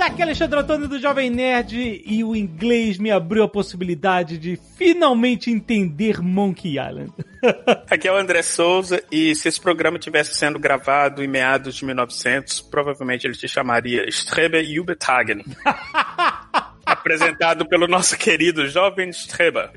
Aqui 0.00 0.22
é 0.22 0.24
Alexandre 0.24 0.58
Antônio 0.58 0.88
do 0.88 0.98
Jovem 0.98 1.28
Nerd 1.28 2.02
e 2.06 2.24
o 2.24 2.34
inglês 2.34 2.96
me 2.96 3.10
abriu 3.10 3.44
a 3.44 3.48
possibilidade 3.48 4.38
de 4.38 4.58
finalmente 4.76 5.50
entender 5.50 6.22
Monkey 6.22 6.78
Island. 6.78 7.12
Aqui 7.90 8.08
é 8.08 8.12
o 8.12 8.16
André 8.16 8.40
Souza 8.40 9.02
e 9.12 9.34
se 9.34 9.48
esse 9.48 9.60
programa 9.60 9.98
tivesse 9.98 10.34
sendo 10.34 10.58
gravado 10.58 11.22
em 11.22 11.28
meados 11.28 11.74
de 11.74 11.84
1900, 11.84 12.62
provavelmente 12.62 13.26
ele 13.26 13.34
te 13.34 13.46
chamaria 13.46 14.08
Streber 14.08 14.64
Übertagen. 14.64 15.44
Apresentado 16.86 17.68
pelo 17.68 17.86
nosso 17.86 18.16
querido 18.16 18.66
jovem 18.68 19.10
Streber. 19.10 19.70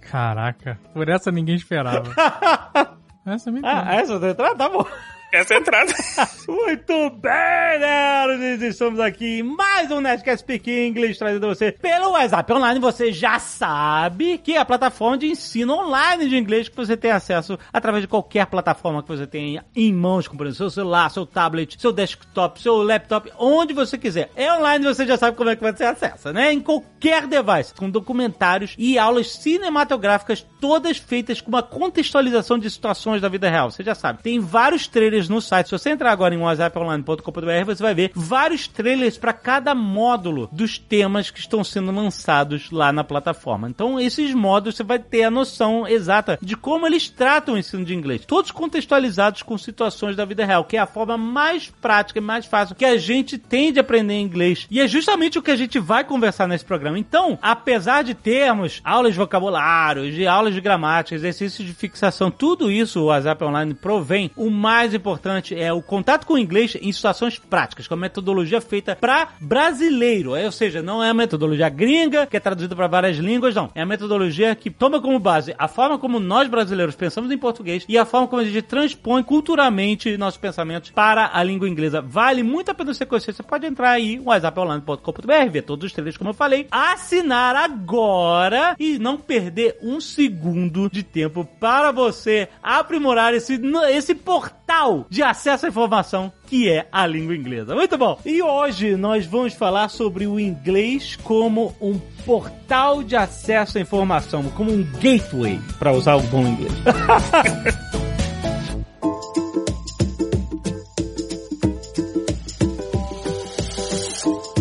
Caraca, 0.00 0.80
por 0.92 1.08
essa 1.08 1.30
ninguém 1.30 1.54
esperava. 1.54 2.12
Essa 3.24 3.50
me 3.50 3.60
Ah, 3.64 3.96
essa 3.96 4.20
da 4.20 4.30
entrada? 4.30 4.54
Tá 4.54 4.68
bom. 4.68 4.86
Essa 5.32 5.54
é 5.54 5.56
a 5.56 5.60
entrada. 5.60 5.92
Muito 6.48 7.10
bem, 7.10 7.80
nerds! 7.80 8.62
Estamos 8.62 9.00
aqui 9.00 9.40
em 9.40 9.42
mais 9.42 9.90
um 9.90 10.00
Nerdcast 10.00 10.40
Speak 10.40 10.70
English 10.70 11.18
trazido 11.18 11.44
a 11.46 11.48
você 11.48 11.72
pelo 11.72 12.12
WhatsApp 12.12 12.52
Online. 12.52 12.78
Você 12.78 13.12
já 13.12 13.38
sabe 13.40 14.38
que 14.38 14.52
é 14.54 14.58
a 14.58 14.64
plataforma 14.64 15.18
de 15.18 15.26
ensino 15.26 15.74
online 15.74 16.28
de 16.28 16.36
inglês 16.36 16.68
que 16.68 16.76
você 16.76 16.96
tem 16.96 17.10
acesso 17.10 17.58
através 17.72 18.02
de 18.02 18.08
qualquer 18.08 18.46
plataforma 18.46 19.02
que 19.02 19.08
você 19.08 19.26
tenha 19.26 19.64
em 19.74 19.92
mãos, 19.92 20.28
como 20.28 20.50
seu 20.52 20.70
celular, 20.70 21.10
seu 21.10 21.26
tablet, 21.26 21.76
seu 21.80 21.92
desktop, 21.92 22.62
seu 22.62 22.76
laptop, 22.82 23.30
onde 23.36 23.74
você 23.74 23.98
quiser. 23.98 24.30
É 24.36 24.52
online, 24.52 24.84
você 24.84 25.04
já 25.04 25.16
sabe 25.16 25.36
como 25.36 25.50
é 25.50 25.56
que 25.56 25.62
você 25.62 25.84
acessa, 25.84 26.32
né? 26.32 26.52
Em 26.52 26.60
qualquer 26.60 27.26
device, 27.26 27.74
com 27.74 27.90
documentários 27.90 28.76
e 28.78 28.96
aulas 28.96 29.32
cinematográficas, 29.32 30.46
todas 30.60 30.98
feitas 30.98 31.40
com 31.40 31.48
uma 31.48 31.64
contextualização 31.64 32.58
de 32.58 32.70
situações 32.70 33.20
da 33.20 33.28
vida 33.28 33.50
real. 33.50 33.72
Você 33.72 33.82
já 33.82 33.94
sabe. 33.94 34.22
Tem 34.22 34.38
vários 34.38 34.86
trailers 34.86 35.15
no 35.28 35.40
site. 35.40 35.66
Se 35.66 35.72
você 35.72 35.90
entrar 35.90 36.12
agora 36.12 36.34
em 36.34 36.38
whatsapponline.com.br, 36.38 37.64
você 37.64 37.82
vai 37.82 37.94
ver 37.94 38.12
vários 38.14 38.68
trailers 38.68 39.16
para 39.16 39.32
cada 39.32 39.74
módulo 39.74 40.48
dos 40.52 40.78
temas 40.78 41.30
que 41.30 41.40
estão 41.40 41.64
sendo 41.64 41.90
lançados 41.90 42.70
lá 42.70 42.92
na 42.92 43.02
plataforma. 43.02 43.68
Então, 43.68 43.98
esses 43.98 44.34
módulos 44.34 44.76
você 44.76 44.84
vai 44.84 44.98
ter 44.98 45.24
a 45.24 45.30
noção 45.30 45.86
exata 45.88 46.38
de 46.42 46.56
como 46.56 46.86
eles 46.86 47.08
tratam 47.08 47.54
o 47.54 47.58
ensino 47.58 47.84
de 47.84 47.94
inglês. 47.94 48.24
Todos 48.26 48.50
contextualizados 48.50 49.42
com 49.42 49.56
situações 49.56 50.16
da 50.16 50.24
vida 50.24 50.44
real, 50.44 50.64
que 50.64 50.76
é 50.76 50.80
a 50.80 50.86
forma 50.86 51.16
mais 51.16 51.68
prática 51.80 52.18
e 52.18 52.22
mais 52.22 52.46
fácil 52.46 52.74
que 52.74 52.84
a 52.84 52.96
gente 52.96 53.38
tem 53.38 53.72
de 53.72 53.80
aprender 53.80 54.18
inglês. 54.18 54.66
E 54.70 54.80
é 54.80 54.86
justamente 54.86 55.38
o 55.38 55.42
que 55.42 55.50
a 55.50 55.56
gente 55.56 55.78
vai 55.78 56.04
conversar 56.04 56.46
nesse 56.46 56.64
programa. 56.64 56.98
Então, 56.98 57.38
apesar 57.40 58.02
de 58.02 58.14
termos 58.14 58.80
aulas 58.84 59.12
de 59.12 59.18
vocabulário, 59.18 60.10
de 60.10 60.26
aulas 60.26 60.54
de 60.54 60.60
gramática, 60.60 61.14
exercícios 61.14 61.66
de 61.66 61.74
fixação, 61.74 62.30
tudo 62.30 62.70
isso 62.70 63.00
o 63.00 63.06
WhatsApp 63.06 63.44
Online 63.44 63.74
provém, 63.74 64.30
o 64.36 64.50
mais 64.50 64.94
importante 64.94 65.05
é 65.54 65.72
o 65.72 65.82
contato 65.82 66.26
com 66.26 66.34
o 66.34 66.38
inglês 66.38 66.76
em 66.80 66.92
situações 66.92 67.38
práticas, 67.38 67.86
com 67.86 67.94
a 67.94 67.96
metodologia 67.96 68.60
feita 68.60 68.96
para 68.96 69.28
brasileiro, 69.40 70.34
é, 70.34 70.46
ou 70.46 70.52
seja, 70.52 70.82
não 70.82 71.02
é 71.02 71.10
a 71.10 71.14
metodologia 71.14 71.68
gringa 71.68 72.26
que 72.26 72.36
é 72.36 72.40
traduzida 72.40 72.74
para 72.74 72.86
várias 72.86 73.16
línguas, 73.16 73.54
não. 73.54 73.70
É 73.74 73.82
a 73.82 73.86
metodologia 73.86 74.54
que 74.54 74.70
toma 74.70 75.00
como 75.00 75.18
base 75.18 75.54
a 75.58 75.68
forma 75.68 75.98
como 75.98 76.18
nós 76.18 76.48
brasileiros 76.48 76.94
pensamos 76.94 77.30
em 77.30 77.38
português 77.38 77.84
e 77.88 77.98
a 77.98 78.04
forma 78.04 78.26
como 78.26 78.42
a 78.42 78.44
gente 78.44 78.62
transpõe 78.62 79.22
culturalmente 79.22 80.16
nossos 80.16 80.38
pensamentos 80.38 80.90
para 80.90 81.30
a 81.32 81.42
língua 81.42 81.68
inglesa. 81.68 82.00
Vale 82.00 82.42
muito 82.42 82.70
a 82.70 82.74
pena 82.74 82.94
você 82.94 83.06
conhecer. 83.06 83.32
Você 83.32 83.42
pode 83.42 83.66
entrar 83.66 83.90
aí, 83.90 84.20
whatsapponline.com.br, 84.20 85.50
ver 85.50 85.62
todos 85.62 85.86
os 85.86 85.92
trailers, 85.92 86.16
como 86.16 86.30
eu 86.30 86.34
falei, 86.34 86.66
assinar 86.70 87.56
agora 87.56 88.74
e 88.78 88.98
não 88.98 89.16
perder 89.16 89.78
um 89.82 90.00
segundo 90.00 90.88
de 90.90 91.02
tempo 91.02 91.44
para 91.58 91.90
você 91.90 92.48
aprimorar 92.62 93.34
esse, 93.34 93.60
esse 93.90 94.14
portal 94.14 94.95
de 95.10 95.22
acesso 95.22 95.66
à 95.66 95.68
informação 95.68 96.32
que 96.46 96.68
é 96.68 96.86
a 96.90 97.06
língua 97.06 97.34
inglesa. 97.34 97.74
Muito 97.74 97.98
bom! 97.98 98.18
E 98.24 98.40
hoje 98.40 98.96
nós 98.96 99.26
vamos 99.26 99.52
falar 99.52 99.88
sobre 99.88 100.26
o 100.26 100.38
inglês 100.38 101.16
como 101.16 101.74
um 101.80 101.98
portal 102.24 103.02
de 103.02 103.16
acesso 103.16 103.78
à 103.78 103.80
informação, 103.80 104.44
como 104.50 104.72
um 104.72 104.82
gateway, 105.00 105.60
para 105.78 105.92
usar 105.92 106.16
o 106.16 106.22
bom 106.22 106.46
inglês. 106.46 106.72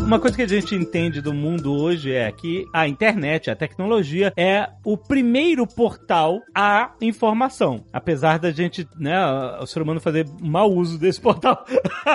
Uma 0.06 0.20
coisa 0.20 0.38
que 0.38 0.44
a 0.44 0.48
gente 0.48 0.76
entende 0.76 1.20
do 1.20 1.34
mundo 1.34 1.74
hoje 1.74 2.14
é 2.14 2.32
que 2.32 2.68
a 2.72 2.88
internet, 2.88 3.50
a 3.50 3.56
tecnologia, 3.56 4.32
é 4.38 4.70
o 4.84 4.96
primeiro 4.96 5.66
portal 5.66 6.42
à 6.54 6.94
informação. 7.02 7.84
Apesar 7.92 8.38
da 8.38 8.52
gente, 8.52 8.88
né, 9.00 9.18
o 9.60 9.66
ser 9.66 9.82
humano 9.82 10.00
fazer 10.00 10.28
mau 10.40 10.72
uso 10.72 11.00
desse 11.00 11.20
portal 11.20 11.66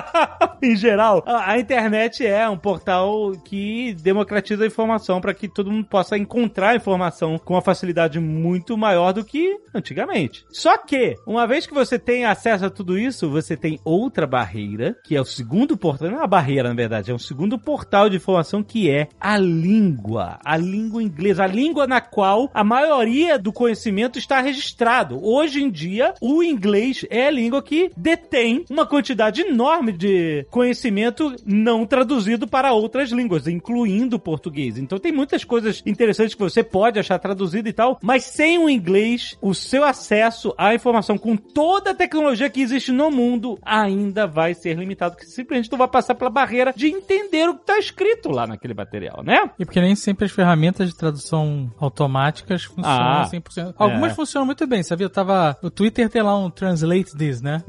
em 0.62 0.76
geral, 0.76 1.24
a, 1.26 1.58
internet 1.58 2.24
é 2.24 2.48
um 2.48 2.56
portal 2.56 3.32
que 3.44 3.92
democratiza 3.94 4.62
a 4.62 4.68
informação 4.68 5.20
para 5.20 5.34
que 5.34 5.48
todo 5.48 5.72
mundo 5.72 5.88
possa 5.88 6.16
encontrar 6.16 6.76
informação 6.76 7.38
com 7.38 7.54
uma 7.54 7.60
facilidade 7.62 8.20
muito 8.20 8.78
maior 8.78 9.12
do 9.12 9.24
que 9.24 9.58
antigamente. 9.74 10.44
Só 10.50 10.78
que, 10.78 11.16
uma 11.26 11.44
vez 11.44 11.66
que 11.66 11.74
você 11.74 11.98
tem 11.98 12.24
acesso 12.24 12.66
a 12.66 12.70
tudo 12.70 12.96
isso, 12.96 13.28
você 13.28 13.56
tem 13.56 13.80
outra 13.84 14.28
barreira, 14.28 14.96
que 15.04 15.16
é 15.16 15.20
o 15.20 15.24
segundo 15.24 15.76
portal, 15.76 16.08
não 16.08 16.18
é 16.18 16.20
uma 16.20 16.28
barreira 16.28 16.68
na 16.68 16.74
verdade, 16.74 17.10
é 17.10 17.14
um 17.14 17.18
segundo 17.18 17.58
portal 17.58 17.79
portal 17.80 18.10
de 18.10 18.16
informação 18.16 18.62
que 18.62 18.90
é 18.90 19.08
a 19.18 19.38
língua, 19.38 20.38
a 20.44 20.54
língua 20.54 21.02
inglesa, 21.02 21.44
a 21.44 21.46
língua 21.46 21.86
na 21.86 21.98
qual 21.98 22.50
a 22.52 22.62
maioria 22.62 23.38
do 23.38 23.50
conhecimento 23.50 24.18
está 24.18 24.38
registrado. 24.38 25.18
Hoje 25.24 25.62
em 25.62 25.70
dia, 25.70 26.12
o 26.20 26.42
inglês 26.42 27.06
é 27.08 27.28
a 27.28 27.30
língua 27.30 27.62
que 27.62 27.90
detém 27.96 28.66
uma 28.68 28.84
quantidade 28.84 29.40
enorme 29.40 29.92
de 29.92 30.44
conhecimento 30.50 31.34
não 31.46 31.86
traduzido 31.86 32.46
para 32.46 32.74
outras 32.74 33.12
línguas, 33.12 33.46
incluindo 33.46 34.16
o 34.16 34.20
português. 34.20 34.76
Então 34.76 34.98
tem 34.98 35.10
muitas 35.10 35.42
coisas 35.42 35.82
interessantes 35.86 36.34
que 36.34 36.42
você 36.42 36.62
pode 36.62 36.98
achar 36.98 37.18
traduzido 37.18 37.66
e 37.66 37.72
tal, 37.72 37.98
mas 38.02 38.24
sem 38.24 38.58
o 38.58 38.68
inglês, 38.68 39.38
o 39.40 39.54
seu 39.54 39.84
acesso 39.84 40.54
à 40.58 40.74
informação 40.74 41.16
com 41.16 41.34
toda 41.34 41.92
a 41.92 41.94
tecnologia 41.94 42.50
que 42.50 42.60
existe 42.60 42.92
no 42.92 43.10
mundo 43.10 43.58
ainda 43.62 44.26
vai 44.26 44.52
ser 44.52 44.76
limitado, 44.76 45.14
porque 45.14 45.30
simplesmente 45.30 45.70
tu 45.70 45.78
vai 45.78 45.88
passar 45.88 46.14
pela 46.14 46.28
barreira 46.28 46.74
de 46.76 46.88
entender 46.88 47.48
o 47.48 47.54
que 47.54 47.69
tá 47.74 47.78
escrito 47.78 48.28
lá 48.30 48.46
naquele 48.46 48.74
material, 48.74 49.22
né? 49.24 49.50
E 49.58 49.64
porque 49.64 49.80
nem 49.80 49.94
sempre 49.94 50.24
as 50.24 50.30
ferramentas 50.32 50.88
de 50.88 50.96
tradução 50.96 51.70
automáticas 51.78 52.64
funcionam 52.64 53.22
Ah, 53.22 53.28
100%. 53.30 53.74
Algumas 53.78 54.12
é. 54.12 54.14
funcionam 54.14 54.46
muito 54.46 54.66
bem, 54.66 54.82
sabia? 54.82 55.04
Eu 55.06 55.10
tava... 55.10 55.56
O 55.62 55.70
Twitter 55.70 56.08
tem 56.08 56.22
lá 56.22 56.36
um 56.36 56.50
Translate 56.50 57.16
This, 57.16 57.40
né? 57.40 57.62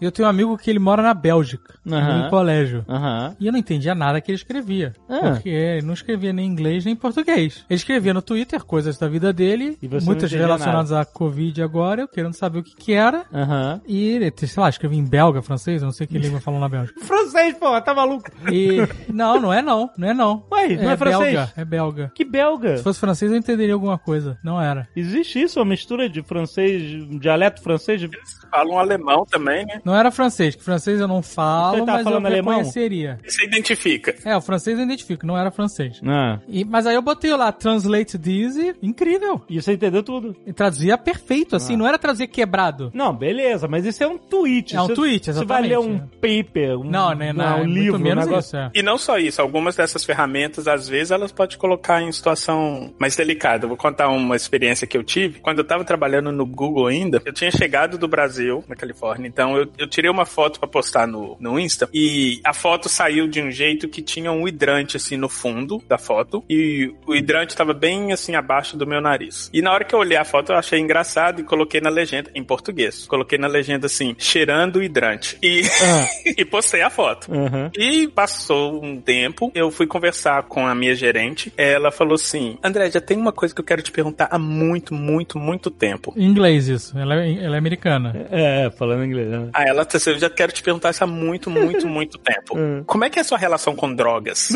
E 0.00 0.04
eu 0.04 0.12
tenho 0.12 0.26
um 0.26 0.30
amigo 0.30 0.56
que 0.56 0.70
ele 0.70 0.78
mora 0.78 1.02
na 1.02 1.14
Bélgica, 1.14 1.74
Aham. 1.86 2.24
no 2.24 2.30
colégio. 2.30 2.84
aham. 2.88 3.36
E 3.38 3.46
eu 3.46 3.52
não 3.52 3.58
entendia 3.58 3.94
nada 3.94 4.20
que 4.20 4.30
ele 4.30 4.36
escrevia. 4.36 4.92
Ah. 5.08 5.32
Porque 5.32 5.48
ele 5.48 5.86
não 5.86 5.94
escrevia 5.94 6.32
nem 6.32 6.46
inglês 6.46 6.84
nem 6.84 6.96
português. 6.96 7.64
Ele 7.68 7.76
escrevia 7.76 8.14
no 8.14 8.22
Twitter 8.22 8.64
coisas 8.64 8.96
da 8.98 9.08
vida 9.08 9.32
dele, 9.32 9.78
muitas 10.04 10.30
relacionadas 10.32 10.92
à 10.92 11.04
Covid 11.04 11.62
agora, 11.62 12.02
eu 12.02 12.08
querendo 12.08 12.34
saber 12.34 12.60
o 12.60 12.62
que 12.62 12.74
que 12.74 12.92
era. 12.92 13.24
Aham. 13.32 13.80
E 13.86 14.08
ele, 14.08 14.32
sei 14.36 14.62
lá, 14.62 14.68
escrevia 14.68 14.98
em 14.98 15.04
belga, 15.04 15.42
francês, 15.42 15.82
eu 15.82 15.86
não 15.86 15.92
sei 15.92 16.06
que 16.06 16.16
língua 16.18 16.40
falam 16.40 16.60
na 16.60 16.68
Bélgica. 16.68 17.00
Francês, 17.04 17.56
pô, 17.58 17.80
tá 17.80 17.94
maluco? 17.94 18.30
E. 18.50 18.78
Não, 19.12 19.40
não 19.42 19.52
é 19.52 19.60
não. 19.60 19.90
Não 19.98 20.08
é 20.08 20.14
não. 20.14 20.44
Ué, 20.50 20.76
não 20.76 20.90
é 20.90 20.96
francês? 20.96 21.32
belga. 21.34 21.52
É 21.56 21.64
belga. 21.64 22.12
Que 22.14 22.24
belga. 22.24 22.76
Se 22.78 22.82
fosse 22.82 22.98
francês, 23.00 23.30
eu 23.30 23.36
entenderia 23.36 23.74
alguma 23.74 23.98
coisa. 23.98 24.38
Não 24.42 24.60
era. 24.60 24.88
Existe 24.96 25.42
isso, 25.42 25.58
uma 25.58 25.66
mistura 25.66 26.08
de 26.08 26.22
francês, 26.22 26.82
dialeto 27.20 27.60
francês? 27.62 28.00
De... 28.00 28.08
Falam 28.50 28.78
alemão 28.78 29.24
também, 29.30 29.64
né? 29.66 29.80
Não 29.84 29.94
era 29.94 30.10
francês, 30.10 30.54
que 30.54 30.62
francês 30.62 31.00
eu 31.00 31.08
não 31.08 31.22
falo, 31.22 31.78
Você 31.78 31.86
tá 31.86 31.92
mas 31.92 31.98
eu 32.00 32.04
falando 32.04 32.26
alemão? 32.26 32.54
reconheceria. 32.54 33.18
Você 33.26 33.44
identifica. 33.44 34.14
É, 34.24 34.36
o 34.36 34.40
francês 34.40 34.78
eu 34.78 34.84
identifico, 34.84 35.26
não 35.26 35.36
era 35.38 35.50
francês. 35.50 36.00
Ah, 36.06 36.38
E, 36.48 36.64
mas 36.64 36.86
aí 36.86 36.94
eu 36.94 37.02
botei 37.02 37.34
lá, 37.34 37.50
translate 37.50 38.18
this 38.18 38.56
e 38.56 38.74
incrível. 38.82 39.40
e 39.48 39.60
você 39.60 39.72
entendeu 39.72 40.02
tudo. 40.02 40.36
E 40.46 40.52
traduzia 40.52 40.98
perfeito, 40.98 41.56
assim, 41.56 41.76
não 41.76 41.86
era 41.86 41.98
traduzir 41.98 42.26
quebrado. 42.26 42.90
Não, 42.94 43.14
beleza, 43.14 43.66
mas 43.66 43.86
isso 43.86 44.02
é 44.04 44.06
um 44.06 44.18
tweet. 44.18 44.76
É 44.76 44.82
um 44.82 44.86
Você- 44.86 44.94
tweet, 44.94 45.32
Você 45.32 45.44
vai 45.46 45.62
ler 45.62 45.78
um 45.78 45.94
exatamente. 45.96 46.44
paper, 46.44 46.78
um, 46.78 46.84
Não, 46.84 47.14
né, 47.14 47.32
não, 47.32 47.44
um 47.44 47.48
é 47.48 47.64
muito 47.64 47.72
livro, 47.74 47.96
um 48.00 48.14
negócio. 48.14 48.38
isso, 48.38 48.56
é. 48.56 48.70
E 48.74 48.82
não 48.82 48.98
só 48.98 49.16
isso, 49.18 49.31
isso, 49.32 49.40
algumas 49.40 49.74
dessas 49.74 50.04
ferramentas, 50.04 50.68
às 50.68 50.88
vezes, 50.88 51.10
elas 51.10 51.32
podem 51.32 51.56
colocar 51.56 52.02
em 52.02 52.12
situação 52.12 52.94
mais 52.98 53.16
delicada. 53.16 53.64
Eu 53.64 53.68
vou 53.68 53.76
contar 53.76 54.08
uma 54.08 54.36
experiência 54.36 54.86
que 54.86 54.96
eu 54.96 55.02
tive. 55.02 55.40
Quando 55.40 55.58
eu 55.58 55.64
tava 55.64 55.84
trabalhando 55.84 56.30
no 56.30 56.44
Google 56.44 56.86
ainda, 56.86 57.22
eu 57.24 57.32
tinha 57.32 57.50
chegado 57.50 57.96
do 57.96 58.06
Brasil, 58.06 58.62
na 58.68 58.76
Califórnia, 58.76 59.26
então 59.26 59.56
eu, 59.56 59.66
eu 59.78 59.86
tirei 59.88 60.10
uma 60.10 60.26
foto 60.26 60.60
para 60.60 60.68
postar 60.68 61.06
no, 61.06 61.36
no 61.40 61.58
Insta 61.58 61.88
e 61.92 62.40
a 62.44 62.52
foto 62.52 62.88
saiu 62.88 63.26
de 63.26 63.40
um 63.40 63.50
jeito 63.50 63.88
que 63.88 64.02
tinha 64.02 64.30
um 64.30 64.46
hidrante, 64.46 64.96
assim, 64.96 65.16
no 65.16 65.28
fundo 65.28 65.82
da 65.88 65.96
foto 65.96 66.44
e 66.48 66.92
o 67.06 67.14
hidrante 67.14 67.56
tava 67.56 67.72
bem, 67.72 68.12
assim, 68.12 68.34
abaixo 68.34 68.76
do 68.76 68.86
meu 68.86 69.00
nariz. 69.00 69.50
E 69.52 69.62
na 69.62 69.72
hora 69.72 69.84
que 69.84 69.94
eu 69.94 69.98
olhei 69.98 70.16
a 70.16 70.24
foto, 70.24 70.52
eu 70.52 70.56
achei 70.56 70.78
engraçado 70.78 71.40
e 71.40 71.44
coloquei 71.44 71.80
na 71.80 71.90
legenda, 71.90 72.30
em 72.34 72.44
português. 72.44 73.06
Coloquei 73.06 73.38
na 73.38 73.48
legenda 73.48 73.86
assim, 73.86 74.14
cheirando 74.18 74.76
o 74.76 74.82
hidrante. 74.82 75.38
E, 75.42 75.62
Ah. 75.82 76.06
e 76.36 76.44
postei 76.44 76.82
a 76.82 76.90
foto. 76.90 77.32
Uhum. 77.32 77.70
E 77.76 78.08
passou 78.08 78.82
um 78.84 79.00
tempo, 79.00 79.21
eu 79.54 79.70
fui 79.70 79.86
conversar 79.86 80.42
com 80.44 80.66
a 80.66 80.74
minha 80.74 80.94
gerente. 80.94 81.52
Ela 81.56 81.90
falou 81.90 82.14
assim: 82.14 82.58
André, 82.62 82.90
já 82.90 83.00
tem 83.00 83.16
uma 83.16 83.32
coisa 83.32 83.54
que 83.54 83.60
eu 83.60 83.64
quero 83.64 83.82
te 83.82 83.92
perguntar 83.92 84.28
há 84.30 84.38
muito, 84.38 84.94
muito, 84.94 85.38
muito 85.38 85.70
tempo. 85.70 86.12
Em 86.16 86.24
inglês 86.24 86.68
isso. 86.68 86.98
Ela 86.98 87.22
é, 87.22 87.44
ela 87.44 87.56
é 87.56 87.58
americana. 87.58 88.26
É, 88.30 88.70
falando 88.70 89.04
inglês. 89.04 89.28
Né? 89.28 89.48
Aí 89.52 89.68
ela 89.68 89.84
disse: 89.84 90.10
Eu 90.10 90.18
já 90.18 90.30
quero 90.30 90.52
te 90.52 90.62
perguntar 90.62 90.90
isso 90.90 91.04
há 91.04 91.06
muito, 91.06 91.50
muito, 91.50 91.86
muito 91.86 92.18
tempo. 92.22 92.56
Hum. 92.56 92.82
Como 92.86 93.04
é 93.04 93.10
que 93.10 93.18
é 93.18 93.22
a 93.22 93.24
sua 93.24 93.38
relação 93.38 93.74
com 93.76 93.94
drogas? 93.94 94.48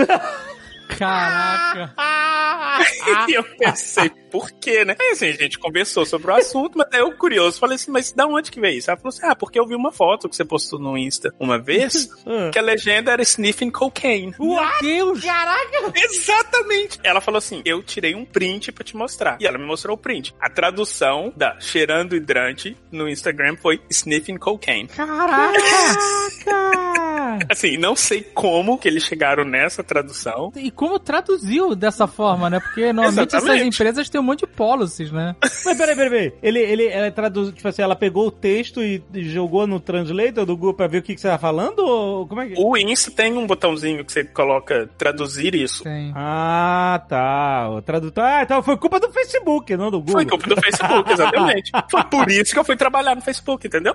Caraca. 0.99 1.93
e 3.29 3.35
eu 3.35 3.45
pensei, 3.45 4.11
por 4.31 4.51
quê, 4.53 4.85
né? 4.85 4.97
Aí 5.01 5.11
assim, 5.13 5.29
a 5.29 5.33
gente 5.33 5.59
conversou 5.59 6.05
sobre 6.05 6.31
o 6.31 6.35
assunto, 6.35 6.77
mas 6.79 6.89
daí 6.91 7.01
eu 7.01 7.13
curioso, 7.17 7.59
falei 7.59 7.77
assim, 7.77 7.91
mas 7.91 8.13
da 8.13 8.27
onde 8.27 8.51
que 8.51 8.61
veio 8.61 8.79
isso? 8.79 8.91
Ela 8.91 8.99
falou 8.99 9.11
assim, 9.11 9.27
ah, 9.27 9.35
porque 9.37 9.59
eu 9.59 9.67
vi 9.67 9.75
uma 9.75 9.93
foto 9.93 10.29
que 10.29 10.37
você 10.37 10.45
postou 10.45 10.79
no 10.79 10.97
Insta 10.97 11.33
uma 11.39 11.59
vez, 11.59 12.09
Ah. 12.27 12.51
que 12.53 12.59
a 12.59 12.63
legenda 12.63 13.13
era 13.13 13.23
sniffing 13.23 13.71
cocaine. 13.71 14.35
Meu 14.39 14.59
Deus. 14.81 15.21
Caraca! 15.23 15.93
Exatamente! 15.95 16.99
Ela 17.03 17.21
falou 17.21 17.39
assim, 17.39 17.63
eu 17.65 17.83
tirei 17.83 18.15
um 18.15 18.25
print 18.25 18.73
pra 18.73 18.85
te 18.85 18.97
mostrar. 18.97 19.37
E 19.41 19.47
ela 19.47 19.59
me 19.59 19.65
mostrou 19.65 19.95
o 19.95 19.99
print. 19.99 20.35
A 20.41 20.51
tradução 20.51 21.33
da 21.37 21.59
cheirando 21.61 22.17
hidrante 22.17 22.77
no 22.91 23.09
Instagram 23.09 23.57
foi 23.57 23.81
sniffing 23.91 24.37
cocaine. 24.39 24.89
Caraca. 24.89 25.53
Assim, 27.49 27.77
não 27.77 27.97
sei 27.97 28.23
como 28.23 28.79
que 28.79 28.89
eles 28.89 29.05
chegaram 29.05 29.45
nessa 29.45 29.83
tradução. 29.83 30.53
E 30.57 30.71
como 30.71 30.99
traduziu 30.99 31.75
dessa 31.75 32.07
forma, 32.07 32.51
né? 32.51 32.61
Porque 32.61 32.93
normalmente 32.93 33.35
essas 33.35 33.63
empresas 33.63 34.09
têm 34.09 34.21
um 34.21 34.25
monte 34.25 34.41
de 34.41 34.47
policies, 34.47 35.11
né? 35.11 35.35
Mas 35.65 35.77
peraí, 35.77 35.97
peraí, 35.97 36.11
peraí. 36.11 36.33
Ele, 36.43 36.59
ele, 36.61 36.87
ela 36.87 37.11
traduz, 37.11 37.53
tipo 37.53 37.67
assim, 37.69 37.83
ela 37.83 37.97
pegou 37.97 38.27
o 38.27 38.31
texto 38.31 38.83
e 38.83 38.97
e 39.15 39.25
jogou 39.25 39.67
no 39.67 39.81
translator 39.81 40.45
do 40.45 40.57
Google 40.57 40.75
pra 40.75 40.87
ver 40.87 40.99
o 40.99 41.03
que, 41.03 41.15
que 41.15 41.21
você 41.21 41.29
tá 41.29 41.39
falando? 41.39 41.81
Ou 41.81 42.27
como 42.27 42.41
é 42.41 42.49
que. 42.49 42.55
O 42.57 42.77
Insta 42.77 43.11
tem 43.11 43.37
um 43.37 43.47
botãozinho 43.47 44.05
que 44.05 44.13
você 44.13 44.25
coloca 44.25 44.89
traduzir 44.99 45.55
isso. 45.55 45.83
Tem. 45.83 46.13
Ah, 46.15 47.03
tá. 47.09 47.71
O 47.71 47.83
tradutor. 47.83 48.25
Ah, 48.25 48.43
então 48.43 48.63
foi 48.63 48.77
culpa 48.77 49.01
do 49.01 49.11
Facebook, 49.11 49.77
não 49.77 49.91
do 49.91 49.99
Google. 50.01 50.15
Foi 50.15 50.27
culpa 50.27 50.49
do 50.49 50.61
Facebook, 50.61 51.13
exatamente. 51.13 51.73
Foi 51.91 52.05
por 52.05 52.31
isso 52.31 52.53
que 52.53 52.59
eu 52.59 52.65
fui 52.65 52.77
trabalhar 52.77 53.15
no 53.15 53.23
Facebook, 53.23 53.67
entendeu? 53.67 53.95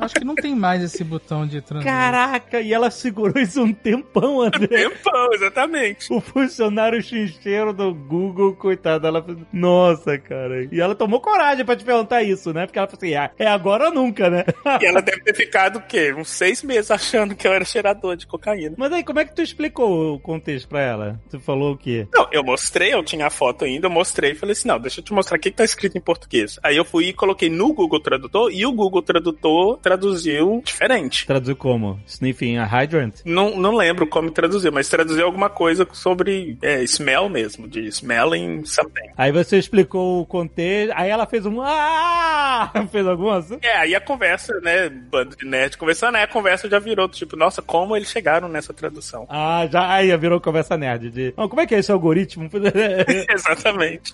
Acho 0.00 0.14
que 0.14 0.24
não 0.24 0.34
tem 0.34 0.54
mais 0.54 0.82
esse 0.82 1.02
botão 1.04 1.46
de 1.46 1.60
translate. 1.60 1.88
Caraca, 1.88 2.60
e 2.60 2.72
ela 2.72 2.90
segurou 2.90 3.40
isso 3.40 3.62
um 3.62 3.72
tempão, 3.72 4.42
André. 4.42 4.66
Tempão, 4.66 5.32
exatamente. 5.32 6.12
O 6.12 6.20
funcionário 6.20 7.02
chincheiro 7.02 7.72
do 7.72 7.94
Google, 7.94 8.54
coitada, 8.54 9.08
ela 9.08 9.22
fez... 9.22 9.38
Nossa, 9.52 10.18
cara. 10.18 10.68
E 10.70 10.80
ela 10.80 10.94
tomou 10.94 11.20
coragem 11.20 11.64
pra 11.64 11.76
te 11.76 11.84
perguntar 11.84 12.22
isso, 12.22 12.52
né? 12.52 12.66
Porque 12.66 12.78
ela 12.78 12.88
falou 12.88 12.98
assim, 13.02 13.14
ah, 13.14 13.30
é 13.38 13.46
agora 13.46 13.86
ou 13.86 13.94
nunca, 13.94 14.30
né? 14.30 14.44
E 14.80 14.86
ela 14.86 15.00
deve 15.00 15.22
ter 15.22 15.34
ficado, 15.34 15.78
o 15.78 15.82
quê? 15.82 16.12
Uns 16.12 16.30
seis 16.30 16.62
meses 16.62 16.90
achando 16.90 17.34
que 17.34 17.46
eu 17.46 17.52
era 17.52 17.64
cheirador 17.64 18.16
de 18.16 18.26
cocaína. 18.26 18.74
Mas 18.78 18.92
aí, 18.92 19.04
como 19.04 19.20
é 19.20 19.24
que 19.24 19.34
tu 19.34 19.42
explicou 19.42 20.14
o 20.14 20.20
contexto 20.20 20.68
pra 20.68 20.80
ela? 20.80 21.20
Tu 21.30 21.40
falou 21.40 21.72
o 21.72 21.76
quê? 21.76 22.06
Não, 22.12 22.28
eu 22.32 22.44
mostrei, 22.44 22.92
eu 22.92 23.02
tinha 23.02 23.26
a 23.26 23.30
foto 23.30 23.64
ainda, 23.64 23.86
eu 23.86 23.90
mostrei 23.90 24.32
e 24.32 24.34
falei 24.34 24.52
assim, 24.52 24.68
não, 24.68 24.78
deixa 24.78 25.00
eu 25.00 25.04
te 25.04 25.12
mostrar 25.12 25.36
o 25.36 25.40
que 25.40 25.50
que 25.50 25.56
tá 25.56 25.64
escrito 25.64 25.96
em 25.96 26.00
português. 26.00 26.58
Aí 26.62 26.76
eu 26.76 26.84
fui 26.84 27.06
e 27.06 27.12
coloquei 27.12 27.48
no 27.48 27.72
Google 27.72 28.00
Tradutor 28.00 28.50
e 28.52 28.64
o 28.64 28.72
Google 28.72 29.02
Tradutor 29.02 29.78
traduziu 29.88 30.60
diferente. 30.62 31.26
Traduziu 31.26 31.56
como? 31.56 31.98
Sniffing 32.06 32.58
a 32.58 32.64
hydrant? 32.66 33.14
Não, 33.24 33.56
não 33.56 33.74
lembro 33.74 34.06
como 34.06 34.30
traduziu, 34.30 34.70
mas 34.70 34.86
traduziu 34.88 35.24
alguma 35.24 35.48
coisa 35.48 35.88
sobre 35.92 36.58
é, 36.60 36.82
smell 36.82 37.30
mesmo, 37.30 37.66
de 37.66 37.86
smelling 37.86 38.66
something. 38.66 39.08
Aí 39.16 39.32
você 39.32 39.56
explicou 39.58 40.20
o 40.20 40.26
contexto, 40.26 40.92
aí 40.94 41.08
ela 41.08 41.24
fez 41.26 41.46
um 41.46 41.62
ah! 41.62 42.70
Fez 42.92 43.06
alguma 43.06 43.38
assim? 43.38 43.58
É, 43.62 43.76
aí 43.78 43.94
a 43.94 44.00
conversa, 44.00 44.60
né, 44.60 44.88
bando 44.88 45.36
de 45.36 45.46
nerd 45.46 45.76
conversando, 45.78 46.16
aí 46.16 46.22
a 46.22 46.28
conversa 46.28 46.68
já 46.68 46.78
virou, 46.78 47.08
tipo, 47.08 47.36
nossa, 47.36 47.62
como 47.62 47.96
eles 47.96 48.10
chegaram 48.10 48.48
nessa 48.48 48.74
tradução. 48.74 49.26
Ah, 49.40 49.66
já 49.70 49.88
aí 49.92 50.14
virou 50.16 50.40
conversa 50.40 50.76
nerd 50.76 51.10
de. 51.10 51.32
"Ah, 51.36 51.46
como 51.48 51.60
é 51.60 51.66
que 51.66 51.74
é 51.74 51.78
esse 51.78 51.92
algoritmo? 51.92 52.50
Exatamente. 53.30 54.12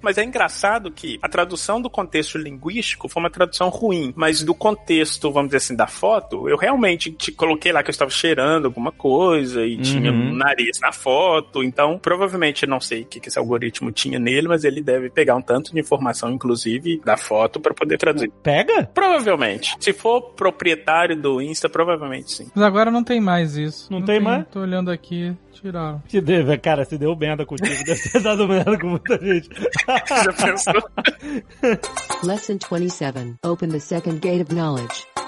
mas 0.00 0.16
é 0.18 0.24
engraçado 0.24 0.90
que 0.90 1.18
a 1.20 1.28
tradução 1.28 1.80
do 1.80 1.90
contexto 1.90 2.38
linguístico 2.38 3.08
foi 3.08 3.20
uma 3.20 3.30
tradução 3.30 3.68
ruim, 3.68 4.12
mas 4.16 4.42
do 4.42 4.54
contexto, 4.54 4.85
vamos 5.32 5.48
dizer 5.48 5.58
assim, 5.58 5.76
da 5.76 5.86
foto, 5.86 6.48
eu 6.48 6.56
realmente 6.56 7.10
te 7.12 7.32
coloquei 7.32 7.72
lá 7.72 7.82
que 7.82 7.90
eu 7.90 7.92
estava 7.92 8.10
cheirando 8.10 8.66
alguma 8.66 8.92
coisa 8.92 9.64
e 9.64 9.76
tinha 9.78 10.12
um 10.12 10.34
nariz 10.34 10.78
na 10.80 10.92
foto, 10.92 11.62
então 11.62 11.98
provavelmente 11.98 12.64
eu 12.64 12.68
não 12.68 12.80
sei 12.80 13.02
o 13.02 13.06
que, 13.06 13.20
que 13.20 13.28
esse 13.28 13.38
algoritmo 13.38 13.90
tinha 13.90 14.18
nele, 14.18 14.48
mas 14.48 14.64
ele 14.64 14.82
deve 14.82 15.10
pegar 15.10 15.36
um 15.36 15.42
tanto 15.42 15.72
de 15.72 15.80
informação, 15.80 16.30
inclusive, 16.30 17.00
da 17.04 17.16
foto 17.16 17.60
para 17.60 17.74
poder 17.74 17.98
traduzir. 17.98 18.30
Pega? 18.42 18.84
Provavelmente. 18.92 19.76
Se 19.80 19.92
for 19.92 20.20
proprietário 20.34 21.16
do 21.16 21.40
Insta, 21.40 21.68
provavelmente 21.68 22.32
sim. 22.32 22.50
Mas 22.54 22.64
agora 22.64 22.90
não 22.90 23.02
tem 23.02 23.20
mais 23.20 23.56
isso. 23.56 23.90
Não 23.90 24.02
tem 24.02 24.20
mais? 24.20 24.46
Tô 24.48 24.60
olhando 24.60 24.90
aqui, 24.90 25.34
tiraram. 25.52 26.02
Se 26.08 26.20
deu, 26.20 26.44
cara, 26.60 26.84
se 26.84 26.98
deu 26.98 27.14
merda 27.16 27.44
contigo, 27.44 27.84
deve 27.84 28.10
ter 28.10 28.22
dado 28.22 28.46
merda 28.46 28.78
com 28.78 28.88
muita 28.88 29.18
gente. 29.18 29.48
Já 29.88 30.32
pensou? 30.32 30.90
Lesson 32.22 32.58
27. 32.58 33.36
Open 33.44 33.70
the 33.70 33.80
second 33.80 34.20
gate 34.20 34.42
of 34.42 34.54
knowledge. 34.54 34.75
knowledge. 34.76 35.25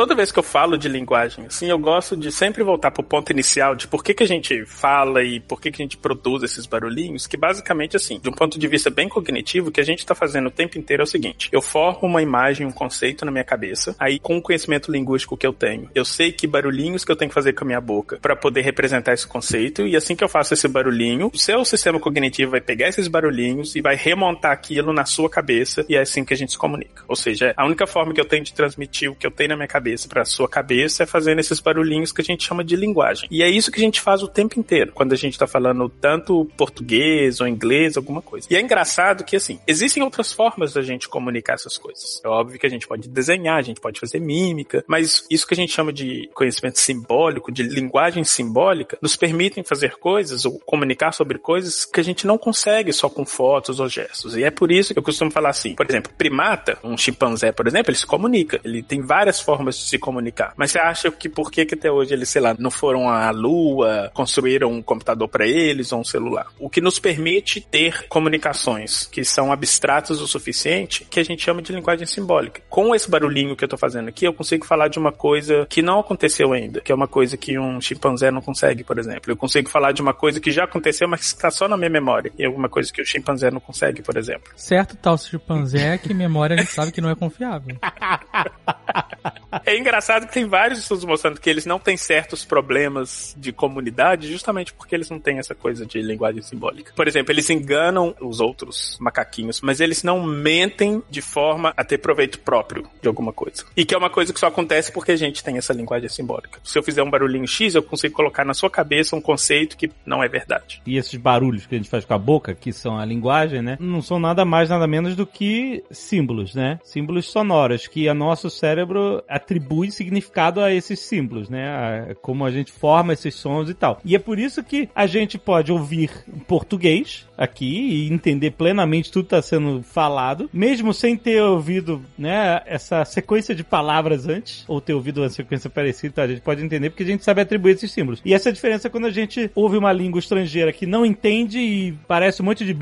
Toda 0.00 0.14
vez 0.14 0.32
que 0.32 0.38
eu 0.38 0.42
falo 0.42 0.78
de 0.78 0.88
linguagem, 0.88 1.44
assim, 1.44 1.68
eu 1.68 1.78
gosto 1.78 2.16
de 2.16 2.32
sempre 2.32 2.64
voltar 2.64 2.90
pro 2.90 3.02
ponto 3.02 3.30
inicial 3.30 3.74
de 3.74 3.86
por 3.86 4.02
que, 4.02 4.14
que 4.14 4.22
a 4.22 4.26
gente 4.26 4.64
fala 4.64 5.22
e 5.22 5.40
por 5.40 5.60
que, 5.60 5.70
que 5.70 5.82
a 5.82 5.84
gente 5.84 5.98
produz 5.98 6.42
esses 6.42 6.64
barulhinhos, 6.64 7.26
que 7.26 7.36
basicamente, 7.36 7.98
assim, 7.98 8.18
de 8.18 8.26
um 8.30 8.32
ponto 8.32 8.58
de 8.58 8.66
vista 8.66 8.88
bem 8.88 9.10
cognitivo, 9.10 9.68
o 9.68 9.70
que 9.70 9.78
a 9.78 9.84
gente 9.84 10.06
tá 10.06 10.14
fazendo 10.14 10.46
o 10.46 10.50
tempo 10.50 10.78
inteiro 10.78 11.02
é 11.02 11.04
o 11.04 11.06
seguinte: 11.06 11.50
eu 11.52 11.60
formo 11.60 12.08
uma 12.08 12.22
imagem, 12.22 12.66
um 12.66 12.72
conceito 12.72 13.26
na 13.26 13.30
minha 13.30 13.44
cabeça, 13.44 13.94
aí 13.98 14.18
com 14.18 14.38
o 14.38 14.40
conhecimento 14.40 14.90
linguístico 14.90 15.36
que 15.36 15.46
eu 15.46 15.52
tenho, 15.52 15.90
eu 15.94 16.06
sei 16.06 16.32
que 16.32 16.46
barulhinhos 16.46 17.04
que 17.04 17.12
eu 17.12 17.16
tenho 17.16 17.28
que 17.28 17.34
fazer 17.34 17.52
com 17.52 17.64
a 17.64 17.66
minha 17.66 17.80
boca 17.82 18.18
para 18.22 18.34
poder 18.34 18.62
representar 18.62 19.12
esse 19.12 19.26
conceito, 19.26 19.86
e 19.86 19.96
assim 19.96 20.16
que 20.16 20.24
eu 20.24 20.30
faço 20.30 20.54
esse 20.54 20.66
barulhinho, 20.66 21.30
o 21.30 21.36
seu 21.36 21.62
sistema 21.62 22.00
cognitivo 22.00 22.52
vai 22.52 22.62
pegar 22.62 22.88
esses 22.88 23.06
barulhinhos 23.06 23.76
e 23.76 23.82
vai 23.82 23.96
remontar 23.96 24.52
aquilo 24.52 24.94
na 24.94 25.04
sua 25.04 25.28
cabeça, 25.28 25.84
e 25.90 25.94
é 25.94 26.00
assim 26.00 26.24
que 26.24 26.32
a 26.32 26.36
gente 26.38 26.52
se 26.52 26.58
comunica. 26.58 27.04
Ou 27.06 27.16
seja, 27.16 27.52
a 27.54 27.66
única 27.66 27.86
forma 27.86 28.14
que 28.14 28.20
eu 28.20 28.24
tenho 28.24 28.42
de 28.42 28.54
transmitir 28.54 29.10
o 29.10 29.14
que 29.14 29.26
eu 29.26 29.30
tenho 29.30 29.50
na 29.50 29.56
minha 29.56 29.68
cabeça 29.68 29.89
para 30.08 30.24
sua 30.24 30.48
cabeça 30.48 31.02
é 31.02 31.06
fazendo 31.06 31.40
esses 31.40 31.60
barulhinhos 31.60 32.12
que 32.12 32.20
a 32.20 32.24
gente 32.24 32.44
chama 32.44 32.64
de 32.64 32.76
linguagem. 32.76 33.28
E 33.30 33.42
é 33.42 33.48
isso 33.48 33.70
que 33.70 33.80
a 33.80 33.84
gente 33.84 34.00
faz 34.00 34.22
o 34.22 34.28
tempo 34.28 34.58
inteiro, 34.58 34.92
quando 34.92 35.12
a 35.12 35.16
gente 35.16 35.38
tá 35.38 35.46
falando 35.46 35.88
tanto 35.88 36.44
português 36.56 37.40
ou 37.40 37.46
inglês, 37.46 37.96
alguma 37.96 38.22
coisa. 38.22 38.46
E 38.50 38.56
é 38.56 38.60
engraçado 38.60 39.24
que, 39.24 39.36
assim, 39.36 39.60
existem 39.66 40.02
outras 40.02 40.32
formas 40.32 40.72
da 40.72 40.82
gente 40.82 41.08
comunicar 41.08 41.54
essas 41.54 41.76
coisas. 41.76 42.20
É 42.24 42.28
óbvio 42.28 42.58
que 42.58 42.66
a 42.66 42.70
gente 42.70 42.86
pode 42.86 43.08
desenhar, 43.08 43.56
a 43.56 43.62
gente 43.62 43.80
pode 43.80 44.00
fazer 44.00 44.20
mímica, 44.20 44.84
mas 44.86 45.24
isso 45.30 45.46
que 45.46 45.54
a 45.54 45.56
gente 45.56 45.72
chama 45.72 45.92
de 45.92 46.28
conhecimento 46.34 46.78
simbólico, 46.78 47.52
de 47.52 47.62
linguagem 47.62 48.24
simbólica, 48.24 48.98
nos 49.00 49.16
permitem 49.16 49.64
fazer 49.64 49.96
coisas 49.96 50.44
ou 50.44 50.58
comunicar 50.60 51.12
sobre 51.12 51.38
coisas 51.38 51.84
que 51.84 52.00
a 52.00 52.04
gente 52.04 52.26
não 52.26 52.38
consegue 52.38 52.92
só 52.92 53.08
com 53.08 53.24
fotos 53.24 53.80
ou 53.80 53.88
gestos. 53.88 54.36
E 54.36 54.44
é 54.44 54.50
por 54.50 54.70
isso 54.70 54.92
que 54.92 54.98
eu 54.98 55.02
costumo 55.02 55.30
falar 55.30 55.50
assim, 55.50 55.74
por 55.74 55.86
exemplo, 55.88 56.12
primata, 56.16 56.78
um 56.82 56.96
chimpanzé, 56.96 57.52
por 57.52 57.66
exemplo, 57.66 57.90
ele 57.90 57.98
se 57.98 58.06
comunica. 58.06 58.60
Ele 58.64 58.82
tem 58.82 59.00
várias 59.00 59.40
formas 59.40 59.76
se 59.82 59.98
comunicar. 59.98 60.52
Mas 60.56 60.72
você 60.72 60.78
acha 60.78 61.10
que 61.10 61.28
por 61.28 61.50
que 61.50 61.64
que 61.64 61.74
até 61.74 61.90
hoje 61.90 62.12
eles, 62.14 62.28
sei 62.28 62.42
lá, 62.42 62.54
não 62.58 62.70
foram 62.70 63.08
à 63.08 63.30
lua, 63.30 64.10
construíram 64.14 64.70
um 64.72 64.82
computador 64.82 65.28
para 65.28 65.46
eles 65.46 65.92
ou 65.92 66.00
um 66.00 66.04
celular? 66.04 66.46
O 66.58 66.68
que 66.68 66.80
nos 66.80 66.98
permite 66.98 67.60
ter 67.60 68.06
comunicações 68.08 69.06
que 69.06 69.24
são 69.24 69.52
abstratas 69.52 70.20
o 70.20 70.26
suficiente, 70.26 71.06
que 71.08 71.20
a 71.20 71.24
gente 71.24 71.42
chama 71.42 71.62
de 71.62 71.72
linguagem 71.72 72.06
simbólica. 72.06 72.62
Com 72.68 72.94
esse 72.94 73.10
barulhinho 73.10 73.56
que 73.56 73.64
eu 73.64 73.68
tô 73.68 73.76
fazendo 73.76 74.08
aqui, 74.08 74.24
eu 74.24 74.32
consigo 74.32 74.64
falar 74.66 74.88
de 74.88 74.98
uma 74.98 75.12
coisa 75.12 75.66
que 75.68 75.82
não 75.82 76.00
aconteceu 76.00 76.52
ainda, 76.52 76.80
que 76.80 76.92
é 76.92 76.94
uma 76.94 77.08
coisa 77.08 77.36
que 77.36 77.58
um 77.58 77.80
chimpanzé 77.80 78.30
não 78.30 78.40
consegue, 78.40 78.84
por 78.84 78.98
exemplo. 78.98 79.32
Eu 79.32 79.36
consigo 79.36 79.68
falar 79.68 79.92
de 79.92 80.02
uma 80.02 80.14
coisa 80.14 80.40
que 80.40 80.50
já 80.50 80.64
aconteceu, 80.64 81.08
mas 81.08 81.20
que 81.20 81.26
está 81.26 81.50
só 81.50 81.68
na 81.68 81.76
minha 81.76 81.90
memória. 81.90 82.32
E 82.38 82.44
alguma 82.44 82.68
coisa 82.68 82.92
que 82.92 83.02
o 83.02 83.06
chimpanzé 83.06 83.50
não 83.50 83.60
consegue, 83.60 84.02
por 84.02 84.16
exemplo. 84.16 84.52
Certo 84.56 84.96
tal 84.96 85.16
chimpanzé 85.18 85.98
que 85.98 86.12
memória 86.14 86.54
a 86.54 86.58
gente 86.58 86.72
sabe 86.72 86.92
que 86.92 87.00
não 87.00 87.10
é 87.10 87.14
confiável. 87.14 87.76
É 89.64 89.76
engraçado 89.76 90.26
que 90.26 90.32
tem 90.32 90.46
vários 90.46 90.80
estudos 90.80 91.04
mostrando 91.04 91.40
que 91.40 91.48
eles 91.48 91.66
não 91.66 91.78
têm 91.78 91.96
certos 91.96 92.44
problemas 92.44 93.34
de 93.38 93.52
comunidade 93.52 94.30
justamente 94.30 94.72
porque 94.72 94.94
eles 94.94 95.10
não 95.10 95.18
têm 95.18 95.38
essa 95.38 95.54
coisa 95.54 95.86
de 95.86 96.00
linguagem 96.00 96.42
simbólica. 96.42 96.92
Por 96.94 97.06
exemplo, 97.06 97.32
eles 97.32 97.48
enganam 97.50 98.14
os 98.20 98.40
outros 98.40 98.96
macaquinhos, 99.00 99.60
mas 99.60 99.80
eles 99.80 100.02
não 100.02 100.22
mentem 100.22 101.02
de 101.10 101.20
forma 101.20 101.72
a 101.76 101.84
ter 101.84 101.98
proveito 101.98 102.38
próprio 102.40 102.88
de 103.00 103.08
alguma 103.08 103.32
coisa. 103.32 103.64
E 103.76 103.84
que 103.84 103.94
é 103.94 103.98
uma 103.98 104.10
coisa 104.10 104.32
que 104.32 104.40
só 104.40 104.46
acontece 104.46 104.92
porque 104.92 105.12
a 105.12 105.16
gente 105.16 105.42
tem 105.42 105.56
essa 105.56 105.72
linguagem 105.72 106.08
simbólica. 106.08 106.60
Se 106.64 106.78
eu 106.78 106.82
fizer 106.82 107.02
um 107.02 107.10
barulhinho 107.10 107.46
X, 107.46 107.74
eu 107.74 107.82
consigo 107.82 108.14
colocar 108.14 108.44
na 108.44 108.54
sua 108.54 108.70
cabeça 108.70 109.16
um 109.16 109.20
conceito 109.20 109.76
que 109.76 109.90
não 110.04 110.22
é 110.22 110.28
verdade. 110.28 110.82
E 110.86 110.96
esses 110.96 111.14
barulhos 111.14 111.66
que 111.66 111.74
a 111.74 111.78
gente 111.78 111.90
faz 111.90 112.04
com 112.04 112.14
a 112.14 112.18
boca, 112.18 112.54
que 112.54 112.72
são 112.72 112.98
a 112.98 113.04
linguagem, 113.04 113.62
né? 113.62 113.76
Não 113.80 114.02
são 114.02 114.18
nada 114.18 114.44
mais, 114.44 114.68
nada 114.68 114.86
menos 114.86 115.16
do 115.16 115.26
que 115.26 115.82
símbolos, 115.90 116.54
né? 116.54 116.78
Símbolos 116.84 117.26
sonoros, 117.26 117.86
que 117.86 118.08
a 118.08 118.14
nosso 118.14 118.50
cérebro 118.50 119.22
atribui 119.50 119.90
significado 119.90 120.60
a 120.60 120.72
esses 120.72 121.00
símbolos, 121.00 121.48
né? 121.48 121.68
A- 121.68 122.14
como 122.22 122.44
a 122.44 122.50
gente 122.50 122.70
forma 122.70 123.12
esses 123.12 123.34
sons 123.34 123.68
e 123.68 123.74
tal. 123.74 123.98
E 124.04 124.14
é 124.14 124.18
por 124.18 124.38
isso 124.38 124.62
que 124.62 124.88
a 124.94 125.06
gente 125.06 125.36
pode 125.36 125.72
ouvir 125.72 126.10
português 126.46 127.26
aqui 127.36 127.80
e 127.80 128.12
entender 128.12 128.52
plenamente 128.52 129.10
tudo 129.10 129.24
que 129.26 129.34
está 129.34 129.42
sendo 129.42 129.82
falado, 129.82 130.48
mesmo 130.52 130.92
sem 130.92 131.16
ter 131.16 131.42
ouvido, 131.42 132.02
né, 132.18 132.60
essa 132.66 133.04
sequência 133.04 133.54
de 133.54 133.64
palavras 133.64 134.28
antes, 134.28 134.64
ou 134.68 134.80
ter 134.80 134.92
ouvido 134.92 135.22
uma 135.22 135.28
sequência 135.30 135.70
parecida, 135.70 136.14
tá? 136.14 136.22
a 136.24 136.28
gente 136.28 136.42
pode 136.42 136.62
entender 136.62 136.90
porque 136.90 137.02
a 137.02 137.06
gente 137.06 137.24
sabe 137.24 137.40
atribuir 137.40 137.72
esses 137.72 137.90
símbolos. 137.90 138.20
E 138.24 138.34
essa 138.34 138.50
é 138.50 138.52
diferença 138.52 138.90
quando 138.90 139.06
a 139.06 139.10
gente 139.10 139.50
ouve 139.54 139.76
uma 139.78 139.92
língua 139.92 140.18
estrangeira 140.18 140.72
que 140.72 140.86
não 140.86 141.04
entende 141.04 141.58
e 141.58 141.92
parece 142.06 142.42
um 142.42 142.44
monte 142.44 142.64
de. 142.64 142.76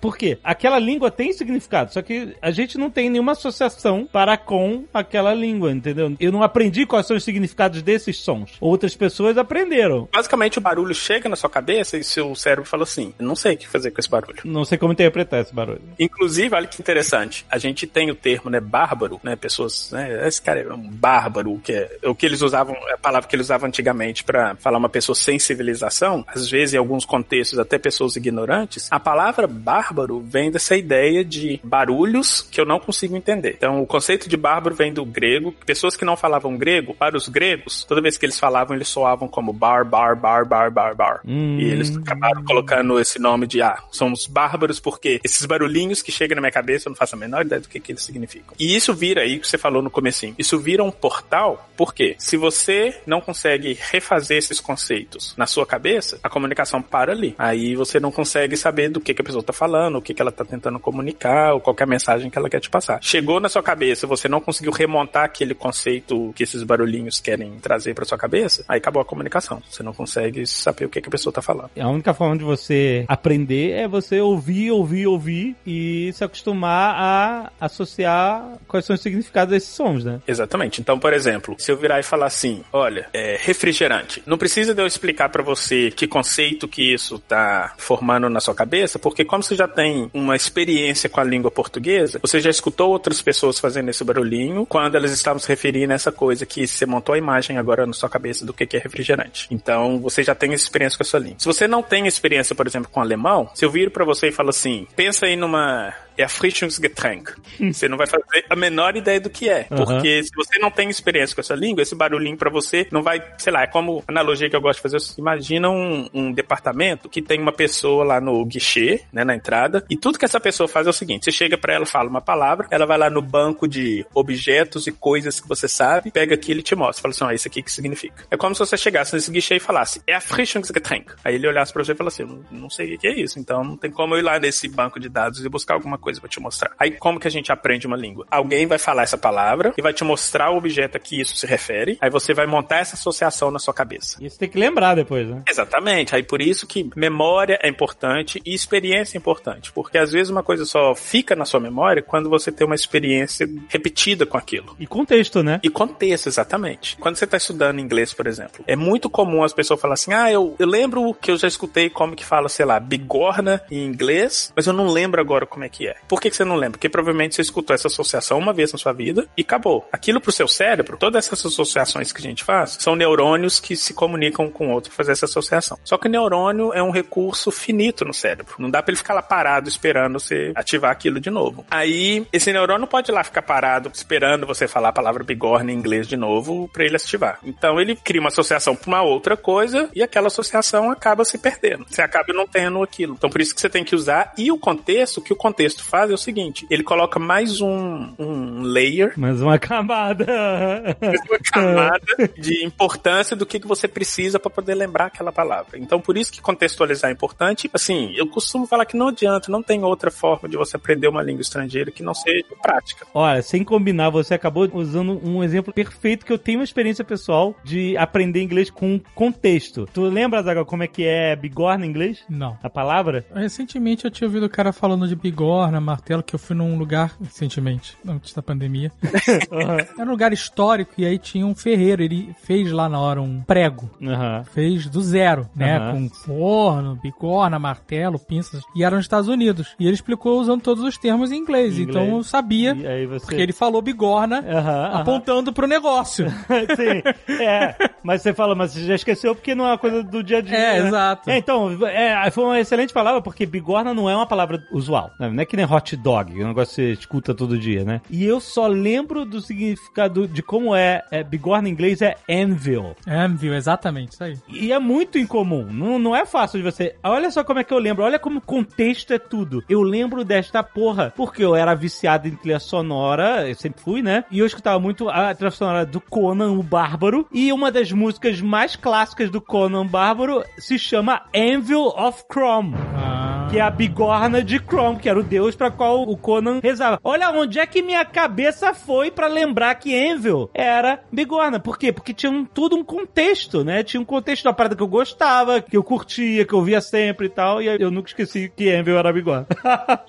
Por 0.00 0.16
quê? 0.16 0.38
Aquela 0.44 0.78
língua 0.78 1.10
tem 1.10 1.32
significado, 1.32 1.92
só 1.92 2.00
que 2.00 2.34
a 2.40 2.50
gente 2.50 2.78
não 2.78 2.88
tem 2.90 3.10
nenhuma 3.10 3.32
associação 3.32 4.08
para 4.10 4.36
com 4.36 4.84
aquela 4.94 5.17
língua, 5.34 5.70
entendeu? 5.70 6.14
Eu 6.18 6.32
não 6.32 6.42
aprendi 6.42 6.86
quais 6.86 7.06
são 7.06 7.16
os 7.16 7.24
significados 7.24 7.82
desses 7.82 8.18
sons. 8.18 8.56
Outras 8.60 8.94
pessoas 8.94 9.36
aprenderam. 9.38 10.08
Basicamente, 10.12 10.58
o 10.58 10.60
barulho 10.60 10.94
chega 10.94 11.28
na 11.28 11.36
sua 11.36 11.50
cabeça 11.50 11.96
e 11.96 12.04
seu 12.04 12.34
cérebro 12.34 12.64
fala 12.64 12.82
assim: 12.82 13.14
"Eu 13.18 13.26
não 13.26 13.36
sei 13.36 13.54
o 13.54 13.58
que 13.58 13.68
fazer 13.68 13.90
com 13.90 14.00
esse 14.00 14.10
barulho. 14.10 14.40
Não 14.44 14.64
sei 14.64 14.78
como 14.78 14.92
interpretar 14.92 15.40
esse 15.40 15.54
barulho. 15.54 15.80
Inclusive, 15.98 16.54
olha 16.54 16.66
que 16.66 16.80
interessante, 16.80 17.44
a 17.50 17.58
gente 17.58 17.86
tem 17.86 18.10
o 18.10 18.14
termo, 18.14 18.50
né, 18.50 18.60
bárbaro, 18.60 19.20
né, 19.22 19.36
pessoas, 19.36 19.90
né, 19.92 20.26
esse 20.26 20.40
cara 20.40 20.60
é 20.60 20.72
um 20.72 20.88
bárbaro, 20.90 21.58
que 21.62 21.72
é 21.72 21.98
o 22.04 22.14
que 22.14 22.26
eles 22.26 22.42
usavam, 22.42 22.74
é 22.88 22.94
a 22.94 22.98
palavra 22.98 23.28
que 23.28 23.36
eles 23.36 23.46
usavam 23.46 23.68
antigamente 23.68 24.24
para 24.24 24.56
falar 24.56 24.78
uma 24.78 24.88
pessoa 24.88 25.14
sem 25.14 25.38
civilização, 25.38 26.24
às 26.28 26.48
vezes 26.48 26.74
em 26.74 26.78
alguns 26.78 27.04
contextos 27.04 27.58
até 27.58 27.78
pessoas 27.78 28.16
ignorantes, 28.16 28.88
a 28.90 29.00
palavra 29.00 29.46
bárbaro 29.46 30.20
vem 30.20 30.50
dessa 30.50 30.76
ideia 30.76 31.24
de 31.24 31.60
barulhos 31.62 32.42
que 32.42 32.60
eu 32.60 32.64
não 32.64 32.80
consigo 32.80 33.16
entender. 33.16 33.54
Então, 33.56 33.82
o 33.82 33.86
conceito 33.86 34.28
de 34.28 34.36
bárbaro 34.36 34.74
vem 34.74 34.92
do 34.92 35.04
grego, 35.08 35.52
pessoas 35.66 35.96
que 35.96 36.04
não 36.04 36.16
falavam 36.16 36.56
grego, 36.56 36.94
para 36.94 37.16
os 37.16 37.28
gregos, 37.28 37.84
toda 37.84 38.00
vez 38.00 38.16
que 38.16 38.26
eles 38.26 38.38
falavam, 38.38 38.76
eles 38.76 38.88
soavam 38.88 39.28
como 39.28 39.52
bar, 39.52 39.84
bar, 39.84 40.16
bar, 40.16 40.46
bar, 40.46 40.70
bar, 40.70 40.94
bar. 40.94 41.20
Hum. 41.26 41.58
E 41.58 41.64
eles 41.64 41.96
acabaram 41.96 42.44
colocando 42.44 42.98
esse 43.00 43.18
nome 43.18 43.46
de, 43.46 43.62
ah, 43.62 43.82
somos 43.90 44.26
bárbaros 44.26 44.80
porque 44.80 45.20
esses 45.24 45.44
barulhinhos 45.46 46.02
que 46.02 46.12
chegam 46.12 46.36
na 46.36 46.40
minha 46.40 46.52
cabeça 46.52 46.88
eu 46.88 46.90
não 46.90 46.96
faço 46.96 47.14
a 47.14 47.18
menor 47.18 47.44
ideia 47.44 47.60
do 47.60 47.68
que, 47.68 47.80
que 47.80 47.92
eles 47.92 48.02
significam. 48.02 48.54
E 48.58 48.74
isso 48.74 48.94
vira 48.94 49.22
aí, 49.22 49.38
que 49.38 49.46
você 49.46 49.58
falou 49.58 49.82
no 49.82 49.90
comecinho, 49.90 50.34
isso 50.38 50.58
vira 50.58 50.82
um 50.82 50.90
portal, 50.90 51.68
porque 51.76 52.16
se 52.18 52.36
você 52.36 53.00
não 53.06 53.20
consegue 53.20 53.78
refazer 53.90 54.38
esses 54.38 54.60
conceitos 54.60 55.34
na 55.36 55.46
sua 55.46 55.66
cabeça, 55.66 56.18
a 56.22 56.28
comunicação 56.28 56.82
para 56.82 57.12
ali. 57.12 57.34
Aí 57.38 57.74
você 57.74 58.00
não 58.00 58.10
consegue 58.10 58.56
saber 58.56 58.88
do 58.88 59.00
que, 59.00 59.14
que 59.14 59.22
a 59.22 59.24
pessoa 59.24 59.42
tá 59.42 59.52
falando, 59.52 59.96
o 59.96 60.02
que, 60.02 60.14
que 60.14 60.22
ela 60.22 60.32
tá 60.32 60.44
tentando 60.44 60.78
comunicar, 60.78 61.54
ou 61.54 61.60
qualquer 61.60 61.86
mensagem 61.86 62.30
que 62.30 62.38
ela 62.38 62.48
quer 62.48 62.60
te 62.60 62.70
passar. 62.70 62.98
Chegou 63.02 63.40
na 63.40 63.48
sua 63.48 63.62
cabeça, 63.62 64.06
você 64.06 64.28
não 64.28 64.40
conseguiu 64.40 64.72
remontar 64.98 65.24
aquele 65.24 65.54
conceito 65.54 66.32
que 66.34 66.42
esses 66.42 66.62
barulhinhos 66.62 67.20
querem 67.20 67.58
trazer 67.60 67.94
para 67.94 68.04
sua 68.04 68.18
cabeça, 68.18 68.64
aí 68.68 68.78
acabou 68.78 69.00
a 69.00 69.04
comunicação. 69.04 69.62
Você 69.70 69.82
não 69.82 69.92
consegue 69.92 70.46
saber 70.46 70.86
o 70.86 70.88
que, 70.88 71.00
que 71.00 71.08
a 71.08 71.10
pessoa 71.10 71.32
tá 71.32 71.40
falando. 71.40 71.70
A 71.78 71.88
única 71.88 72.12
forma 72.12 72.36
de 72.36 72.44
você 72.44 73.04
aprender 73.06 73.72
é 73.72 73.86
você 73.86 74.20
ouvir, 74.20 74.72
ouvir, 74.72 75.06
ouvir 75.06 75.56
e 75.66 76.10
se 76.12 76.24
acostumar 76.24 76.94
a 76.96 77.52
associar 77.60 78.58
quais 78.66 78.84
são 78.84 78.94
os 78.94 79.02
significados 79.02 79.52
desses 79.52 79.70
sons, 79.70 80.04
né? 80.04 80.20
Exatamente. 80.26 80.80
Então, 80.80 80.98
por 80.98 81.12
exemplo, 81.12 81.54
se 81.58 81.70
eu 81.70 81.76
virar 81.76 82.00
e 82.00 82.02
falar 82.02 82.26
assim, 82.26 82.62
olha, 82.72 83.08
é 83.12 83.38
refrigerante. 83.40 84.22
Não 84.26 84.36
precisa 84.36 84.74
de 84.74 84.82
eu 84.82 84.86
explicar 84.86 85.28
pra 85.28 85.42
você 85.42 85.90
que 85.90 86.06
conceito 86.06 86.66
que 86.66 86.92
isso 86.92 87.18
tá 87.20 87.74
formando 87.78 88.28
na 88.28 88.40
sua 88.40 88.54
cabeça, 88.54 88.98
porque 88.98 89.24
como 89.24 89.42
você 89.42 89.54
já 89.54 89.68
tem 89.68 90.10
uma 90.12 90.34
experiência 90.34 91.08
com 91.08 91.20
a 91.20 91.24
língua 91.24 91.50
portuguesa, 91.50 92.18
você 92.20 92.40
já 92.40 92.50
escutou 92.50 92.90
outras 92.90 93.22
pessoas 93.22 93.58
fazendo 93.58 93.90
esse 93.90 94.02
barulhinho 94.04 94.66
quando 94.66 94.87
elas 94.96 95.12
estavam 95.12 95.38
se 95.38 95.48
referindo 95.48 95.92
a 95.92 95.96
essa 95.96 96.12
coisa 96.12 96.46
que 96.46 96.66
você 96.66 96.86
montou 96.86 97.14
a 97.14 97.18
imagem 97.18 97.58
agora 97.58 97.86
na 97.86 97.92
sua 97.92 98.08
cabeça 98.08 98.44
do 98.44 98.52
que 98.52 98.76
é 98.76 98.78
refrigerante. 98.80 99.46
Então, 99.50 99.98
você 100.00 100.22
já 100.22 100.34
tem 100.34 100.52
essa 100.52 100.64
experiência 100.64 100.96
com 100.96 101.02
a 101.02 101.06
sua 101.06 101.20
língua. 101.20 101.36
Se 101.38 101.46
você 101.46 101.66
não 101.68 101.82
tem 101.82 102.06
experiência, 102.06 102.54
por 102.54 102.66
exemplo, 102.66 102.90
com 102.90 103.00
alemão, 103.00 103.50
se 103.54 103.64
eu 103.64 103.70
viro 103.70 103.90
pra 103.90 104.04
você 104.04 104.28
e 104.28 104.32
falo 104.32 104.50
assim, 104.50 104.86
pensa 104.96 105.26
aí 105.26 105.36
numa 105.36 105.92
Erfrischungsgetränk. 106.18 107.30
Você 107.72 107.88
não 107.88 107.96
vai 107.96 108.06
fazer 108.06 108.24
a 108.48 108.56
menor 108.56 108.96
ideia 108.96 109.20
do 109.20 109.30
que 109.30 109.48
é. 109.48 109.66
Aham. 109.70 109.84
Porque 109.84 110.22
se 110.24 110.30
você 110.34 110.58
não 110.58 110.70
tem 110.70 110.90
experiência 110.90 111.34
com 111.34 111.40
essa 111.40 111.54
língua, 111.54 111.82
esse 111.82 111.94
barulhinho 111.94 112.36
pra 112.36 112.50
você 112.50 112.86
não 112.90 113.02
vai, 113.02 113.22
sei 113.38 113.52
lá, 113.52 113.62
é 113.62 113.66
como 113.66 114.04
a 114.06 114.12
analogia 114.12 114.50
que 114.50 114.56
eu 114.56 114.60
gosto 114.60 114.78
de 114.78 114.82
fazer. 114.82 114.98
Imagina 115.18 115.70
um, 115.70 116.08
um 116.12 116.32
departamento 116.32 117.08
que 117.08 117.22
tem 117.22 117.40
uma 117.40 117.52
pessoa 117.52 118.04
lá 118.04 118.20
no 118.20 118.44
guichê, 118.44 119.02
né, 119.12 119.24
na 119.24 119.34
entrada, 119.34 119.84
e 119.88 119.96
tudo 119.96 120.18
que 120.18 120.24
essa 120.24 120.40
pessoa 120.40 120.68
faz 120.68 120.86
é 120.86 120.90
o 120.90 120.92
seguinte: 120.92 121.24
você 121.24 121.32
chega 121.32 121.56
pra 121.56 121.74
ela, 121.74 121.86
fala 121.86 122.08
uma 122.08 122.20
palavra, 122.20 122.66
ela 122.70 122.86
vai 122.86 122.98
lá 122.98 123.08
no 123.08 123.22
banco 123.22 123.68
de 123.68 124.04
objetos 124.14 124.86
e 124.86 124.92
coisas 124.92 125.40
que 125.40 125.48
você 125.48 125.68
sabe, 125.68 126.10
pega 126.10 126.34
aquilo 126.34 126.60
e 126.60 126.62
te 126.62 126.74
mostra. 126.74 127.02
Fala 127.02 127.12
assim: 127.12 127.24
ó, 127.24 127.30
isso 127.30 127.48
aqui 127.48 127.62
que 127.62 127.70
significa. 127.70 128.24
É 128.30 128.36
como 128.36 128.54
se 128.54 128.60
você 128.60 128.76
chegasse 128.76 129.14
nesse 129.14 129.30
guichê 129.30 129.56
e 129.56 129.60
falasse, 129.60 130.02
é 130.06 130.14
Erfrischungsgetränk. 130.14 131.12
Aí 131.24 131.34
ele 131.34 131.46
olhasse 131.46 131.72
pra 131.72 131.84
você 131.84 131.92
e 131.92 131.94
falasse 131.94 132.22
assim: 132.22 132.32
eu 132.32 132.44
não, 132.50 132.62
não 132.62 132.70
sei 132.70 132.94
o 132.94 132.98
que 132.98 133.06
é 133.06 133.20
isso, 133.20 133.38
então 133.38 133.62
não 133.62 133.76
tem 133.76 133.90
como 133.90 134.14
eu 134.14 134.18
ir 134.18 134.22
lá 134.22 134.38
nesse 134.38 134.68
banco 134.68 134.98
de 134.98 135.08
dados 135.08 135.44
e 135.44 135.48
buscar 135.48 135.74
alguma 135.74 135.98
coisa 135.98 136.07
pra 136.16 136.28
te 136.28 136.40
mostrar. 136.40 136.72
Aí 136.78 136.92
como 136.92 137.18
que 137.20 137.28
a 137.28 137.30
gente 137.30 137.52
aprende 137.52 137.86
uma 137.86 137.96
língua? 137.96 138.26
Alguém 138.30 138.66
vai 138.66 138.78
falar 138.78 139.02
essa 139.02 139.18
palavra 139.18 139.74
e 139.76 139.82
vai 139.82 139.92
te 139.92 140.04
mostrar 140.04 140.50
o 140.50 140.56
objeto 140.56 140.96
a 140.96 141.00
que 141.00 141.20
isso 141.20 141.36
se 141.36 141.46
refere, 141.46 141.98
aí 142.00 142.10
você 142.10 142.32
vai 142.32 142.46
montar 142.46 142.78
essa 142.78 142.94
associação 142.94 143.50
na 143.50 143.58
sua 143.58 143.74
cabeça. 143.74 144.18
Você 144.20 144.38
tem 144.38 144.48
que 144.48 144.58
lembrar 144.58 144.94
depois, 144.94 145.28
né? 145.28 145.42
Exatamente. 145.48 146.14
Aí 146.14 146.22
por 146.22 146.40
isso 146.40 146.66
que 146.66 146.88
memória 146.94 147.58
é 147.62 147.68
importante 147.68 148.40
e 148.44 148.54
experiência 148.54 149.16
é 149.16 149.18
importante. 149.18 149.72
Porque 149.72 149.98
às 149.98 150.12
vezes 150.12 150.30
uma 150.30 150.42
coisa 150.42 150.64
só 150.64 150.94
fica 150.94 151.34
na 151.34 151.44
sua 151.44 151.60
memória 151.60 152.02
quando 152.02 152.30
você 152.30 152.52
tem 152.52 152.66
uma 152.66 152.74
experiência 152.74 153.48
repetida 153.68 154.24
com 154.24 154.36
aquilo. 154.36 154.76
E 154.78 154.86
contexto, 154.86 155.42
né? 155.42 155.60
E 155.62 155.68
contexto, 155.68 156.28
exatamente. 156.28 156.96
Quando 156.98 157.16
você 157.16 157.24
está 157.24 157.36
estudando 157.36 157.80
inglês, 157.80 158.12
por 158.12 158.26
exemplo, 158.26 158.64
é 158.66 158.76
muito 158.76 159.10
comum 159.10 159.42
as 159.42 159.52
pessoas 159.52 159.80
falarem 159.80 159.94
assim: 159.94 160.12
ah, 160.12 160.30
eu, 160.30 160.54
eu 160.58 160.66
lembro 160.66 161.14
que 161.14 161.30
eu 161.30 161.36
já 161.36 161.48
escutei 161.48 161.90
como 161.90 162.16
que 162.16 162.24
fala, 162.24 162.48
sei 162.48 162.64
lá, 162.64 162.78
bigorna 162.78 163.62
em 163.70 163.84
inglês, 163.84 164.52
mas 164.54 164.66
eu 164.66 164.72
não 164.72 164.86
lembro 164.86 165.20
agora 165.20 165.46
como 165.46 165.64
é 165.64 165.68
que 165.68 165.86
é. 165.86 165.96
Por 166.06 166.20
que, 166.20 166.30
que 166.30 166.36
você 166.36 166.44
não 166.44 166.56
lembra? 166.56 166.72
Porque 166.72 166.88
provavelmente 166.88 167.34
você 167.34 167.42
escutou 167.42 167.74
essa 167.74 167.88
associação 167.88 168.38
uma 168.38 168.52
vez 168.52 168.72
na 168.72 168.78
sua 168.78 168.92
vida 168.92 169.28
e 169.36 169.42
acabou. 169.42 169.88
Aquilo 169.92 170.20
pro 170.20 170.32
seu 170.32 170.48
cérebro, 170.48 170.96
todas 170.96 171.26
essas 171.26 171.44
associações 171.44 172.12
que 172.12 172.20
a 172.20 172.22
gente 172.22 172.44
faz, 172.44 172.76
são 172.80 172.94
neurônios 172.94 173.60
que 173.60 173.76
se 173.76 173.94
comunicam 173.94 174.50
com 174.50 174.68
o 174.68 174.70
outro 174.70 174.90
pra 174.90 174.96
fazer 174.96 175.12
essa 175.12 175.26
associação. 175.26 175.78
Só 175.84 175.96
que 175.98 176.08
neurônio 176.08 176.72
é 176.72 176.82
um 176.82 176.90
recurso 176.90 177.50
finito 177.50 178.04
no 178.04 178.14
cérebro. 178.14 178.54
Não 178.58 178.70
dá 178.70 178.82
pra 178.82 178.92
ele 178.92 178.98
ficar 178.98 179.14
lá 179.14 179.22
parado 179.22 179.68
esperando 179.68 180.18
você 180.18 180.52
ativar 180.54 180.90
aquilo 180.90 181.20
de 181.20 181.30
novo. 181.30 181.64
Aí, 181.70 182.26
esse 182.32 182.52
neurônio 182.52 182.86
pode 182.86 183.10
ir 183.10 183.14
lá 183.14 183.24
ficar 183.24 183.42
parado 183.42 183.90
esperando 183.94 184.46
você 184.46 184.66
falar 184.68 184.90
a 184.90 184.92
palavra 184.92 185.24
bigorna 185.24 185.72
em 185.72 185.74
inglês 185.74 186.06
de 186.06 186.16
novo 186.16 186.68
pra 186.72 186.84
ele 186.84 186.96
ativar. 186.96 187.38
Então 187.42 187.80
ele 187.80 187.96
cria 187.96 188.20
uma 188.20 188.28
associação 188.28 188.74
pra 188.74 188.88
uma 188.88 189.02
outra 189.02 189.36
coisa 189.36 189.88
e 189.94 190.02
aquela 190.02 190.28
associação 190.28 190.90
acaba 190.90 191.24
se 191.24 191.38
perdendo. 191.38 191.86
Você 191.88 192.02
acaba 192.02 192.32
não 192.32 192.46
tendo 192.46 192.82
aquilo. 192.82 193.14
Então 193.14 193.30
por 193.30 193.40
isso 193.40 193.54
que 193.54 193.60
você 193.60 193.68
tem 193.68 193.84
que 193.84 193.94
usar. 193.94 194.32
E 194.36 194.50
o 194.50 194.58
contexto, 194.58 195.20
que 195.20 195.32
o 195.32 195.36
contexto 195.36 195.77
faz 195.82 196.10
é 196.10 196.14
o 196.14 196.18
seguinte: 196.18 196.66
ele 196.70 196.82
coloca 196.82 197.18
mais 197.18 197.60
um, 197.60 198.12
um 198.18 198.62
layer 198.62 199.12
Mais 199.16 199.40
uma 199.40 199.58
camada. 199.58 200.26
uma 201.28 201.38
camada 201.52 202.30
de 202.36 202.64
importância 202.64 203.36
do 203.36 203.46
que, 203.46 203.60
que 203.60 203.66
você 203.66 203.88
precisa 203.88 204.38
para 204.38 204.50
poder 204.50 204.74
lembrar 204.74 205.06
aquela 205.06 205.32
palavra. 205.32 205.78
Então, 205.78 206.00
por 206.00 206.16
isso 206.16 206.32
que 206.32 206.40
contextualizar 206.40 207.10
é 207.10 207.12
importante. 207.12 207.70
Assim, 207.72 208.12
eu 208.16 208.26
costumo 208.26 208.66
falar 208.66 208.84
que 208.84 208.96
não 208.96 209.08
adianta, 209.08 209.50
não 209.50 209.62
tem 209.62 209.82
outra 209.84 210.10
forma 210.10 210.48
de 210.48 210.56
você 210.56 210.76
aprender 210.76 211.08
uma 211.08 211.22
língua 211.22 211.42
estrangeira 211.42 211.90
que 211.90 212.02
não 212.02 212.14
seja 212.14 212.44
prática. 212.62 213.06
Olha, 213.14 213.42
sem 213.42 213.64
combinar, 213.64 214.10
você 214.10 214.34
acabou 214.34 214.68
usando 214.72 215.20
um 215.24 215.42
exemplo 215.42 215.72
perfeito 215.72 216.24
que 216.24 216.32
eu 216.32 216.38
tenho 216.38 216.58
uma 216.58 216.64
experiência 216.64 217.04
pessoal 217.04 217.54
de 217.64 217.96
aprender 217.96 218.42
inglês 218.42 218.70
com 218.70 219.00
contexto. 219.14 219.88
Tu 219.92 220.02
lembra, 220.02 220.42
Zagal, 220.42 220.64
como 220.64 220.82
é 220.82 220.86
que 220.86 221.04
é 221.04 221.34
bigorna 221.36 221.84
em 221.84 221.88
inglês? 221.88 222.24
Não. 222.28 222.56
A 222.62 222.70
palavra? 222.70 223.24
Recentemente 223.34 224.04
eu 224.04 224.10
tinha 224.10 224.26
ouvido 224.26 224.46
o 224.46 224.50
cara 224.50 224.72
falando 224.72 225.06
de 225.06 225.16
bigorna 225.16 225.67
bigorna, 225.68 225.80
martelo, 225.80 226.22
que 226.22 226.34
eu 226.34 226.38
fui 226.38 226.56
num 226.56 226.76
lugar 226.78 227.12
recentemente, 227.22 227.96
antes 228.06 228.32
da 228.32 228.42
pandemia. 228.42 228.90
Era 229.98 230.08
um 230.08 230.10
lugar 230.10 230.32
histórico 230.32 230.92
e 230.98 231.04
aí 231.06 231.18
tinha 231.18 231.46
um 231.46 231.54
ferreiro. 231.54 232.02
Ele 232.02 232.34
fez 232.42 232.70
lá 232.72 232.88
na 232.88 232.98
hora 232.98 233.20
um 233.20 233.40
prego. 233.42 233.90
Aham. 234.02 234.44
Fez 234.52 234.86
do 234.88 235.00
zero, 235.02 235.48
né? 235.54 235.76
Aham. 235.76 235.92
Com 235.92 236.08
forno, 236.08 236.96
bigorna, 237.02 237.58
martelo, 237.58 238.18
pinças. 238.18 238.62
E 238.74 238.82
era 238.82 238.96
nos 238.96 239.04
Estados 239.04 239.28
Unidos. 239.28 239.74
E 239.78 239.84
ele 239.84 239.94
explicou 239.94 240.40
usando 240.40 240.62
todos 240.62 240.82
os 240.82 240.96
termos 240.96 241.30
em 241.30 241.36
inglês. 241.36 241.78
Em 241.78 241.82
Então 241.82 242.02
inglês. 242.02 242.16
eu 242.18 242.22
sabia, 242.24 242.74
você... 242.74 243.26
porque 243.26 243.40
ele 243.42 243.52
falou 243.52 243.82
bigorna, 243.82 244.44
apontando 244.92 245.52
pro 245.52 245.66
negócio. 245.66 246.28
Sim, 246.76 247.42
é. 247.42 247.74
Mas 248.08 248.22
você 248.22 248.32
fala, 248.32 248.54
mas 248.54 248.72
você 248.72 248.86
já 248.86 248.94
esqueceu 248.94 249.34
porque 249.34 249.54
não 249.54 249.66
é 249.66 249.72
uma 249.72 249.76
coisa 249.76 250.02
do 250.02 250.22
dia 250.22 250.38
a 250.38 250.40
dia. 250.40 250.56
É, 250.56 250.80
né? 250.80 250.88
exato. 250.88 251.28
É, 251.28 251.36
então, 251.36 251.86
é, 251.86 252.30
foi 252.30 252.42
uma 252.42 252.58
excelente 252.58 252.90
palavra, 252.90 253.20
porque 253.20 253.44
bigorna 253.44 253.92
não 253.92 254.08
é 254.08 254.16
uma 254.16 254.26
palavra 254.26 254.64
usual. 254.72 255.10
né? 255.20 255.28
Não 255.28 255.42
é 255.42 255.44
que 255.44 255.58
nem 255.58 255.66
hot 255.66 255.94
dog, 255.94 256.32
um 256.42 256.48
negócio 256.48 256.74
que 256.74 256.80
você 256.80 256.92
escuta 256.92 257.34
todo 257.34 257.58
dia, 257.58 257.84
né? 257.84 258.00
E 258.08 258.24
eu 258.24 258.40
só 258.40 258.66
lembro 258.66 259.26
do 259.26 259.42
significado 259.42 260.26
de 260.26 260.42
como 260.42 260.74
é, 260.74 261.04
é 261.10 261.22
bigorna 261.22 261.68
em 261.68 261.72
inglês 261.72 262.00
é 262.00 262.16
anvil. 262.26 262.96
Anvil, 263.06 263.52
exatamente, 263.52 264.12
isso 264.12 264.24
aí. 264.24 264.38
E 264.48 264.72
é 264.72 264.78
muito 264.78 265.18
incomum. 265.18 265.66
Não, 265.70 265.98
não 265.98 266.16
é 266.16 266.24
fácil 266.24 266.60
de 266.60 266.64
você. 266.64 266.94
Olha 267.02 267.30
só 267.30 267.44
como 267.44 267.58
é 267.58 267.64
que 267.64 267.74
eu 267.74 267.78
lembro. 267.78 268.04
Olha 268.04 268.18
como 268.18 268.38
o 268.38 268.40
contexto 268.40 269.12
é 269.12 269.18
tudo. 269.18 269.62
Eu 269.68 269.82
lembro 269.82 270.24
desta 270.24 270.62
porra. 270.62 271.12
Porque 271.14 271.44
eu 271.44 271.54
era 271.54 271.74
viciado 271.74 272.26
em 272.26 272.34
trilha 272.34 272.58
sonora. 272.58 273.46
Eu 273.46 273.54
sempre 273.54 273.82
fui, 273.82 274.00
né? 274.00 274.24
E 274.30 274.38
eu 274.38 274.46
escutava 274.46 274.80
muito 274.80 275.10
a 275.10 275.34
trilha 275.34 275.50
sonora 275.50 275.84
do 275.84 276.00
Conan 276.00 276.52
o 276.52 276.62
Bárbaro. 276.62 277.28
E 277.30 277.52
uma 277.52 277.70
das 277.70 277.92
músicas 277.98 278.40
mais 278.40 278.76
clássicas 278.76 279.28
do 279.28 279.40
Conan 279.40 279.84
Bárbaro 279.84 280.44
se 280.56 280.78
chama 280.78 281.22
Anvil 281.34 281.88
of 281.88 282.22
Chrome. 282.32 282.74
Ah. 282.94 283.48
Que 283.50 283.58
é 283.58 283.62
a 283.62 283.70
bigorna 283.70 284.44
de 284.44 284.58
Chrome, 284.58 284.98
que 284.98 285.08
era 285.08 285.18
o 285.18 285.22
deus 285.22 285.56
pra 285.56 285.70
qual 285.70 286.02
o 286.02 286.16
Conan 286.18 286.60
rezava. 286.62 287.00
Olha 287.02 287.30
onde 287.30 287.58
é 287.58 287.66
que 287.66 287.80
minha 287.80 288.04
cabeça 288.04 288.74
foi 288.74 289.10
pra 289.10 289.26
lembrar 289.26 289.74
que 289.76 289.96
Anvil 290.10 290.50
era 290.52 291.00
bigorna. 291.10 291.58
Por 291.58 291.78
quê? 291.78 291.90
Porque 291.90 292.12
tinha 292.12 292.30
um, 292.30 292.44
tudo 292.44 292.76
um 292.76 292.84
contexto, 292.84 293.64
né? 293.64 293.82
Tinha 293.82 294.00
um 294.02 294.04
contexto 294.04 294.44
da 294.44 294.52
parada 294.52 294.76
que 294.76 294.82
eu 294.82 294.86
gostava, 294.86 295.62
que 295.62 295.76
eu 295.78 295.82
curtia, 295.82 296.44
que 296.44 296.52
eu 296.52 296.62
via 296.62 296.82
sempre 296.82 297.26
e 297.26 297.30
tal. 297.30 297.62
E 297.62 297.66
eu 297.66 297.90
nunca 297.90 298.10
esqueci 298.10 298.52
que 298.54 298.70
Anvil 298.70 298.98
era 298.98 299.12
bigorna. 299.12 299.46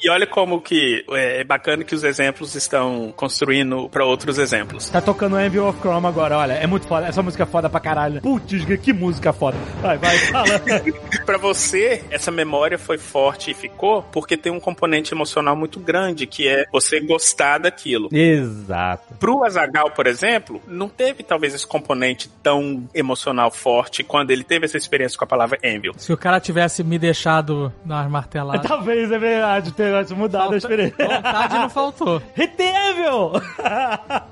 E 0.01 0.09
olha 0.09 0.25
como 0.25 0.61
que 0.61 1.03
é 1.11 1.43
bacana 1.43 1.83
que 1.83 1.93
os 1.93 2.03
exemplos 2.03 2.55
estão 2.55 3.13
construindo 3.15 3.89
para 3.89 4.05
outros 4.05 4.37
exemplos. 4.37 4.89
tá 4.89 5.01
tocando 5.01 5.35
Anvil 5.35 5.67
of 5.67 5.79
Chrome 5.79 6.07
agora, 6.07 6.37
olha. 6.37 6.53
É 6.53 6.67
muito 6.67 6.87
foda. 6.87 7.07
Essa 7.07 7.21
música 7.21 7.43
é 7.43 7.45
foda 7.45 7.68
pra 7.69 7.79
caralho. 7.79 8.21
Putz, 8.21 8.65
que 8.81 8.93
música 8.93 9.31
foda. 9.31 9.57
Vai, 9.81 9.97
vai, 9.97 10.17
fala. 10.17 10.59
Pra 11.25 11.37
você, 11.37 12.03
essa 12.09 12.31
memória 12.31 12.77
foi 12.77 12.97
forte 12.97 13.51
e 13.51 13.53
ficou 13.53 14.01
porque 14.11 14.35
tem 14.35 14.51
um 14.51 14.59
componente 14.59 15.13
emocional 15.13 15.55
muito 15.55 15.79
grande, 15.79 16.25
que 16.25 16.47
é 16.47 16.65
você 16.71 16.99
gostar 16.99 17.59
daquilo. 17.59 18.09
Exato. 18.11 19.13
Pro 19.19 19.43
Azagal, 19.43 19.91
por 19.91 20.07
exemplo, 20.07 20.61
não 20.67 20.89
teve 20.89 21.23
talvez 21.23 21.53
esse 21.53 21.67
componente 21.67 22.29
tão 22.41 22.87
emocional 22.93 23.51
forte 23.51 24.03
quando 24.03 24.31
ele 24.31 24.43
teve 24.43 24.65
essa 24.65 24.77
experiência 24.77 25.17
com 25.17 25.23
a 25.23 25.27
palavra 25.27 25.59
Anvil. 25.63 25.93
Se 25.97 26.11
o 26.11 26.17
cara 26.17 26.39
tivesse 26.39 26.83
me 26.83 26.97
deixado 26.97 27.71
nas 27.85 28.09
marteladas. 28.09 28.65
Talvez 28.67 29.11
é 29.11 29.19
verdade, 29.19 29.71
tivesse 29.71 30.13
mudado 30.13 30.53
a 30.53 30.57
experiência. 30.57 30.95
Vontade 30.97 31.53
não 31.53 31.69
faltou. 31.69 32.21
Retevil! 32.33 33.31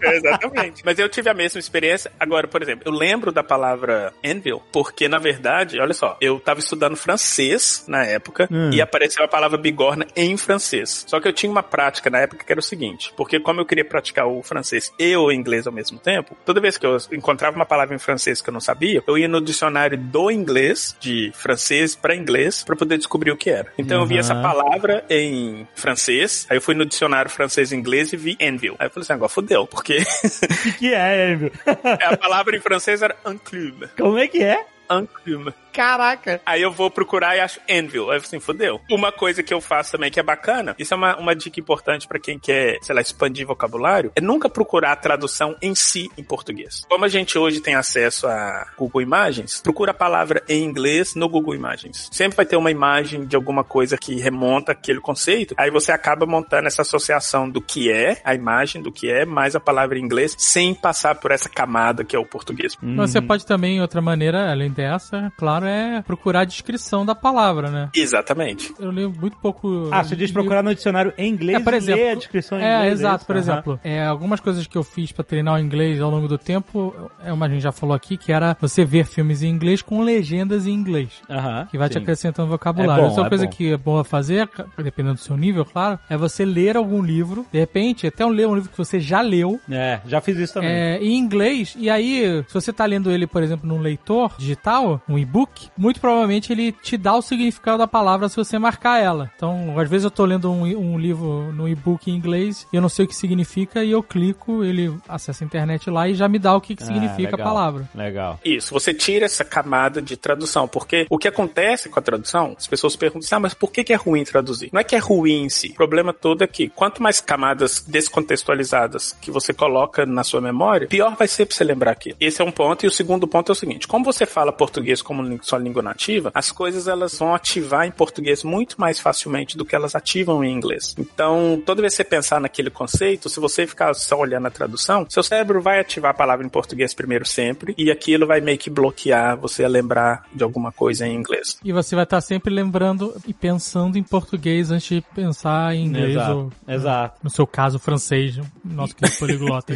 Exatamente. 0.01 0.83
Mas 0.83 0.97
eu 0.99 1.09
tive 1.09 1.29
a 1.29 1.33
mesma 1.33 1.59
experiência. 1.59 2.11
Agora, 2.19 2.47
por 2.47 2.61
exemplo, 2.61 2.83
eu 2.85 2.91
lembro 2.91 3.26
da 3.31 3.43
palavra 3.43 4.13
Anvil, 4.25 4.61
porque 4.71 5.07
na 5.07 5.17
verdade, 5.17 5.79
olha 5.79 5.93
só, 5.93 6.17
eu 6.21 6.39
tava 6.39 6.59
estudando 6.59 6.95
francês 6.95 7.83
na 7.87 8.03
época 8.05 8.47
Hum. 8.51 8.69
e 8.71 8.81
apareceu 8.81 9.23
a 9.23 9.27
palavra 9.27 9.57
bigorna 9.57 10.05
em 10.15 10.37
francês. 10.37 11.03
Só 11.07 11.19
que 11.19 11.27
eu 11.27 11.33
tinha 11.33 11.51
uma 11.51 11.63
prática 11.63 12.09
na 12.09 12.19
época 12.19 12.43
que 12.45 12.51
era 12.51 12.59
o 12.59 12.63
seguinte, 12.63 13.11
porque 13.17 13.39
como 13.39 13.59
eu 13.61 13.65
queria 13.65 13.83
praticar 13.85 14.27
o 14.27 14.41
francês 14.43 14.91
e 14.99 15.15
o 15.15 15.31
inglês 15.31 15.67
ao 15.67 15.73
mesmo 15.73 15.97
tempo, 15.99 16.35
toda 16.45 16.61
vez 16.61 16.77
que 16.77 16.85
eu 16.85 16.97
encontrava 17.11 17.55
uma 17.55 17.65
palavra 17.65 17.95
em 17.95 17.99
francês 17.99 18.41
que 18.41 18.49
eu 18.49 18.53
não 18.53 18.59
sabia, 18.61 19.03
eu 19.07 19.17
ia 19.17 19.27
no 19.27 19.41
dicionário 19.41 19.97
do 19.97 20.29
inglês, 20.31 20.95
de 20.99 21.31
francês 21.35 21.95
para 21.95 22.15
inglês, 22.15 22.63
para 22.63 22.75
poder 22.75 22.97
descobrir 22.97 23.31
o 23.31 23.37
que 23.37 23.49
era. 23.49 23.71
Então 23.77 23.99
eu 24.01 24.05
vi 24.05 24.13
Uhum. 24.15 24.19
essa 24.21 24.35
palavra 24.35 25.03
em 25.09 25.67
francês, 25.75 26.45
aí 26.49 26.57
eu 26.57 26.61
fui 26.61 26.73
no 26.75 26.85
dicionário 26.85 27.29
francês-inglês 27.29 28.13
e 28.13 28.17
vi 28.17 28.37
Anvil. 28.41 28.75
Aí 28.79 28.87
eu 28.87 28.91
falei 28.91 29.03
assim, 29.03 29.13
agora 29.13 29.29
fodeu, 29.29 29.65
porque 29.67 29.97
O 29.97 29.97
que, 30.63 30.71
que 30.73 30.93
é, 30.93 31.33
Anvil? 31.33 31.51
a 32.05 32.17
palavra 32.17 32.55
em 32.55 32.59
francês 32.59 33.01
era 33.01 33.15
enclume. 33.25 33.87
Como 33.97 34.17
é 34.17 34.27
que 34.27 34.43
é? 34.43 34.65
Enclume. 34.91 35.53
Caraca! 35.77 36.41
Aí 36.43 36.63
eu 36.63 36.71
vou 36.71 36.89
procurar 36.89 37.37
e 37.37 37.39
acho 37.39 37.59
Anvil. 37.69 38.09
Aí 38.09 38.17
eu 38.17 38.21
assim, 38.23 38.39
fodeu. 38.39 38.81
Uma 38.89 39.11
coisa 39.11 39.43
que 39.43 39.53
eu 39.53 39.61
faço 39.61 39.91
também 39.91 40.09
que 40.09 40.19
é 40.19 40.23
bacana, 40.23 40.75
isso 40.79 40.91
é 40.91 40.97
uma, 40.97 41.15
uma 41.17 41.35
dica 41.35 41.59
importante 41.59 42.07
pra 42.07 42.17
quem 42.17 42.39
quer, 42.39 42.79
sei 42.81 42.95
lá, 42.95 42.99
expandir 42.99 43.45
vocabulário, 43.45 44.11
é 44.15 44.19
nunca 44.19 44.49
procurar 44.49 44.93
a 44.93 44.95
tradução 44.95 45.55
em 45.61 45.75
si 45.75 46.09
em 46.17 46.23
português. 46.23 46.81
Como 46.89 47.05
a 47.05 47.07
gente 47.07 47.37
hoje 47.37 47.59
tem 47.59 47.75
acesso 47.75 48.25
a 48.25 48.71
Google 48.75 49.03
Imagens, 49.03 49.61
procura 49.61 49.91
a 49.91 49.93
palavra 49.93 50.41
em 50.49 50.63
inglês 50.63 51.13
no 51.13 51.29
Google 51.29 51.53
Imagens. 51.53 52.09
Sempre 52.11 52.37
vai 52.37 52.45
ter 52.47 52.57
uma 52.57 52.71
imagem 52.71 53.27
de 53.27 53.35
alguma 53.35 53.63
coisa 53.63 53.99
que 53.99 54.19
remonta 54.19 54.71
aquele 54.71 54.99
conceito. 54.99 55.53
Aí 55.59 55.69
você 55.69 55.91
acaba 55.91 56.25
montando 56.25 56.65
essa 56.65 56.81
associação 56.81 57.47
do 57.47 57.61
que 57.61 57.91
é, 57.91 58.19
a 58.25 58.33
imagem 58.33 58.81
do 58.81 58.91
que 58.91 59.11
é, 59.11 59.25
mais 59.25 59.55
a 59.55 59.59
palavra 59.59 59.99
em 59.99 60.01
inglês, 60.01 60.35
sem 60.39 60.73
passar 60.73 61.13
por 61.13 61.29
essa 61.29 61.47
camada 61.47 62.03
que 62.03 62.15
é 62.15 62.19
o 62.19 62.25
português. 62.25 62.75
Você 62.95 63.21
pode 63.21 63.45
também, 63.45 63.79
outra 63.79 64.01
maneira, 64.01 64.51
além 64.51 64.71
dessa, 64.71 65.31
claro, 65.37 65.66
é 65.67 66.01
procurar 66.01 66.41
a 66.41 66.45
descrição 66.45 67.05
da 67.05 67.13
palavra, 67.15 67.69
né? 67.69 67.89
Exatamente. 67.95 68.73
Eu 68.79 68.91
leio 68.91 69.11
muito 69.11 69.37
pouco. 69.37 69.89
Ah, 69.91 70.03
você 70.03 70.15
diz 70.15 70.31
procurar 70.31 70.63
no 70.63 70.73
dicionário 70.73 71.13
em 71.17 71.29
inglês 71.29 71.59
É, 71.59 71.63
por 71.63 71.73
e 71.73 71.77
exemplo, 71.77 72.01
ler 72.03 72.11
a 72.11 72.15
descrição 72.15 72.59
em 72.59 72.63
é, 72.63 72.75
inglês. 72.77 72.93
exato. 72.93 73.15
isso? 73.17 73.25
Por 73.27 73.35
Aham. 73.35 73.41
exemplo, 73.41 73.79
é, 73.83 74.05
algumas 74.05 74.39
coisas 74.39 74.65
que 74.67 74.77
eu 74.77 74.83
fiz 74.83 75.11
pra 75.11 75.23
treinar 75.23 75.55
o 75.55 75.59
inglês 75.59 75.99
ao 76.01 76.09
longo 76.09 76.27
do 76.27 76.37
tempo, 76.37 76.93
é 77.23 77.31
uma 77.33 77.45
a 77.45 77.49
gente 77.49 77.61
já 77.61 77.71
falou 77.71 77.95
aqui, 77.95 78.17
que 78.17 78.31
era 78.31 78.55
você 78.59 78.83
ver 78.83 79.05
filmes 79.05 79.41
em 79.41 79.47
inglês 79.49 79.81
com 79.81 80.01
legendas 80.01 80.67
em 80.67 80.71
inglês. 80.71 81.09
Aham, 81.29 81.65
Que 81.69 81.77
vai 81.77 81.87
te 81.89 81.93
sim. 81.93 81.99
acrescentando 81.99 82.49
vocabulário. 82.49 83.03
É 83.03 83.07
bom, 83.07 83.09
Outra 83.09 83.25
é 83.25 83.29
coisa 83.29 83.45
bom. 83.45 83.51
que 83.51 83.71
é 83.71 83.77
boa 83.77 84.03
fazer, 84.03 84.49
dependendo 84.83 85.15
do 85.15 85.19
seu 85.21 85.37
nível, 85.37 85.63
claro, 85.65 85.97
é 86.09 86.17
você 86.17 86.43
ler 86.45 86.75
algum 86.77 87.01
livro, 87.01 87.45
de 87.51 87.59
repente, 87.59 88.05
até 88.07 88.25
um 88.25 88.29
ler 88.29 88.47
um 88.47 88.55
livro 88.55 88.69
que 88.69 88.77
você 88.77 88.99
já 88.99 89.21
leu, 89.21 89.59
É, 89.69 89.99
já 90.05 90.19
fiz 90.21 90.37
isso 90.37 90.53
também. 90.55 90.69
é, 90.69 90.97
em 91.01 91.15
inglês, 91.17 91.75
e 91.77 91.89
aí, 91.89 92.43
se 92.47 92.53
você 92.53 92.73
tá 92.73 92.85
lendo 92.85 93.09
ele, 93.11 93.25
por 93.25 93.41
exemplo, 93.43 93.67
num 93.67 93.79
leitor 93.79 94.35
digital, 94.37 95.01
um 95.07 95.17
e-book, 95.17 95.56
muito 95.77 95.99
provavelmente 95.99 96.51
ele 96.51 96.71
te 96.71 96.97
dá 96.97 97.15
o 97.15 97.21
significado 97.21 97.77
da 97.79 97.87
palavra 97.87 98.29
se 98.29 98.35
você 98.35 98.57
marcar 98.59 99.01
ela. 99.01 99.31
Então, 99.35 99.79
às 99.79 99.89
vezes 99.89 100.05
eu 100.05 100.11
tô 100.11 100.25
lendo 100.25 100.51
um, 100.51 100.63
um 100.63 100.97
livro 100.97 101.51
no 101.53 101.67
e-book 101.67 102.09
em 102.09 102.15
inglês 102.15 102.67
e 102.71 102.75
eu 102.75 102.81
não 102.81 102.89
sei 102.89 103.05
o 103.05 103.07
que 103.07 103.15
significa, 103.15 103.83
e 103.83 103.91
eu 103.91 104.01
clico, 104.03 104.63
ele 104.63 104.93
acessa 105.07 105.43
a 105.43 105.45
internet 105.45 105.89
lá 105.89 106.07
e 106.07 106.15
já 106.15 106.27
me 106.27 106.39
dá 106.39 106.55
o 106.55 106.61
que, 106.61 106.75
que 106.75 106.83
Ah, 106.83 106.85
significa 106.87 107.29
a 107.35 107.37
legal, 107.37 107.47
palavra. 107.47 107.89
Legal. 107.95 108.39
Isso, 108.43 108.73
você 108.73 108.93
tira 108.93 109.25
essa 109.25 109.43
camada 109.45 110.01
de 110.01 110.15
tradução, 110.17 110.67
porque 110.67 111.05
o 111.09 111.17
que 111.17 111.27
acontece 111.27 111.89
com 111.89 111.99
a 111.99 112.01
tradução, 112.01 112.55
as 112.57 112.67
pessoas 112.67 112.95
perguntam 112.95 113.25
assim, 113.25 113.35
ah, 113.35 113.39
mas 113.39 113.53
por 113.53 113.71
que 113.71 113.83
que 113.83 113.93
é 113.93 113.95
ruim 113.95 114.23
traduzir? 114.23 114.69
Não 114.71 114.79
é 114.79 114.83
que 114.83 114.95
é 114.95 114.99
ruim 114.99 115.43
em 115.43 115.49
si, 115.49 115.69
o 115.69 115.73
problema 115.75 116.13
todo 116.13 116.43
é 116.43 116.47
que 116.47 116.69
quanto 116.69 117.01
mais 117.01 117.19
camadas 117.21 117.83
descontextualizadas 118.31 119.13
que 119.21 119.31
você 119.31 119.53
coloca 119.53 120.05
na 120.05 120.23
sua 120.23 120.41
memória, 120.41 120.87
pior 120.87 121.15
vai 121.15 121.27
ser 121.27 121.45
pra 121.45 121.55
você 121.55 121.63
lembrar 121.63 121.91
aquilo. 121.91 122.17
Esse 122.19 122.41
é 122.41 122.45
um 122.45 122.51
ponto, 122.51 122.85
e 122.85 122.87
o 122.87 122.91
segundo 122.91 123.27
ponto 123.27 123.51
é 123.51 123.53
o 123.53 123.55
seguinte, 123.55 123.87
como 123.87 124.05
você 124.05 124.25
fala 124.25 124.51
português 124.51 125.01
como 125.01 125.21
lí- 125.23 125.36
sua 125.45 125.59
língua 125.59 125.81
nativa, 125.81 126.31
as 126.33 126.51
coisas 126.51 126.87
elas 126.87 127.17
vão 127.17 127.33
ativar 127.33 127.85
em 127.85 127.91
português 127.91 128.43
muito 128.43 128.79
mais 128.79 128.99
facilmente 128.99 129.57
do 129.57 129.65
que 129.65 129.75
elas 129.75 129.95
ativam 129.95 130.43
em 130.43 130.53
inglês. 130.53 130.95
Então, 130.97 131.61
toda 131.65 131.81
vez 131.81 131.93
que 131.93 131.97
você 131.97 132.03
pensar 132.03 132.39
naquele 132.41 132.69
conceito, 132.69 133.29
se 133.29 133.39
você 133.39 133.65
ficar 133.65 133.93
só 133.93 134.17
olhando 134.17 134.47
a 134.47 134.51
tradução, 134.51 135.05
seu 135.09 135.23
cérebro 135.23 135.61
vai 135.61 135.79
ativar 135.79 136.11
a 136.11 136.13
palavra 136.13 136.45
em 136.45 136.49
português 136.49 136.93
primeiro 136.93 137.25
sempre, 137.25 137.73
e 137.77 137.91
aquilo 137.91 138.27
vai 138.27 138.41
meio 138.41 138.57
que 138.57 138.69
bloquear 138.69 139.37
você 139.37 139.63
a 139.63 139.67
lembrar 139.67 140.25
de 140.33 140.43
alguma 140.43 140.71
coisa 140.71 141.07
em 141.07 141.15
inglês. 141.15 141.57
E 141.63 141.71
você 141.71 141.95
vai 141.95 142.03
estar 142.03 142.21
sempre 142.21 142.53
lembrando 142.53 143.15
e 143.27 143.33
pensando 143.33 143.97
em 143.97 144.03
português 144.03 144.71
antes 144.71 144.87
de 144.87 145.01
pensar 145.13 145.75
em 145.75 145.85
inglês 145.85 146.11
Exato. 146.11 146.31
ou, 146.31 146.73
Exato. 146.73 147.19
no 147.23 147.29
seu 147.29 147.47
caso, 147.47 147.79
francês, 147.79 148.39
nosso 148.63 148.95
querido 148.95 149.17
poliglota. 149.19 149.73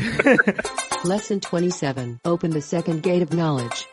Lesson 1.04 1.40
27. 1.40 2.18
Open 2.26 2.52
the 2.52 2.62
second 2.62 3.02
gate 3.02 3.24
of 3.24 3.36
knowledge. 3.36 3.91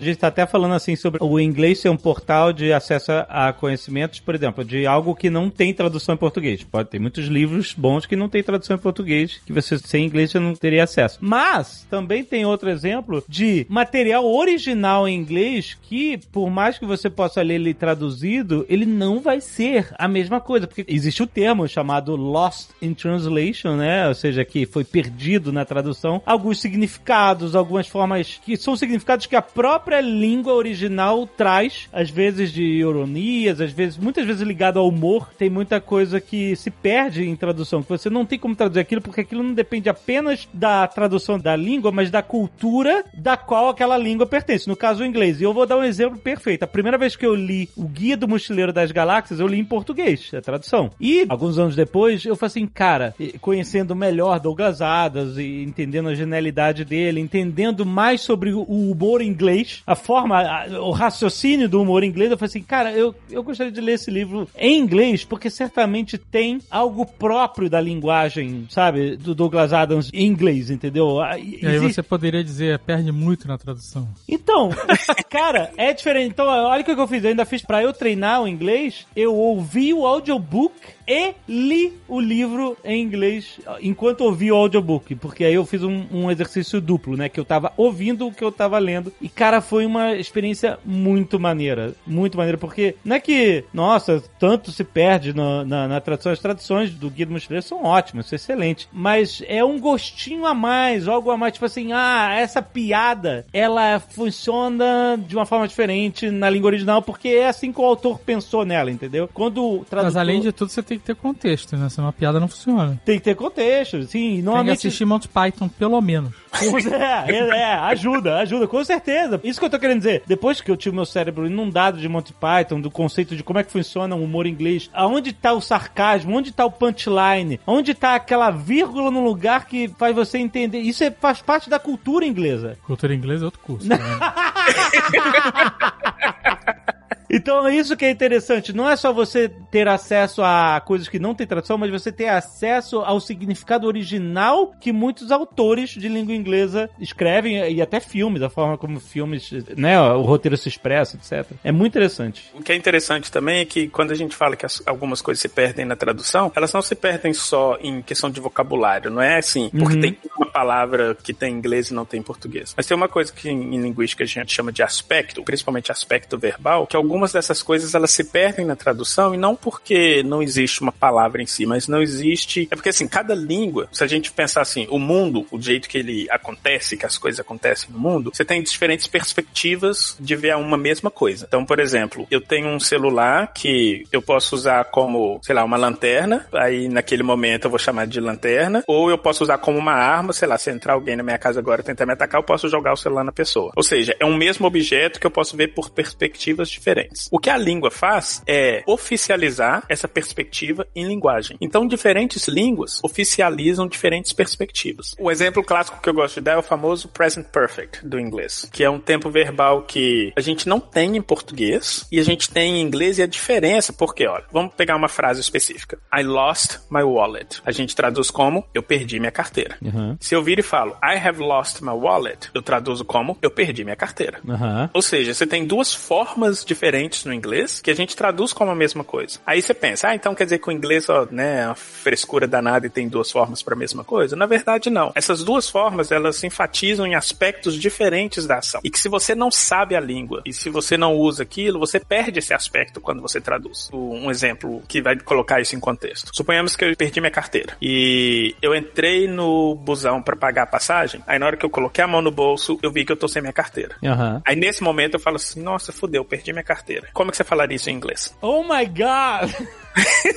A 0.00 0.04
gente 0.04 0.18
tá 0.18 0.28
até 0.28 0.44
falando 0.46 0.74
assim 0.74 0.96
sobre 0.96 1.22
o 1.22 1.38
inglês 1.38 1.78
ser 1.78 1.88
um 1.88 1.96
portal 1.96 2.52
de 2.52 2.72
acesso 2.72 3.12
a 3.28 3.52
conhecimentos, 3.52 4.20
por 4.20 4.34
exemplo, 4.34 4.64
de 4.64 4.86
algo 4.86 5.14
que 5.14 5.30
não 5.30 5.48
tem 5.48 5.72
tradução 5.72 6.14
em 6.14 6.18
português. 6.18 6.62
Pode 6.64 6.88
ter 6.90 6.98
muitos 6.98 7.26
livros 7.26 7.72
bons 7.72 8.04
que 8.04 8.16
não 8.16 8.28
tem 8.28 8.42
tradução 8.42 8.76
em 8.76 8.80
português, 8.80 9.40
que 9.46 9.52
você 9.52 9.78
sem 9.78 10.04
inglês 10.04 10.30
você 10.30 10.38
não 10.38 10.54
teria 10.54 10.84
acesso. 10.84 11.18
Mas 11.20 11.86
também 11.88 12.24
tem 12.24 12.44
outro 12.44 12.68
exemplo 12.68 13.24
de 13.28 13.66
material 13.68 14.24
original 14.24 15.06
em 15.08 15.14
inglês 15.14 15.76
que, 15.82 16.18
por 16.32 16.50
mais 16.50 16.78
que 16.78 16.84
você 16.84 17.08
possa 17.08 17.40
ler 17.40 17.54
ele 17.54 17.72
traduzido, 17.72 18.66
ele 18.68 18.84
não 18.86 19.20
vai 19.20 19.40
ser 19.40 19.94
a 19.96 20.08
mesma 20.08 20.40
coisa, 20.40 20.66
porque 20.66 20.84
existe 20.88 21.22
o 21.22 21.26
termo 21.26 21.68
chamado 21.68 22.16
lost 22.16 22.70
in 22.82 22.94
translation, 22.94 23.76
né? 23.76 24.08
Ou 24.08 24.14
seja, 24.14 24.44
que 24.44 24.66
foi 24.66 24.84
perdido 24.84 25.52
na 25.52 25.64
tradução, 25.64 26.20
alguns 26.26 26.60
significados, 26.60 27.54
algumas 27.54 27.86
formas 27.86 28.40
que 28.44 28.56
são 28.56 28.76
significados 28.76 29.26
que 29.26 29.36
a 29.36 29.42
própria 29.42 29.93
própria 29.94 30.00
língua 30.00 30.54
original 30.54 31.26
traz, 31.26 31.88
às 31.92 32.10
vezes 32.10 32.52
de 32.52 32.62
ironias, 32.62 33.60
às 33.60 33.70
vezes, 33.70 33.96
muitas 33.96 34.26
vezes 34.26 34.42
ligado 34.42 34.78
ao 34.78 34.88
humor, 34.88 35.30
tem 35.38 35.48
muita 35.48 35.80
coisa 35.80 36.20
que 36.20 36.56
se 36.56 36.70
perde 36.70 37.28
em 37.28 37.36
tradução, 37.36 37.82
que 37.82 37.88
você 37.88 38.10
não 38.10 38.26
tem 38.26 38.38
como 38.38 38.56
traduzir 38.56 38.80
aquilo, 38.80 39.00
porque 39.00 39.20
aquilo 39.20 39.42
não 39.42 39.54
depende 39.54 39.88
apenas 39.88 40.48
da 40.52 40.86
tradução 40.88 41.38
da 41.38 41.54
língua, 41.54 41.92
mas 41.92 42.10
da 42.10 42.22
cultura 42.22 43.04
da 43.14 43.36
qual 43.36 43.68
aquela 43.68 43.96
língua 43.96 44.26
pertence. 44.26 44.68
No 44.68 44.76
caso, 44.76 45.02
o 45.02 45.06
inglês. 45.06 45.40
E 45.40 45.44
eu 45.44 45.52
vou 45.52 45.66
dar 45.66 45.76
um 45.76 45.84
exemplo 45.84 46.18
perfeito. 46.18 46.64
A 46.64 46.68
primeira 46.68 46.98
vez 46.98 47.14
que 47.14 47.26
eu 47.26 47.34
li 47.34 47.68
o 47.76 47.86
Guia 47.86 48.16
do 48.16 48.26
Mochileiro 48.26 48.72
das 48.72 48.90
Galáxias, 48.90 49.38
eu 49.38 49.46
li 49.46 49.58
em 49.58 49.64
português, 49.64 50.30
a 50.34 50.40
tradução. 50.40 50.90
E, 51.00 51.26
alguns 51.28 51.58
anos 51.58 51.76
depois, 51.76 52.24
eu 52.24 52.34
falei 52.34 52.48
assim, 52.48 52.66
cara, 52.66 53.14
conhecendo 53.40 53.94
melhor 53.94 54.40
Douglas 54.40 54.80
Adams 54.80 55.36
e 55.36 55.62
entendendo 55.62 56.08
a 56.08 56.14
genialidade 56.14 56.84
dele, 56.84 57.20
entendendo 57.20 57.86
mais 57.86 58.22
sobre 58.22 58.52
o 58.52 58.62
humor 58.62 59.22
inglês, 59.22 59.73
a 59.86 59.94
forma, 59.94 60.40
a, 60.40 60.80
o 60.80 60.90
raciocínio 60.90 61.68
do 61.68 61.80
humor 61.80 62.04
inglês, 62.04 62.30
eu 62.30 62.38
falei 62.38 62.48
assim, 62.48 62.62
cara, 62.62 62.92
eu, 62.92 63.14
eu 63.30 63.42
gostaria 63.42 63.72
de 63.72 63.80
ler 63.80 63.92
esse 63.92 64.10
livro 64.10 64.48
em 64.56 64.78
inglês, 64.78 65.24
porque 65.24 65.50
certamente 65.50 66.18
tem 66.18 66.60
algo 66.70 67.06
próprio 67.06 67.68
da 67.68 67.80
linguagem, 67.80 68.66
sabe, 68.70 69.16
do 69.16 69.34
Douglas 69.34 69.72
Adams 69.72 70.10
em 70.12 70.26
inglês, 70.26 70.70
entendeu? 70.70 71.18
E 71.38 71.66
aí 71.66 71.78
você 71.78 72.02
poderia 72.02 72.42
dizer, 72.42 72.78
perde 72.80 73.10
muito 73.12 73.48
na 73.48 73.58
tradução. 73.58 74.08
Então, 74.28 74.70
cara, 75.30 75.70
é 75.76 75.92
diferente. 75.92 76.30
Então, 76.30 76.46
olha 76.46 76.82
o 76.82 76.84
que 76.84 76.90
eu 76.90 77.08
fiz. 77.08 77.24
Eu 77.24 77.30
ainda 77.30 77.44
fiz 77.44 77.62
pra 77.62 77.82
eu 77.82 77.92
treinar 77.92 78.42
o 78.42 78.48
inglês, 78.48 79.06
eu 79.14 79.34
ouvi 79.34 79.92
o 79.92 80.06
audiobook 80.06 80.74
e 81.06 81.34
li 81.48 81.92
o 82.08 82.20
livro 82.20 82.76
em 82.84 83.02
inglês 83.02 83.60
enquanto 83.80 84.22
ouvi 84.22 84.50
o 84.50 84.56
audiobook, 84.56 85.14
porque 85.16 85.44
aí 85.44 85.54
eu 85.54 85.64
fiz 85.64 85.82
um, 85.82 86.06
um, 86.10 86.30
exercício 86.30 86.80
duplo, 86.80 87.16
né? 87.16 87.28
Que 87.28 87.38
eu 87.38 87.44
tava 87.44 87.72
ouvindo 87.76 88.26
o 88.26 88.32
que 88.32 88.42
eu 88.42 88.50
tava 88.50 88.78
lendo. 88.78 89.12
E, 89.20 89.28
cara, 89.28 89.60
foi 89.60 89.86
uma 89.86 90.14
experiência 90.14 90.78
muito 90.84 91.38
maneira. 91.38 91.94
Muito 92.06 92.36
maneira, 92.36 92.58
porque 92.58 92.96
não 93.04 93.16
é 93.16 93.20
que, 93.20 93.64
nossa, 93.72 94.22
tanto 94.38 94.70
se 94.70 94.84
perde 94.84 95.34
no, 95.34 95.64
na, 95.64 95.88
na 95.88 96.00
tradução. 96.00 96.32
As 96.32 96.38
traduções 96.38 96.90
do 96.90 97.10
Guia 97.10 97.26
do 97.26 97.32
Mochileiro 97.32 97.64
são 97.64 97.84
ótimas, 97.84 98.26
são 98.26 98.36
excelentes. 98.36 98.88
Mas 98.92 99.42
é 99.46 99.64
um 99.64 99.78
gostinho 99.78 100.46
a 100.46 100.54
mais, 100.54 101.08
algo 101.08 101.30
a 101.30 101.36
mais, 101.36 101.54
tipo 101.54 101.66
assim, 101.66 101.92
ah, 101.92 102.34
essa 102.34 102.62
piada, 102.62 103.46
ela 103.52 104.00
funciona 104.00 105.18
de 105.18 105.36
uma 105.36 105.46
forma 105.46 105.68
diferente 105.68 106.30
na 106.30 106.48
língua 106.48 106.68
original, 106.68 107.02
porque 107.02 107.28
é 107.28 107.48
assim 107.48 107.72
que 107.72 107.80
o 107.80 107.84
autor 107.84 108.18
pensou 108.18 108.64
nela, 108.64 108.90
entendeu? 108.90 109.28
Quando 109.32 109.64
o 109.64 109.84
tradutor... 109.84 110.04
Mas 110.04 110.16
além 110.16 110.40
de 110.40 110.52
tudo, 110.52 110.70
você 110.70 110.82
tem 110.82 110.93
tem 110.94 110.98
que 110.98 111.06
ter 111.06 111.14
contexto, 111.14 111.76
né? 111.76 111.88
Se 111.88 112.00
uma 112.00 112.12
piada 112.12 112.38
não 112.38 112.48
funciona. 112.48 113.00
Tem 113.04 113.18
que 113.18 113.24
ter 113.24 113.34
contexto, 113.34 114.02
sim. 114.04 114.42
Normalmente... 114.42 114.76
Tem 114.76 114.82
que 114.82 114.88
assistir 114.88 115.04
Monty 115.04 115.28
Python, 115.28 115.68
pelo 115.68 116.00
menos. 116.00 116.32
É, 116.62 117.32
é, 117.32 117.48
é, 117.48 117.74
ajuda, 117.74 118.38
ajuda, 118.38 118.68
com 118.68 118.82
certeza. 118.84 119.40
Isso 119.42 119.58
que 119.58 119.66
eu 119.66 119.70
tô 119.70 119.78
querendo 119.78 119.98
dizer. 119.98 120.22
Depois 120.26 120.60
que 120.60 120.70
eu 120.70 120.76
tive 120.76 120.94
meu 120.94 121.04
cérebro 121.04 121.46
inundado 121.46 121.98
de 121.98 122.08
Monty 122.08 122.32
Python, 122.32 122.80
do 122.80 122.90
conceito 122.90 123.34
de 123.34 123.42
como 123.42 123.58
é 123.58 123.64
que 123.64 123.72
funciona 123.72 124.14
o 124.14 124.22
humor 124.22 124.46
inglês, 124.46 124.88
aonde 124.92 125.32
tá 125.32 125.52
o 125.52 125.60
sarcasmo, 125.60 126.36
onde 126.36 126.52
tá 126.52 126.64
o 126.64 126.70
punchline, 126.70 127.60
onde 127.66 127.94
tá 127.94 128.14
aquela 128.14 128.50
vírgula 128.50 129.10
no 129.10 129.24
lugar 129.24 129.66
que 129.66 129.88
faz 129.98 130.14
você 130.14 130.38
entender. 130.38 130.78
Isso 130.78 131.02
é, 131.02 131.10
faz 131.10 131.42
parte 131.42 131.68
da 131.68 131.78
cultura 131.78 132.24
inglesa. 132.24 132.78
Cultura 132.86 133.14
inglesa 133.14 133.44
é 133.44 133.46
outro 133.46 133.60
curso. 133.60 133.88
Né? 133.94 133.98
Então, 137.34 137.68
isso 137.68 137.96
que 137.96 138.04
é 138.04 138.10
interessante. 138.10 138.72
Não 138.72 138.88
é 138.88 138.94
só 138.96 139.12
você 139.12 139.48
ter 139.70 139.88
acesso 139.88 140.42
a 140.42 140.80
coisas 140.80 141.08
que 141.08 141.18
não 141.18 141.34
tem 141.34 141.46
tradução, 141.46 141.76
mas 141.76 141.90
você 141.90 142.12
ter 142.12 142.28
acesso 142.28 143.00
ao 143.00 143.18
significado 143.18 143.86
original 143.86 144.72
que 144.80 144.92
muitos 144.92 145.32
autores 145.32 145.90
de 145.90 146.08
língua 146.08 146.34
inglesa 146.34 146.88
escrevem 146.98 147.72
e 147.72 147.82
até 147.82 147.98
filmes, 147.98 148.42
a 148.42 148.48
forma 148.48 148.78
como 148.78 149.00
filmes, 149.00 149.50
né, 149.76 150.00
o 150.00 150.22
roteiro 150.22 150.56
se 150.56 150.68
expressa, 150.68 151.16
etc. 151.16 151.50
É 151.64 151.72
muito 151.72 151.92
interessante. 151.92 152.50
O 152.54 152.62
que 152.62 152.72
é 152.72 152.76
interessante 152.76 153.30
também 153.30 153.60
é 153.60 153.64
que 153.64 153.88
quando 153.88 154.12
a 154.12 154.14
gente 154.14 154.36
fala 154.36 154.54
que 154.54 154.66
algumas 154.86 155.20
coisas 155.20 155.40
se 155.40 155.48
perdem 155.48 155.84
na 155.84 155.96
tradução, 155.96 156.52
elas 156.54 156.72
não 156.72 156.82
se 156.82 156.94
perdem 156.94 157.32
só 157.32 157.76
em 157.80 158.00
questão 158.02 158.30
de 158.30 158.40
vocabulário, 158.40 159.10
não 159.10 159.22
é 159.22 159.38
assim, 159.38 159.70
porque 159.70 159.96
uhum. 159.96 160.00
tem 160.00 160.18
uma 160.36 160.46
palavra 160.46 161.16
que 161.20 161.32
tem 161.32 161.54
em 161.54 161.58
inglês 161.58 161.90
e 161.90 161.94
não 161.94 162.04
tem 162.04 162.20
em 162.20 162.22
português. 162.22 162.74
Mas 162.76 162.86
tem 162.86 162.96
uma 162.96 163.08
coisa 163.08 163.32
que 163.32 163.48
em 163.48 163.80
linguística 163.80 164.24
a 164.24 164.26
gente 164.26 164.52
chama 164.52 164.72
de 164.72 164.82
aspecto, 164.82 165.42
principalmente 165.42 165.90
aspecto 165.90 166.38
verbal, 166.38 166.86
que 166.86 166.96
algumas 166.96 167.23
algumas 167.24 167.32
dessas 167.32 167.62
coisas 167.62 167.94
elas 167.94 168.10
se 168.10 168.24
perdem 168.24 168.66
na 168.66 168.76
tradução 168.76 169.34
e 169.34 169.38
não 169.38 169.56
porque 169.56 170.22
não 170.22 170.42
existe 170.42 170.82
uma 170.82 170.92
palavra 170.92 171.42
em 171.42 171.46
si, 171.46 171.64
mas 171.64 171.88
não 171.88 172.02
existe. 172.02 172.68
É 172.70 172.76
porque 172.76 172.90
assim, 172.90 173.08
cada 173.08 173.34
língua, 173.34 173.88
se 173.92 174.04
a 174.04 174.06
gente 174.06 174.30
pensar 174.30 174.60
assim, 174.60 174.86
o 174.90 174.98
mundo, 174.98 175.46
o 175.50 175.60
jeito 175.60 175.88
que 175.88 175.98
ele 175.98 176.26
acontece, 176.30 176.96
que 176.96 177.06
as 177.06 177.16
coisas 177.16 177.40
acontecem 177.40 177.90
no 177.90 177.98
mundo, 177.98 178.30
você 178.32 178.44
tem 178.44 178.62
diferentes 178.62 179.06
perspectivas 179.06 180.16
de 180.20 180.36
ver 180.36 180.56
uma 180.56 180.76
mesma 180.76 181.10
coisa. 181.10 181.46
Então, 181.48 181.64
por 181.64 181.78
exemplo, 181.78 182.26
eu 182.30 182.40
tenho 182.40 182.68
um 182.68 182.80
celular 182.80 183.52
que 183.54 184.06
eu 184.12 184.20
posso 184.20 184.54
usar 184.54 184.84
como, 184.86 185.40
sei 185.42 185.54
lá, 185.54 185.64
uma 185.64 185.76
lanterna, 185.76 186.46
aí 186.52 186.88
naquele 186.88 187.22
momento 187.22 187.64
eu 187.64 187.70
vou 187.70 187.78
chamar 187.78 188.06
de 188.06 188.20
lanterna, 188.20 188.84
ou 188.86 189.08
eu 189.08 189.16
posso 189.16 189.44
usar 189.44 189.58
como 189.58 189.78
uma 189.78 189.92
arma, 189.92 190.32
sei 190.32 190.48
lá, 190.48 190.58
se 190.58 190.70
entrar 190.70 190.92
alguém 190.92 191.16
na 191.16 191.22
minha 191.22 191.38
casa 191.38 191.60
agora 191.60 191.80
e 191.80 191.84
tentar 191.84 192.04
me 192.04 192.12
atacar, 192.12 192.40
eu 192.40 192.44
posso 192.44 192.68
jogar 192.68 192.92
o 192.92 192.96
celular 192.96 193.24
na 193.24 193.32
pessoa. 193.32 193.72
Ou 193.76 193.82
seja, 193.82 194.14
é 194.20 194.26
um 194.26 194.36
mesmo 194.36 194.66
objeto 194.66 195.18
que 195.18 195.26
eu 195.26 195.30
posso 195.30 195.56
ver 195.56 195.68
por 195.68 195.90
perspectivas 195.90 196.68
diferentes 196.68 197.13
diferentes. 197.14 197.28
O 197.30 197.38
que 197.38 197.48
a 197.48 197.56
língua 197.56 197.90
faz 197.90 198.42
é 198.46 198.82
oficializar 198.86 199.84
essa 199.88 200.08
perspectiva 200.08 200.86
em 200.94 201.06
linguagem. 201.06 201.56
Então, 201.60 201.86
diferentes 201.86 202.48
línguas 202.48 203.00
oficializam 203.02 203.86
diferentes 203.86 204.32
perspectivas. 204.32 205.14
O 205.18 205.30
exemplo 205.30 205.62
clássico 205.62 206.00
que 206.02 206.08
eu 206.08 206.14
gosto 206.14 206.36
de 206.36 206.40
dar 206.42 206.52
é 206.52 206.58
o 206.58 206.62
famoso 206.62 207.08
present 207.08 207.46
perfect 207.46 208.06
do 208.06 208.18
inglês, 208.18 208.68
que 208.72 208.82
é 208.82 208.90
um 208.90 208.98
tempo 208.98 209.30
verbal 209.30 209.82
que 209.82 210.32
a 210.36 210.40
gente 210.40 210.68
não 210.68 210.80
tem 210.80 211.16
em 211.16 211.22
português 211.22 212.06
e 212.10 212.18
a 212.18 212.22
gente 212.22 212.50
tem 212.50 212.76
em 212.76 212.80
inglês 212.80 213.18
e 213.18 213.22
a 213.22 213.26
diferença, 213.26 213.92
porque, 213.92 214.26
olha, 214.26 214.44
vamos 214.52 214.74
pegar 214.74 214.96
uma 214.96 215.08
frase 215.08 215.40
específica. 215.40 215.98
I 216.12 216.22
lost 216.22 216.78
my 216.90 217.02
wallet. 217.02 217.60
A 217.64 217.70
gente 217.70 217.94
traduz 217.94 218.30
como 218.30 218.64
eu 218.74 218.82
perdi 218.82 219.20
minha 219.20 219.30
carteira. 219.30 219.76
Uhum. 219.82 220.16
Se 220.20 220.34
eu 220.34 220.42
vir 220.42 220.58
e 220.58 220.62
falo 220.62 220.96
I 221.02 221.16
have 221.16 221.40
lost 221.40 221.80
my 221.80 221.90
wallet, 221.90 222.50
eu 222.54 222.62
traduzo 222.62 223.04
como 223.04 223.36
eu 223.40 223.50
perdi 223.50 223.84
minha 223.84 223.96
carteira. 223.96 224.40
Uhum. 224.44 224.88
Ou 224.92 225.02
seja, 225.02 225.32
você 225.32 225.46
tem 225.46 225.66
duas 225.66 225.94
formas 225.94 226.64
diferentes 226.64 226.93
diferentes 226.94 227.24
no 227.24 227.34
inglês 227.34 227.80
que 227.80 227.90
a 227.90 227.94
gente 227.94 228.14
traduz 228.14 228.52
como 228.52 228.70
a 228.70 228.74
mesma 228.74 229.02
coisa. 229.02 229.38
Aí 229.44 229.60
você 229.60 229.74
pensa, 229.74 230.08
ah, 230.08 230.14
então 230.14 230.34
quer 230.34 230.44
dizer 230.44 230.58
que 230.58 230.68
o 230.68 230.72
inglês, 230.72 231.08
ó, 231.08 231.26
né, 231.30 231.62
é 231.62 231.66
uma 231.66 231.74
frescura 231.74 232.46
danada 232.46 232.86
e 232.86 232.90
tem 232.90 233.08
duas 233.08 233.30
formas 233.30 233.62
para 233.62 233.74
a 233.74 233.76
mesma 233.76 234.04
coisa? 234.04 234.36
Na 234.36 234.46
verdade, 234.46 234.90
não. 234.90 235.12
Essas 235.14 235.42
duas 235.42 235.68
formas, 235.68 236.12
elas 236.12 236.42
enfatizam 236.44 237.06
em 237.06 237.14
aspectos 237.14 237.74
diferentes 237.74 238.46
da 238.46 238.58
ação. 238.58 238.80
E 238.84 238.90
que 238.90 238.98
se 238.98 239.08
você 239.08 239.34
não 239.34 239.50
sabe 239.50 239.96
a 239.96 240.00
língua 240.00 240.42
e 240.46 240.52
se 240.52 240.70
você 240.70 240.96
não 240.96 241.14
usa 241.14 241.42
aquilo, 241.42 241.78
você 241.78 241.98
perde 241.98 242.38
esse 242.38 242.54
aspecto 242.54 243.00
quando 243.00 243.20
você 243.20 243.40
traduz. 243.40 243.88
Um 243.92 244.30
exemplo 244.30 244.82
que 244.86 245.02
vai 245.02 245.18
colocar 245.18 245.60
isso 245.60 245.74
em 245.74 245.80
contexto. 245.80 246.30
Suponhamos 246.32 246.76
que 246.76 246.84
eu 246.84 246.96
perdi 246.96 247.20
minha 247.20 247.30
carteira 247.30 247.76
e 247.82 248.54
eu 248.62 248.74
entrei 248.74 249.26
no 249.26 249.74
busão 249.74 250.22
para 250.22 250.36
pagar 250.36 250.62
a 250.62 250.66
passagem. 250.66 251.22
Aí 251.26 251.38
na 251.38 251.46
hora 251.46 251.56
que 251.56 251.66
eu 251.66 251.70
coloquei 251.70 252.04
a 252.04 252.06
mão 252.06 252.22
no 252.22 252.30
bolso, 252.30 252.78
eu 252.82 252.92
vi 252.92 253.04
que 253.04 253.12
eu 253.12 253.16
tô 253.16 253.26
sem 253.26 253.42
minha 253.42 253.52
carteira. 253.52 253.96
Uhum. 254.02 254.40
Aí 254.44 254.54
nesse 254.54 254.82
momento 254.82 255.14
eu 255.14 255.20
falo 255.20 255.36
assim, 255.36 255.60
nossa, 255.60 255.92
fudeu, 255.92 256.24
perdi 256.24 256.52
minha 256.52 256.62
carteira 256.62 256.83
carteira. 256.84 257.08
Como 257.12 257.30
é 257.30 257.32
que 257.32 257.36
você 257.36 257.44
falaria 257.44 257.76
isso 257.76 257.88
em 257.90 257.94
inglês? 257.94 258.36
Oh 258.40 258.62
my 258.62 258.86
god! 258.86 259.50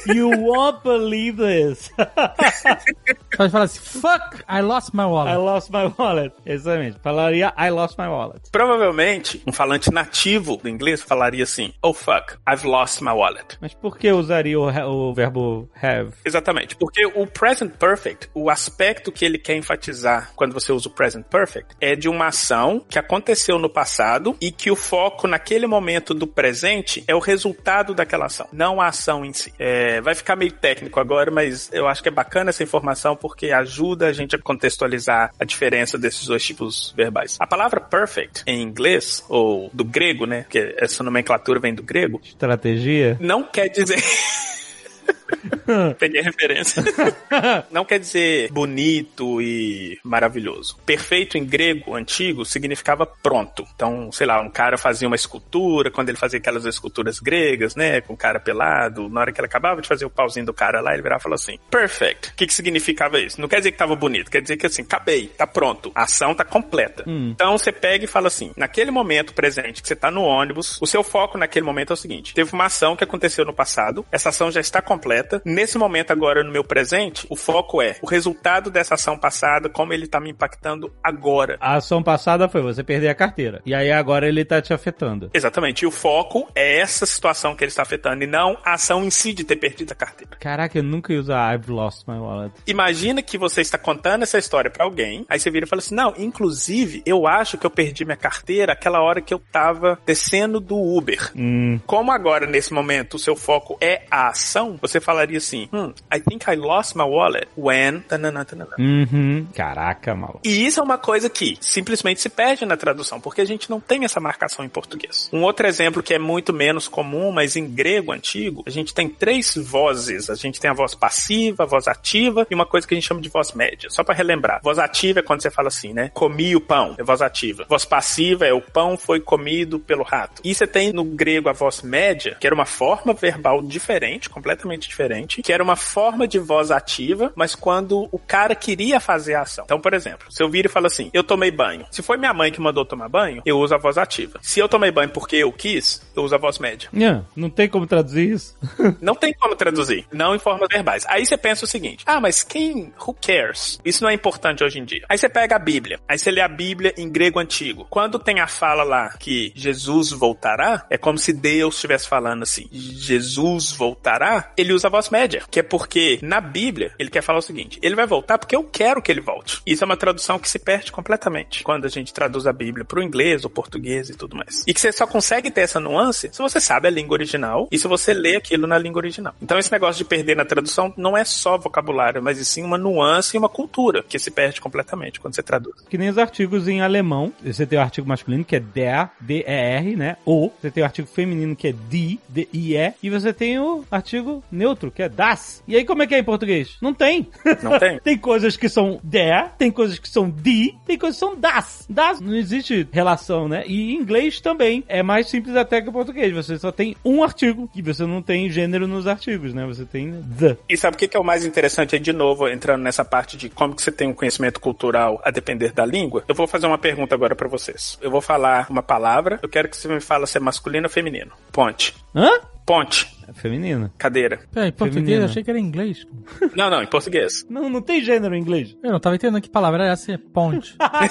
You 0.06 0.30
won't 0.30 0.84
believe 0.84 1.38
this. 1.38 1.91
Pode 3.38 3.52
falar 3.52 3.65
assim, 3.65 3.80
fuck, 3.80 4.43
I 4.48 4.62
lost 4.62 4.93
my 4.93 5.06
wallet. 5.06 5.34
I 5.34 5.38
lost 5.38 5.72
my 5.72 5.91
wallet. 5.98 6.34
Exatamente. 6.46 7.00
Falaria 7.00 7.54
I 7.58 7.70
lost 7.70 7.98
my 7.98 8.08
wallet. 8.08 8.50
Provavelmente, 8.52 9.41
um 9.46 9.52
falante 9.52 9.91
nativo 9.91 10.58
do 10.58 10.70
inglês 10.70 11.02
falaria 11.02 11.43
assim, 11.43 11.74
oh 11.82 11.93
fuck, 11.93 12.38
I've 12.48 12.65
lost 12.65 13.02
my 13.02 13.12
wallet. 13.12 13.58
Mas 13.60 13.74
por 13.74 13.98
que 13.98 14.12
usaria 14.12 14.60
o, 14.60 15.10
o 15.10 15.13
verbo 15.13 15.70
have? 15.82 16.13
Exatamente, 16.26 16.76
porque 16.76 17.06
o 17.06 17.26
present 17.28 17.74
perfect, 17.74 18.30
o 18.34 18.50
aspecto 18.50 19.12
que 19.12 19.26
ele 19.26 19.38
quer 19.38 19.56
enfatizar 19.56 20.32
quando 20.36 20.54
você 20.54 20.72
usa 20.72 20.88
o 20.88 20.91
present 20.91 21.26
perfect, 21.26 21.76
é 21.82 21.96
de 21.96 22.08
uma 22.08 22.28
ação 22.28 22.84
que 22.88 23.00
aconteceu 23.00 23.60
no 23.60 23.70
passado 23.70 24.36
e 24.39 24.52
que 24.52 24.72
o 24.72 24.76
foco 24.76 25.28
naquele 25.28 25.67
momento 25.67 26.13
do 26.13 26.28
presente 26.28 27.04
é 27.08 27.15
o 27.15 27.20
resultado 27.20 27.93
daquela 27.93 28.26
ação, 28.26 28.48
não 28.52 28.80
a 28.80 28.88
ação 28.88 29.26
em 29.26 29.34
si. 29.34 29.47
É, 29.58 30.02
vai 30.02 30.16
ficar 30.16 30.36
meio 30.36 30.52
técnico 30.52 31.00
agora, 31.00 31.32
mas 31.32 31.70
eu 31.72 31.88
acho 31.88 32.02
que 32.02 32.10
é 32.10 32.12
bacana 32.12 32.50
essa 32.50 32.64
informação 32.64 33.16
porque 33.16 33.52
ajuda 33.52 34.08
a 34.08 34.14
gente 34.14 34.36
a 34.36 34.40
contextualizar 34.40 35.34
a 35.40 35.46
diferença 35.46 35.98
desses 35.98 36.26
dois 36.28 36.44
tipos 36.44 36.94
verbais. 36.96 37.38
A 37.40 37.48
palavra 37.48 37.80
perfect 37.80 38.44
em 38.46 38.62
inglês, 38.62 39.24
ou 39.30 39.70
do 39.74 39.84
grego, 39.84 40.26
né? 40.26 40.46
Que 40.50 40.76
essa 40.78 41.04
nomenclatura 41.04 41.60
vem 41.60 41.74
do 41.74 41.84
grego. 41.84 42.22
Estratégia? 42.24 43.18
Não 43.20 43.44
quer 43.44 43.70
dizer. 43.70 44.02
Peguei 46.00 46.22
a 46.22 46.24
referência. 46.24 46.84
Não 47.72 47.86
quer 47.86 48.00
dizer 48.00 48.52
bonito 48.52 49.42
e 49.42 50.00
maravilhoso. 50.04 50.78
Perfeito 50.86 51.38
em 51.38 51.46
grego 51.46 51.96
antigo 51.96 52.46
significava 52.46 53.06
pronto. 53.06 53.66
Então, 53.76 54.12
sei 54.12 54.28
lá, 54.28 54.42
um 54.42 54.50
cara 54.50 54.78
fazia 54.78 55.08
uma 55.08 55.16
escultura, 55.16 55.92
quando 55.92 56.10
ele 56.10 56.18
fazia 56.18 56.40
aquelas 56.40 56.66
esculturas 56.66 57.20
gregas, 57.20 57.76
né, 57.76 58.02
com 58.02 58.13
o 58.13 58.18
cara 58.18 58.40
pelado, 58.40 59.10
na 59.10 59.22
hora 59.22 59.32
que 59.32 59.40
ele 59.40 59.48
acabava 59.48 59.82
de 59.82 59.88
fazer 59.88 60.06
o 60.06 60.10
pauzinho 60.10 60.46
do 60.46 60.54
cara 60.54 60.82
lá, 60.82 60.94
ele 60.94 61.02
virava 61.02 61.20
e 61.20 61.24
falou 61.24 61.36
assim: 61.36 61.58
perfect. 61.70 62.30
O 62.32 62.36
que, 62.36 62.48
que 62.48 62.54
significava 62.54 63.20
isso? 63.20 63.40
Não 63.40 63.48
quer 63.48 63.58
dizer 63.58 63.72
que 63.72 63.78
tava 63.78 63.96
bonito, 63.96 64.32
quer 64.32 64.42
dizer 64.42 64.58
que 64.58 64.66
assim, 64.66 64.82
acabei, 64.82 65.28
tá 65.28 65.46
pronto, 65.46 65.92
a 65.94 66.04
ação 66.04 66.34
tá 66.34 66.44
completa. 66.44 67.04
Então 67.32 67.58
você 67.58 67.72
pega 67.72 68.06
e 68.06 68.08
fala 68.08 68.28
assim: 68.28 68.52
naquele 68.56 68.92
momento 68.92 69.34
presente 69.34 69.82
que 69.82 69.88
você 69.88 69.96
tá 69.96 70.10
no 70.10 70.22
ônibus, 70.22 70.78
o 70.82 70.88
seu 70.88 71.04
foco 71.04 71.38
naquele 71.38 71.66
momento 71.66 71.92
é 71.92 71.94
o 71.94 71.98
seguinte: 71.98 72.34
teve 72.34 72.54
uma 72.54 72.66
ação 72.66 72.96
que 72.96 73.04
aconteceu 73.04 73.46
no 73.46 73.54
passado, 73.54 74.06
essa 74.12 74.30
ação 74.30 74.52
já 74.52 74.60
está 74.60 74.82
completa. 74.82 75.16
Nesse 75.45 75.77
momento 75.77 76.12
agora 76.12 76.43
no 76.43 76.51
meu 76.51 76.63
presente, 76.63 77.25
o 77.30 77.36
foco 77.36 77.82
é 77.82 77.95
o 78.01 78.08
resultado 78.08 78.69
dessa 78.69 78.95
ação 78.95 79.17
passada, 79.17 79.69
como 79.69 79.93
ele 79.93 80.08
tá 80.08 80.19
me 80.19 80.32
impactando 80.32 80.93
agora. 81.03 81.58
A 81.60 81.75
ação 81.75 82.03
passada 82.03 82.47
foi 82.47 82.62
você 82.62 82.84
perder 82.84 83.10
a 83.10 83.15
carteira. 83.15 83.62
E 83.65 83.73
aí 83.73 83.91
agora 83.91 84.27
ele 84.27 84.45
tá 84.45 84.62
te 84.62 84.73
afetando. 84.73 85.30
Exatamente. 85.34 85.84
E 85.84 85.88
o 85.88 85.91
foco 85.91 86.49
é 86.56 86.80
essa 86.80 87.06
situação 87.06 87.56
que 87.56 87.63
ele 87.63 87.69
está 87.69 87.82
afetando 87.82 88.23
e 88.23 88.27
não 88.27 88.58
a 88.63 88.73
ação 88.73 89.03
em 89.03 89.10
si 89.10 89.34
de 89.34 89.43
ter 89.43 89.56
perdido 89.56 89.91
a 89.91 89.95
carteira. 89.95 90.38
Caraca, 90.39 90.77
eu 90.77 90.84
nunca 90.84 91.13
ia 91.13 91.19
usar 91.19 91.53
I've 91.53 91.71
lost 91.71 92.08
my 92.08 92.17
wallet. 92.17 92.53
Imagina 92.65 93.21
que 93.21 93.38
você 93.38 93.62
está 93.62 93.77
contando 93.77 94.23
essa 94.23 94.38
história 94.38 94.69
pra 94.69 94.86
alguém, 94.86 95.25
aí 95.30 95.39
você 95.39 95.49
vira 95.49 95.65
e 95.65 95.69
fala 95.69 95.82
assim: 95.82 95.95
"Não, 95.95 96.13
inclusive, 96.17 97.01
eu 97.06 97.27
acho 97.27 97.58
que 97.58 97.65
eu 97.65 97.69
perdi 97.69 98.06
minha 98.06 98.17
carteira 98.17 98.73
aquela 98.73 99.01
hora 99.01 99.21
que 99.21 99.34
eu 99.34 99.39
tava 99.51 99.99
descendo 100.06 100.60
do 100.60 100.77
Uber". 100.77 101.32
Hum. 101.36 101.80
Como 101.86 102.12
agora 102.12 102.45
nesse 102.45 102.73
momento 102.73 103.15
o 103.15 103.19
seu 103.19 103.36
foco 103.36 103.77
é 103.82 104.03
a 104.10 104.30
ação, 104.30 104.77
você 104.82 104.99
falaria 105.08 105.38
assim: 105.38 105.70
"Hmm, 105.72 105.91
I 106.13 106.20
think 106.20 106.52
I 106.52 106.56
lost 106.56 106.96
my 106.96 107.04
wallet 107.04 107.48
when 107.58 108.02
tanana, 108.02 108.43
tanana. 108.43 108.76
Uhum. 108.78 109.48
Caraca, 109.56 110.13
maluco. 110.13 110.41
E 110.43 110.65
isso 110.65 110.80
é 110.82 110.84
uma 110.84 110.98
coisa 110.98 111.30
que 111.30 111.58
simplesmente 111.62 112.20
se 112.20 112.30
perde 112.30 112.65
na 112.65 112.76
tradução, 112.76 113.20
porque 113.22 113.41
a 113.41 113.46
gente 113.46 113.70
não 113.70 113.80
tem 113.80 114.04
essa 114.04 114.20
marcação 114.20 114.65
em 114.65 114.70
português. 114.70 115.30
Um 115.32 115.43
outro 115.43 115.65
exemplo 115.65 116.04
que 116.04 116.13
é 116.13 116.20
muito 116.20 116.54
menos 116.54 116.88
comum, 116.88 117.32
mas 117.32 117.56
em 117.56 117.67
grego 117.67 118.12
antigo, 118.12 118.63
a 118.67 118.70
gente 118.70 118.93
tem 118.93 119.08
três 119.08 119.56
vozes. 119.56 120.30
A 120.30 120.36
gente 120.36 120.60
tem 120.60 120.70
a 120.70 120.74
voz 120.74 120.93
passiva, 120.93 121.63
a 121.63 121.65
voz 121.65 121.88
ativa 121.88 122.46
e 122.50 122.56
uma 122.56 122.65
coisa 122.65 122.88
que 122.88 122.93
a 122.93 122.98
gente 122.98 123.08
chama 123.08 123.22
de 123.22 123.30
voz 123.30 123.54
média. 123.54 123.89
Só 123.89 124.04
para 124.04 124.15
relembrar. 124.15 124.60
Voz 124.63 124.78
ativa 124.78 125.20
é 125.20 125.24
quando 125.24 125.41
você 125.41 125.50
fala 125.50 125.70
assim, 125.70 125.93
né? 125.93 126.12
Comi 126.13 126.56
o 126.56 126.62
pão, 126.62 126.96
é 126.98 127.04
voz 127.04 127.22
ativa. 127.22 127.65
Voz 127.70 127.86
passiva 127.86 128.46
é 128.46 128.54
o 128.54 128.62
pão 128.62 128.98
foi 128.98 129.20
comido 129.20 129.80
pelo 129.80 130.04
rato. 130.04 130.41
E 130.43 130.54
você 130.54 130.67
tem 130.67 130.91
no 130.91 131.04
grego 131.04 131.50
a 131.50 131.54
voz 131.54 131.82
média, 131.82 132.36
que 132.39 132.48
era 132.48 132.56
uma 132.56 132.65
forma 132.65 133.13
verbal 133.13 133.62
diferente, 133.62 134.30
completamente 134.30 134.88
diferente, 134.88 134.97
que 135.42 135.54
era 135.54 135.64
uma 135.64 135.76
forma 135.76 136.28
de 136.28 136.40
voz 136.40 136.72
ativa, 136.72 137.32
mas 137.36 137.56
quando 137.56 138.08
o 138.12 138.20
cara 138.20 138.56
queria 138.56 139.00
fazer 139.00 139.36
a 139.36 139.42
ação. 139.42 139.66
Então, 139.66 139.80
por 139.80 139.94
exemplo, 139.94 140.32
se 140.32 140.42
eu 140.42 140.50
viro 140.50 140.68
e 140.68 140.72
falo 140.72 140.88
assim, 140.88 141.10
eu 141.14 141.24
tomei 141.24 141.52
banho. 141.52 141.86
Se 141.92 142.02
foi 142.02 142.18
minha 142.18 142.34
mãe 142.34 142.52
que 142.52 142.62
mandou 142.62 142.86
tomar 142.86 143.10
banho, 143.10 143.42
eu 143.46 143.60
uso 143.60 143.76
a 143.76 143.78
voz 143.78 143.98
ativa. 143.98 144.40
Se 144.42 144.60
eu 144.60 144.70
tomei 144.70 144.92
banho 144.92 145.10
porque 145.10 145.38
eu 145.38 145.52
quis, 145.52 146.02
eu 146.16 146.24
uso 146.24 146.36
a 146.36 146.38
voz 146.38 146.60
média. 146.60 146.90
Nhã, 146.92 147.26
não 147.36 147.50
tem 147.50 147.68
como 147.68 147.86
traduzir 147.86 148.32
isso? 148.32 148.58
Não 149.02 149.16
tem 149.16 149.34
como 149.34 149.56
traduzir, 149.56 150.06
não 150.12 150.36
em 150.36 150.40
formas 150.40 150.68
verbais. 150.70 151.06
Aí 151.08 151.26
você 151.26 151.38
pensa 151.38 151.66
o 151.66 151.68
seguinte: 151.68 152.04
ah, 152.06 152.20
mas 152.20 152.44
quem, 152.44 152.94
who 153.00 153.14
cares? 153.14 153.80
Isso 153.84 154.04
não 154.04 154.10
é 154.10 154.14
importante 154.14 154.64
hoje 154.64 154.80
em 154.80 154.86
dia. 154.86 155.06
Aí 155.10 155.18
você 155.18 155.30
pega 155.30 155.56
a 155.56 155.60
Bíblia, 155.60 156.00
aí 156.08 156.18
você 156.18 156.32
lê 156.32 156.42
a 156.42 156.48
Bíblia 156.48 156.94
em 156.98 157.10
grego 157.10 157.40
antigo. 157.40 157.86
Quando 157.90 158.20
tem 158.20 158.40
a 158.40 158.48
fala 158.48 158.84
lá 158.84 159.16
que 159.20 159.52
Jesus 159.56 160.12
voltará, 160.12 160.86
é 160.90 160.98
como 160.98 161.18
se 161.18 161.34
Deus 161.34 161.76
estivesse 161.76 162.08
falando 162.08 162.44
assim: 162.44 162.68
Jesus 162.72 163.72
voltará, 163.72 164.52
ele 164.58 164.74
usa 164.74 164.87
a 164.88 164.89
voz 164.89 165.10
média, 165.10 165.43
que 165.50 165.60
é 165.60 165.63
porque 165.63 166.19
na 166.21 166.41
Bíblia 166.41 166.91
ele 166.97 167.10
quer 167.10 167.21
falar 167.21 167.39
o 167.39 167.41
seguinte: 167.41 167.80
ele 167.82 167.95
vai 167.95 168.08
voltar 168.08 168.38
porque 168.38 168.56
eu 168.56 168.63
quero 168.63 169.02
que 169.02 169.12
ele 169.12 169.21
volte. 169.21 169.62
Isso 169.65 169.84
é 169.84 169.86
uma 169.86 169.97
tradução 169.97 170.39
que 170.39 170.50
se 170.50 170.60
perde 170.60 170.91
completamente 170.91 171.63
quando 171.63 171.86
a 171.86 171.89
gente 171.89 172.13
traduz 172.13 172.47
a 172.47 172.54
Bíblia 172.54 172.86
pro 172.86 173.02
inglês 173.02 173.43
ou 173.43 173.50
português 173.50 174.10
e 174.10 174.15
tudo 174.15 174.36
mais. 174.36 174.63
E 174.67 174.73
que 174.73 174.82
você 174.82 174.91
só 174.91 175.06
consegue 175.06 175.52
ter 175.52 175.62
essa 175.62 175.80
nuance 175.80 176.30
se 176.32 176.41
você 176.41 176.60
sabe 176.60 176.88
a 176.88 176.91
língua 176.91 177.15
original 177.15 177.67
e 177.71 177.78
se 177.78 177.88
você 177.88 178.13
lê 178.13 178.38
aquilo 178.38 178.67
na 178.67 178.78
língua 178.78 179.00
original. 179.00 179.34
Então 179.41 179.58
esse 179.58 179.71
negócio 179.71 179.97
de 179.97 180.06
perder 180.06 180.36
na 180.36 180.45
tradução 180.45 180.93
não 180.97 181.17
é 181.17 181.23
só 181.23 181.58
vocabulário, 181.58 182.21
mas 182.21 182.38
sim 182.47 182.63
uma 182.63 182.78
nuance 182.78 183.36
e 183.36 183.38
uma 183.38 183.50
cultura 183.50 184.04
que 184.04 184.17
se 184.17 184.32
perde 184.32 184.62
completamente 184.62 185.19
quando 185.19 185.36
você 185.36 185.43
traduz. 185.43 185.76
Que 185.89 185.97
nem 185.97 186.10
os 186.10 186.17
artigos 186.17 186.67
em 186.67 186.82
alemão. 186.82 187.34
Você 187.43 187.65
tem 187.65 187.78
o 187.78 187.82
artigo 187.82 188.08
masculino, 188.08 188.45
que 188.45 188.56
é 188.56 188.60
der, 188.60 189.10
D-E-R, 189.19 189.95
né? 189.95 190.17
O. 190.26 190.50
Você 190.62 190.71
tem 190.71 190.84
o 190.84 190.86
artigo 190.86 191.08
feminino, 191.08 191.56
que 191.56 191.67
é 191.67 191.71
die, 191.71 192.19
D-I-E. 192.30 192.93
E 193.02 193.10
você 193.10 193.34
tem 193.34 193.60
o 193.60 193.84
artigo 193.89 194.43
neutro, 194.52 194.77
que 194.92 195.04
é 195.04 195.10
das. 195.10 195.63
E 195.68 195.76
aí 195.76 195.86
como 195.86 196.04
é 196.04 196.08
que 196.08 196.16
é 196.16 196.20
em 196.20 196.24
português? 196.24 196.78
Não 196.82 196.94
tem. 196.94 197.28
Não 197.63 197.80
tem? 197.80 198.00
tem 198.04 198.18
coisas 198.18 198.56
que 198.56 198.70
são 198.70 199.00
der, 199.04 199.54
tem 199.58 199.72
coisas 199.72 200.00
que 200.00 200.10
são 200.10 200.30
die, 200.30 200.78
tem 200.86 200.98
coisas 200.98 201.20
que 201.20 201.26
são 201.26 201.36
das. 201.36 201.86
Das 201.90 202.20
não 202.20 202.36
existe 202.36 202.88
relação, 202.92 203.48
né? 203.48 203.63
E 203.66 203.94
em 203.94 203.96
inglês 203.96 204.40
também. 204.40 204.84
É 204.88 205.02
mais 205.02 205.28
simples 205.28 205.56
até 205.56 205.82
que 205.82 205.90
o 205.90 205.94
português. 205.94 206.34
Você 206.34 206.58
só 206.58 206.72
tem 206.72 206.96
um 207.04 207.24
artigo 207.24 207.70
e 207.74 207.82
você 207.82 208.06
não 208.06 208.22
tem 208.22 208.50
gênero 208.50 208.88
nos 208.88 209.08
artigos, 209.08 209.54
né? 209.54 209.66
Você 209.66 209.86
tem 209.86 210.24
the. 210.38 210.58
E 210.70 210.78
sabe 210.78 210.96
o 210.96 211.00
que 211.00 211.16
é 211.16 211.20
o 211.20 211.24
mais 211.24 211.46
interessante 211.46 211.96
aí, 211.96 212.02
de 212.02 212.13
novo, 212.13 212.48
entrando 212.48 212.82
nessa 212.82 213.04
parte 213.04 213.38
de 213.38 213.50
como 213.50 213.76
que 213.76 213.82
você 213.82 213.92
tem 213.92 214.08
um 214.08 214.13
conhecimento 214.13 214.60
cultural 214.60 215.22
a 215.24 215.32
depender 215.32 215.72
da 215.72 215.86
língua? 215.86 216.24
Eu 216.28 216.36
vou 216.36 216.48
fazer 216.48 216.68
uma 216.68 216.78
pergunta 216.78 217.16
agora 217.16 217.36
pra 217.36 217.48
vocês. 217.48 217.98
Eu 218.02 218.12
vou 218.12 218.22
falar 218.22 218.68
uma 218.70 218.84
palavra, 218.84 219.40
eu 219.42 219.50
quero 219.50 219.70
que 219.70 219.78
você 219.78 219.88
me 219.88 220.02
fale 220.02 220.28
se 220.28 220.38
é 220.38 220.42
masculino 220.42 220.86
ou 220.86 220.92
feminino. 220.92 221.32
Ponte. 221.52 221.94
Hã? 222.16 222.30
Ponte. 222.67 223.08
É 223.30 223.34
feminino. 223.34 223.91
Cadeira. 223.97 224.39
Peraí, 224.53 224.69
em 224.69 224.71
português 224.71 224.93
Feminino. 225.06 225.21
eu 225.23 225.30
achei 225.30 225.43
que 225.43 225.49
era 225.49 225.60
em 225.60 225.63
inglês. 225.63 226.06
Não, 226.56 226.69
não, 226.69 226.82
em 226.84 226.88
português. 226.88 227.45
Não, 227.49 227.69
não 227.69 227.82
tem 227.82 228.01
gênero 228.01 228.34
em 228.36 228.39
inglês. 228.39 228.75
Eu 228.84 228.91
não 228.91 228.99
tava 229.01 229.15
entendendo 229.15 229.41
que 229.41 229.49
palavra 229.49 229.84
era 229.84 229.93
essa, 229.93 230.12
é 230.13 230.17
ponte. 230.17 230.75
Tá. 230.80 231.08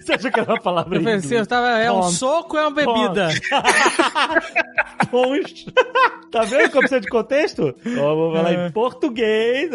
Você 0.00 0.12
achou 0.14 0.30
que 0.32 0.40
era 0.40 0.52
uma 0.52 0.60
palavra 0.60 0.96
Eu 0.96 1.00
em 1.02 1.04
pensei, 1.04 1.28
eu 1.38 1.42
inglês? 1.42 1.46
tava, 1.46 1.68
é 1.78 1.90
um 1.92 2.00
Ponte. 2.00 2.14
soco 2.14 2.56
ou 2.56 2.62
é 2.62 2.66
uma 2.66 2.74
bebida? 2.74 3.28
Ponte. 5.10 5.66
tá 6.30 6.42
vendo 6.44 6.70
como 6.70 6.80
precisa 6.80 7.00
de 7.00 7.08
contexto? 7.08 7.74
Ó, 7.98 8.14
vou 8.14 8.32
falar 8.34 8.52
É. 8.52 8.66
em 8.68 8.72
português. 8.72 9.70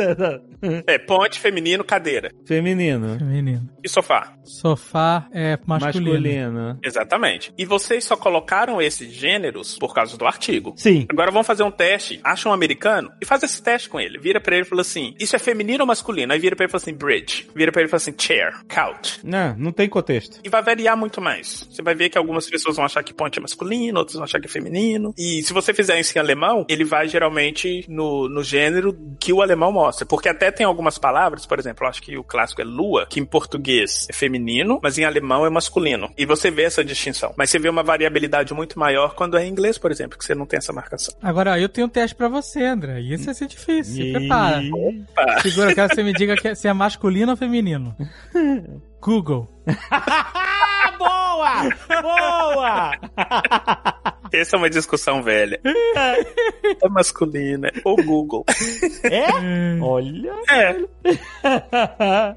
É, 0.87 0.97
ponte, 0.97 1.39
feminino, 1.39 1.83
cadeira. 1.83 2.31
Feminino. 2.45 3.17
Menino. 3.21 3.69
E 3.83 3.87
sofá. 3.89 4.33
Sofá 4.43 5.27
é 5.31 5.57
masculino. 5.65 6.11
Masculino. 6.13 6.79
Exatamente. 6.83 7.53
E 7.57 7.65
vocês 7.65 8.03
só 8.03 8.15
colocaram 8.17 8.81
esses 8.81 9.11
gêneros 9.13 9.77
por 9.77 9.93
causa 9.93 10.17
do 10.17 10.25
artigo. 10.25 10.73
Sim. 10.75 11.07
Agora 11.09 11.31
vamos 11.31 11.47
fazer 11.47 11.63
um 11.63 11.71
teste. 11.71 12.19
Acha 12.23 12.47
um 12.47 12.53
americano 12.53 13.11
e 13.19 13.25
faz 13.25 13.41
esse 13.41 13.61
teste 13.61 13.89
com 13.89 13.99
ele. 13.99 14.19
Vira 14.19 14.39
pra 14.39 14.55
ele 14.55 14.65
e 14.65 14.69
fala 14.69 14.81
assim: 14.81 15.15
Isso 15.19 15.35
é 15.35 15.39
feminino 15.39 15.81
ou 15.81 15.87
masculino? 15.87 16.31
Aí 16.31 16.39
vira 16.39 16.55
pra 16.55 16.65
ele 16.65 16.69
e 16.69 16.71
fala 16.71 16.81
assim: 16.81 16.93
Bridge. 16.93 17.49
Vira 17.55 17.71
pra 17.71 17.81
ele 17.81 17.87
e 17.87 17.89
fala 17.89 17.97
assim: 17.97 18.13
Chair. 18.15 18.53
Couch. 18.67 19.19
Não, 19.23 19.55
não 19.57 19.71
tem 19.71 19.89
contexto. 19.89 20.39
E 20.43 20.49
vai 20.49 20.61
variar 20.61 20.95
muito 20.95 21.19
mais. 21.19 21.67
Você 21.69 21.81
vai 21.81 21.95
ver 21.95 22.09
que 22.09 22.17
algumas 22.17 22.47
pessoas 22.47 22.75
vão 22.75 22.85
achar 22.85 23.03
que 23.03 23.13
ponte 23.13 23.39
é 23.39 23.41
masculino, 23.41 23.97
outras 23.97 24.15
vão 24.15 24.23
achar 24.23 24.39
que 24.39 24.45
é 24.45 24.49
feminino. 24.49 25.13
E 25.17 25.41
se 25.41 25.51
você 25.51 25.73
fizer 25.73 25.99
isso 25.99 26.15
em 26.15 26.21
alemão, 26.21 26.65
ele 26.69 26.83
vai 26.83 27.07
geralmente 27.07 27.85
no, 27.87 28.29
no 28.29 28.43
gênero 28.43 28.95
que 29.19 29.33
o 29.33 29.41
alemão 29.41 29.71
mostra. 29.71 30.05
Porque 30.05 30.29
até 30.29 30.51
tem 30.51 30.65
algumas 30.65 30.99
palavras, 30.99 31.45
por 31.45 31.57
exemplo, 31.57 31.85
eu 31.85 31.89
acho 31.89 32.01
que 32.03 32.17
o 32.17 32.23
clássico 32.23 32.61
é 32.61 32.65
lua, 32.65 33.07
que 33.09 33.19
em 33.19 33.25
português 33.25 34.05
é 34.09 34.13
feminino, 34.13 34.79
mas 34.83 34.97
em 34.97 35.05
alemão 35.05 35.45
é 35.45 35.49
masculino. 35.49 36.11
E 36.15 36.25
você 36.25 36.51
vê 36.51 36.63
essa 36.63 36.83
distinção. 36.83 37.33
Mas 37.35 37.49
você 37.49 37.57
vê 37.57 37.67
uma 37.67 37.81
variabilidade 37.81 38.53
muito 38.53 38.77
maior 38.77 39.15
quando 39.15 39.37
é 39.37 39.45
em 39.45 39.49
inglês, 39.49 39.77
por 39.77 39.91
exemplo, 39.91 40.17
que 40.17 40.23
você 40.23 40.35
não 40.35 40.45
tem 40.45 40.57
essa 40.57 40.71
marcação. 40.71 40.98
Agora, 41.21 41.59
eu 41.59 41.69
tenho 41.69 41.87
um 41.87 41.89
teste 41.89 42.15
pra 42.15 42.27
você, 42.27 42.63
André. 42.63 43.01
E 43.01 43.13
isso 43.13 43.25
vai 43.25 43.33
ser 43.33 43.47
difícil. 43.47 43.93
Se 43.95 44.01
E- 44.01 44.11
prepara. 44.13 44.61
Opa! 44.73 45.39
Segura, 45.41 45.71
eu 45.71 45.75
quero 45.75 45.89
que 45.89 45.95
você 45.95 46.03
me 46.03 46.13
diga 46.13 46.35
que 46.35 46.55
se 46.55 46.67
é 46.67 46.73
masculino 46.73 47.31
ou 47.31 47.37
feminino. 47.37 47.95
Google. 49.01 49.47
Boa! 50.97 51.69
Boa! 52.01 52.91
Essa 54.31 54.55
é 54.55 54.59
uma 54.59 54.69
discussão 54.69 55.23
velha. 55.23 55.59
É 55.63 56.89
masculino, 56.89 57.67
é 57.67 57.71
o 57.83 57.95
Google. 57.95 58.45
É? 59.03 59.27
Olha. 59.81 60.33
É. 60.51 60.75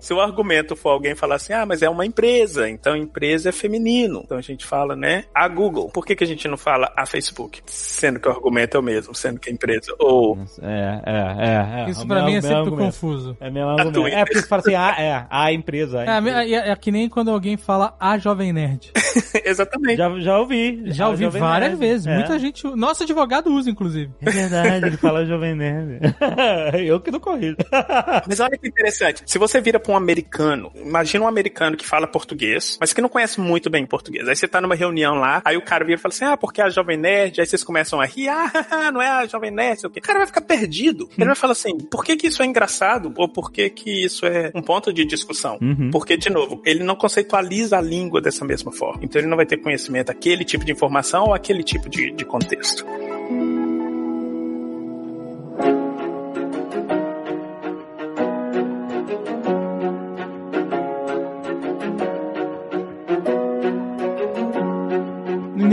Se 0.01 0.14
o 0.14 0.20
argumento 0.20 0.75
for 0.77 0.90
alguém 0.90 1.14
falar 1.14 1.35
assim, 1.37 1.53
ah, 1.53 1.66
mas 1.66 1.83
é 1.83 1.88
uma 1.90 2.07
empresa, 2.07 2.68
então 2.68 2.96
empresa 2.96 3.48
é 3.51 3.53
feminino. 3.53 4.22
Então 4.25 4.38
a 4.38 4.42
gente 4.42 4.64
fala, 4.64 4.94
né, 4.96 5.25
a 5.35 5.46
Google. 5.48 5.90
Por 5.90 6.07
que, 6.07 6.14
que 6.16 6.25
a 6.25 6.27
gente 6.27 6.46
não 6.48 6.57
fala 6.57 6.90
a 6.96 7.05
Facebook? 7.05 7.61
Sendo 7.66 8.18
que 8.20 8.29
o 8.29 8.33
argumento 8.33 8.77
é 8.77 8.81
o 8.81 8.83
mesmo, 8.83 9.14
sendo 9.14 9.38
que 9.40 9.51
a 9.51 9.53
empresa. 9.53 9.94
Ou 9.98 10.38
É, 10.62 11.03
é, 11.05 11.81
é. 11.83 11.83
é. 11.87 11.90
Isso 11.90 12.07
pra 12.07 12.16
meu- 12.16 12.27
mim 12.27 12.37
é 12.37 12.40
sempre 12.40 12.57
argumento. 12.57 12.85
confuso. 12.87 13.37
É 13.40 13.51
meu 13.51 13.68
argumento. 13.68 14.07
É 14.07 14.25
porque 14.25 14.40
você 14.40 14.46
fala 14.48 14.61
assim, 14.62 14.75
ah, 14.75 14.94
é, 14.98 15.27
a 15.29 15.53
empresa. 15.53 16.01
a 16.01 16.05
É, 16.05 16.18
empresa. 16.18 16.44
é, 16.44 16.51
é 16.54 16.74
que 16.76 16.90
nem 16.90 17.08
quando 17.08 17.30
alguém 17.30 17.56
fala 17.56 17.94
a 17.98 18.18
Jovem 18.18 18.52
Nerd. 18.52 18.92
Exatamente. 19.44 19.96
Já, 19.96 20.18
já 20.20 20.38
ouvi. 20.38 20.82
Já 20.86 21.06
A 21.06 21.08
ouvi 21.08 21.24
Jovem 21.24 21.40
várias 21.40 21.78
Nerd. 21.78 21.80
vezes. 21.80 22.06
É. 22.06 22.14
Muita 22.14 22.38
gente. 22.38 22.64
Nosso 22.76 23.02
advogado 23.02 23.52
usa, 23.52 23.70
inclusive. 23.70 24.10
É 24.20 24.30
verdade, 24.30 24.86
ele 24.86 24.96
fala 24.96 25.24
Jovem 25.26 25.54
Nerd. 25.54 26.00
Eu 26.86 27.00
que 27.00 27.10
não 27.10 27.20
corrijo. 27.20 27.56
Mas 28.26 28.40
olha 28.40 28.56
que 28.56 28.68
interessante. 28.68 29.22
Se 29.26 29.38
você 29.38 29.60
vira 29.60 29.78
pra 29.78 29.92
um 29.92 29.96
americano, 29.96 30.70
imagina 30.74 31.24
um 31.24 31.28
americano 31.28 31.76
que 31.76 31.86
fala 31.86 32.06
português, 32.06 32.78
mas 32.80 32.92
que 32.92 33.00
não 33.00 33.08
conhece 33.08 33.40
muito 33.40 33.68
bem 33.70 33.84
português. 33.86 34.28
Aí 34.28 34.36
você 34.36 34.46
tá 34.48 34.60
numa 34.60 34.74
reunião 34.74 35.14
lá, 35.14 35.42
aí 35.44 35.56
o 35.56 35.62
cara 35.62 35.84
vira 35.84 35.98
e 35.98 36.00
fala 36.00 36.12
assim: 36.12 36.24
ah, 36.24 36.36
porque 36.36 36.60
é 36.60 36.64
a 36.64 36.70
Jovem 36.70 36.96
Nerd. 36.96 37.40
Aí 37.40 37.46
vocês 37.46 37.62
começam 37.64 38.00
a 38.00 38.04
rir, 38.06 38.28
ah, 38.28 38.90
não 38.92 39.00
é 39.00 39.08
a 39.08 39.26
Jovem 39.26 39.50
Nerd, 39.50 39.80
sei 39.80 39.88
o 39.88 39.92
quê. 39.92 39.98
O 40.00 40.02
cara 40.02 40.18
vai 40.18 40.26
ficar 40.26 40.40
perdido. 40.40 41.08
Ele 41.16 41.26
vai 41.26 41.34
falar 41.34 41.52
assim: 41.52 41.78
por 41.78 42.04
que 42.04 42.16
que 42.16 42.26
isso 42.26 42.42
é 42.42 42.46
engraçado? 42.46 43.12
Ou 43.16 43.28
por 43.28 43.50
que 43.52 43.68
que 43.70 44.04
isso 44.04 44.26
é 44.26 44.50
um 44.54 44.62
ponto 44.62 44.92
de 44.92 45.04
discussão? 45.04 45.58
Uhum. 45.60 45.90
Porque, 45.90 46.16
de 46.16 46.30
novo, 46.30 46.41
ele 46.64 46.83
não 46.83 46.94
conceitualiza 46.94 47.78
a 47.78 47.81
língua 47.81 48.20
dessa 48.20 48.44
mesma 48.44 48.72
forma. 48.72 49.00
Então 49.02 49.20
ele 49.20 49.28
não 49.28 49.37
vai 49.37 49.46
ter 49.46 49.57
conhecimento 49.57 50.09
daquele 50.09 50.44
tipo 50.44 50.64
de 50.64 50.72
informação 50.72 51.26
ou 51.26 51.35
aquele 51.35 51.62
tipo 51.62 51.88
de, 51.88 52.11
de 52.12 52.24
contexto. 52.24 52.85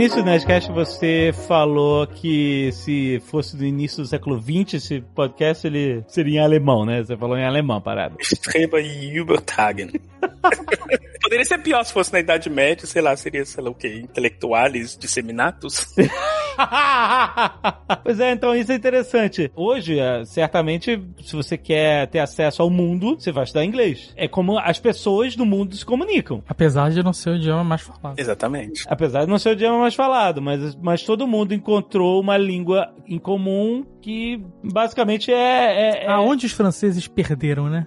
Início 0.00 0.22
do 0.22 0.24
Nerdcast 0.24 0.72
você 0.72 1.30
falou 1.46 2.06
que 2.06 2.72
se 2.72 3.20
fosse 3.26 3.54
do 3.54 3.66
início 3.66 4.02
do 4.02 4.08
século 4.08 4.40
XX, 4.40 4.74
esse 4.74 5.00
podcast 5.02 5.66
ele 5.66 6.02
seria 6.08 6.40
em 6.40 6.42
alemão, 6.42 6.86
né? 6.86 7.02
Você 7.02 7.14
falou 7.18 7.36
em 7.36 7.44
alemão, 7.44 7.82
parada. 7.82 8.16
Streba 8.24 8.80
Übertagen. 8.80 9.90
Poderia 11.20 11.44
ser 11.44 11.58
pior 11.58 11.84
se 11.84 11.92
fosse 11.92 12.14
na 12.14 12.20
Idade 12.20 12.48
Média, 12.48 12.86
sei 12.86 13.02
lá, 13.02 13.14
seria, 13.14 13.44
sei 13.44 13.62
lá 13.62 13.68
o 13.68 13.74
quê, 13.74 14.00
intelectuales 14.02 14.96
disseminatus. 14.96 15.94
pois 18.02 18.20
é, 18.20 18.32
então 18.32 18.54
isso 18.54 18.72
é 18.72 18.74
interessante. 18.74 19.50
Hoje, 19.54 19.98
é, 19.98 20.24
certamente, 20.24 21.02
se 21.22 21.36
você 21.36 21.56
quer 21.56 22.06
ter 22.08 22.18
acesso 22.18 22.62
ao 22.62 22.70
mundo, 22.70 23.16
você 23.18 23.32
vai 23.32 23.44
estudar 23.44 23.64
inglês. 23.64 24.12
É 24.16 24.28
como 24.28 24.58
as 24.58 24.78
pessoas 24.78 25.36
no 25.36 25.46
mundo 25.46 25.74
se 25.76 25.84
comunicam. 25.84 26.42
Apesar 26.48 26.90
de 26.90 27.02
não 27.02 27.12
ser 27.12 27.30
o 27.30 27.36
idioma 27.36 27.64
mais 27.64 27.82
falado. 27.82 28.18
Exatamente. 28.18 28.84
Apesar 28.88 29.24
de 29.24 29.30
não 29.30 29.38
ser 29.38 29.50
o 29.50 29.52
idioma 29.52 29.78
mais 29.78 29.94
falado, 29.94 30.40
mas, 30.42 30.74
mas 30.76 31.02
todo 31.02 31.26
mundo 31.26 31.54
encontrou 31.54 32.20
uma 32.20 32.36
língua 32.36 32.92
em 33.06 33.18
comum 33.18 33.84
que 34.00 34.42
basicamente 34.62 35.32
é. 35.32 35.34
é, 35.36 36.04
é- 36.04 36.10
Aonde 36.10 36.46
os 36.46 36.52
franceses 36.52 37.06
perderam, 37.06 37.68
né? 37.68 37.86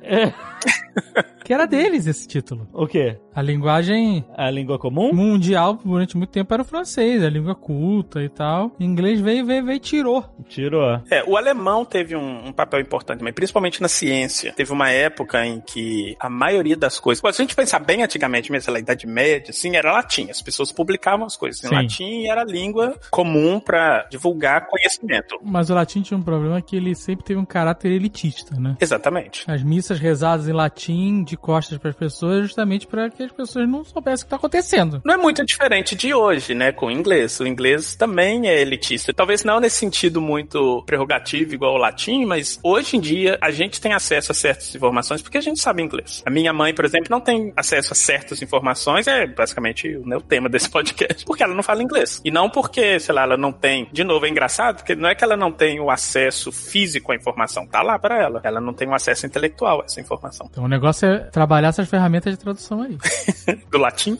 Que 1.43 1.53
era 1.53 1.65
deles 1.65 2.07
esse 2.07 2.25
título. 2.27 2.67
O 2.71 2.87
quê? 2.87 3.17
A 3.35 3.41
linguagem 3.41 4.23
A 4.37 4.49
língua 4.49 4.77
comum? 4.79 5.11
mundial 5.11 5.77
durante 5.83 6.15
muito 6.15 6.29
tempo 6.29 6.53
era 6.53 6.61
o 6.61 6.65
francês, 6.65 7.21
a 7.23 7.29
língua 7.29 7.53
culta 7.55 8.21
e 8.23 8.29
tal. 8.29 8.71
O 8.79 8.83
inglês 8.83 9.19
veio, 9.19 9.45
veio, 9.45 9.65
veio 9.65 9.75
e 9.75 9.79
tirou. 9.79 10.23
Tirou. 10.47 11.01
É, 11.11 11.23
o 11.27 11.35
alemão 11.35 11.83
teve 11.83 12.15
um, 12.15 12.47
um 12.47 12.53
papel 12.53 12.79
importante 12.79 13.17
também, 13.19 13.33
principalmente 13.33 13.81
na 13.81 13.87
ciência. 13.89 14.53
Teve 14.53 14.71
uma 14.71 14.89
época 14.91 15.45
em 15.45 15.59
que 15.59 16.15
a 16.19 16.29
maioria 16.29 16.77
das 16.77 16.99
coisas. 16.99 17.21
Se 17.35 17.41
a 17.41 17.43
gente 17.43 17.55
pensar 17.55 17.79
bem 17.79 18.03
antigamente, 18.03 18.51
mesmo, 18.51 18.63
sei 18.65 18.73
lá, 18.73 18.79
Idade 18.79 19.07
Média, 19.07 19.49
assim, 19.49 19.75
era 19.75 19.91
latim. 19.91 20.29
As 20.29 20.41
pessoas 20.41 20.71
publicavam 20.71 21.25
as 21.25 21.35
coisas 21.35 21.61
em 21.63 21.67
Sim. 21.67 21.75
latim 21.75 22.03
e 22.21 22.29
era 22.29 22.41
a 22.41 22.45
língua 22.45 22.97
comum 23.11 23.59
para 23.59 24.03
divulgar 24.09 24.67
conhecimento. 24.67 25.39
Mas 25.43 25.69
o 25.69 25.73
latim 25.73 26.01
tinha 26.03 26.17
um 26.17 26.23
problema 26.23 26.61
que 26.61 26.75
ele 26.75 26.95
sempre 26.95 27.25
teve 27.25 27.39
um 27.39 27.45
caráter 27.45 27.91
elitista, 27.91 28.55
né? 28.59 28.77
Exatamente. 28.79 29.43
As 29.47 29.63
missas 29.63 29.99
rezadas 29.99 30.47
em 30.47 30.53
latim, 30.53 31.23
de 31.23 31.37
costas 31.37 31.77
para 31.77 31.89
as 31.89 31.95
pessoas, 31.95 32.43
justamente 32.43 32.87
para 32.87 33.09
que 33.09 33.23
as 33.23 33.31
pessoas 33.31 33.67
não 33.67 33.83
soubessem 33.83 34.23
o 34.23 34.25
que 34.25 34.27
está 34.27 34.35
acontecendo. 34.35 35.01
Não 35.05 35.13
é 35.13 35.17
muito 35.17 35.45
diferente 35.45 35.95
de 35.95 36.13
hoje, 36.13 36.53
né, 36.53 36.71
com 36.71 36.87
o 36.87 36.91
inglês. 36.91 37.39
O 37.39 37.47
inglês 37.47 37.95
também 37.95 38.47
é 38.47 38.61
elitista. 38.61 39.13
Talvez 39.13 39.43
não 39.43 39.59
nesse 39.59 39.77
sentido 39.77 40.21
muito 40.21 40.83
prerrogativo 40.85 41.53
igual 41.53 41.75
o 41.75 41.77
latim, 41.77 42.25
mas 42.25 42.59
hoje 42.63 42.97
em 42.97 42.99
dia 42.99 43.37
a 43.41 43.51
gente 43.51 43.79
tem 43.79 43.93
acesso 43.93 44.31
a 44.31 44.35
certas 44.35 44.73
informações 44.75 45.21
porque 45.21 45.37
a 45.37 45.41
gente 45.41 45.59
sabe 45.59 45.81
inglês. 45.81 46.21
A 46.25 46.29
minha 46.29 46.53
mãe, 46.53 46.73
por 46.73 46.85
exemplo, 46.85 47.07
não 47.09 47.21
tem 47.21 47.53
acesso 47.55 47.93
a 47.93 47.95
certas 47.95 48.41
informações, 48.41 49.07
é 49.07 49.25
basicamente 49.25 49.87
né, 50.05 50.17
o 50.17 50.21
tema 50.21 50.49
desse 50.49 50.69
podcast, 50.71 51.25
porque 51.25 51.43
ela 51.43 51.53
não 51.53 51.63
fala 51.63 51.83
inglês. 51.83 52.21
E 52.23 52.31
não 52.31 52.49
porque, 52.49 52.99
sei 52.99 53.15
lá, 53.15 53.23
ela 53.23 53.37
não 53.37 53.51
tem. 53.51 53.87
De 53.91 54.03
novo, 54.03 54.25
é 54.25 54.29
engraçado, 54.29 54.77
porque 54.77 54.95
não 54.95 55.09
é 55.09 55.15
que 55.15 55.23
ela 55.23 55.37
não 55.37 55.51
tem 55.51 55.79
o 55.79 55.89
acesso 55.93 56.51
físico 56.51 57.11
à 57.11 57.15
informação, 57.15 57.65
tá 57.65 57.81
lá 57.81 57.97
para 57.97 58.21
ela. 58.21 58.41
Ela 58.43 58.59
não 58.59 58.73
tem 58.73 58.87
o 58.87 58.93
acesso 58.93 59.25
intelectual 59.25 59.81
a 59.81 59.85
essa 59.85 60.01
informação. 60.01 60.47
Então 60.51 60.65
o 60.65 60.67
negócio 60.67 61.07
é 61.07 61.19
trabalhar 61.19 61.69
essas 61.69 61.89
ferramentas 61.89 62.33
de 62.33 62.39
tradução 62.39 62.81
aí. 62.81 62.97
do 63.71 63.77
latim. 63.77 64.17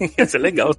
Isso 0.18 0.36
é 0.36 0.40
legal. 0.40 0.70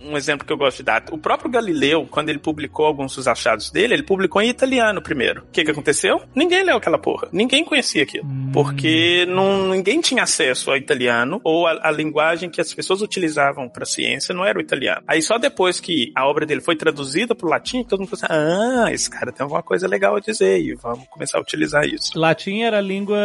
Um 0.00 0.16
exemplo 0.16 0.46
que 0.46 0.52
eu 0.52 0.56
gosto 0.56 0.78
de 0.78 0.84
dar. 0.84 1.04
O 1.10 1.18
próprio 1.18 1.50
Galileu, 1.50 2.06
quando 2.10 2.28
ele 2.28 2.38
publicou 2.38 2.86
alguns 2.86 3.14
dos 3.14 3.28
achados 3.28 3.70
dele, 3.70 3.94
ele 3.94 4.02
publicou 4.02 4.40
em 4.42 4.48
italiano 4.48 5.02
primeiro. 5.02 5.42
O 5.42 5.46
que 5.52 5.64
que 5.64 5.70
aconteceu? 5.70 6.22
Ninguém 6.34 6.64
leu 6.64 6.76
aquela 6.76 6.98
porra. 6.98 7.28
Ninguém 7.32 7.64
conhecia 7.64 8.02
aquilo. 8.02 8.26
Porque 8.52 9.26
não, 9.28 9.68
ninguém 9.68 10.00
tinha 10.00 10.22
acesso 10.22 10.70
ao 10.70 10.76
italiano 10.76 11.40
ou 11.44 11.66
a, 11.66 11.88
a 11.88 11.90
linguagem 11.90 12.50
que 12.50 12.60
as 12.60 12.72
pessoas 12.72 13.02
utilizavam 13.02 13.68
para 13.68 13.84
ciência 13.84 14.34
não 14.34 14.44
era 14.44 14.58
o 14.58 14.62
italiano. 14.62 15.02
Aí 15.06 15.22
só 15.22 15.38
depois 15.38 15.80
que 15.80 16.12
a 16.14 16.26
obra 16.26 16.46
dele 16.46 16.60
foi 16.60 16.76
traduzida 16.76 17.34
para 17.34 17.46
o 17.46 17.50
latim, 17.50 17.82
todo 17.84 18.00
mundo 18.00 18.16
falou 18.16 18.34
assim, 18.36 18.86
ah, 18.86 18.92
esse 18.92 19.10
cara 19.10 19.32
tem 19.32 19.42
alguma 19.42 19.62
coisa 19.62 19.86
legal 19.86 20.16
a 20.16 20.20
dizer 20.20 20.60
e 20.60 20.74
vamos 20.74 21.06
começar 21.08 21.38
a 21.38 21.40
utilizar 21.40 21.84
isso. 21.84 22.18
Latim 22.18 22.62
era 22.62 22.78
a 22.78 22.80
língua 22.80 23.18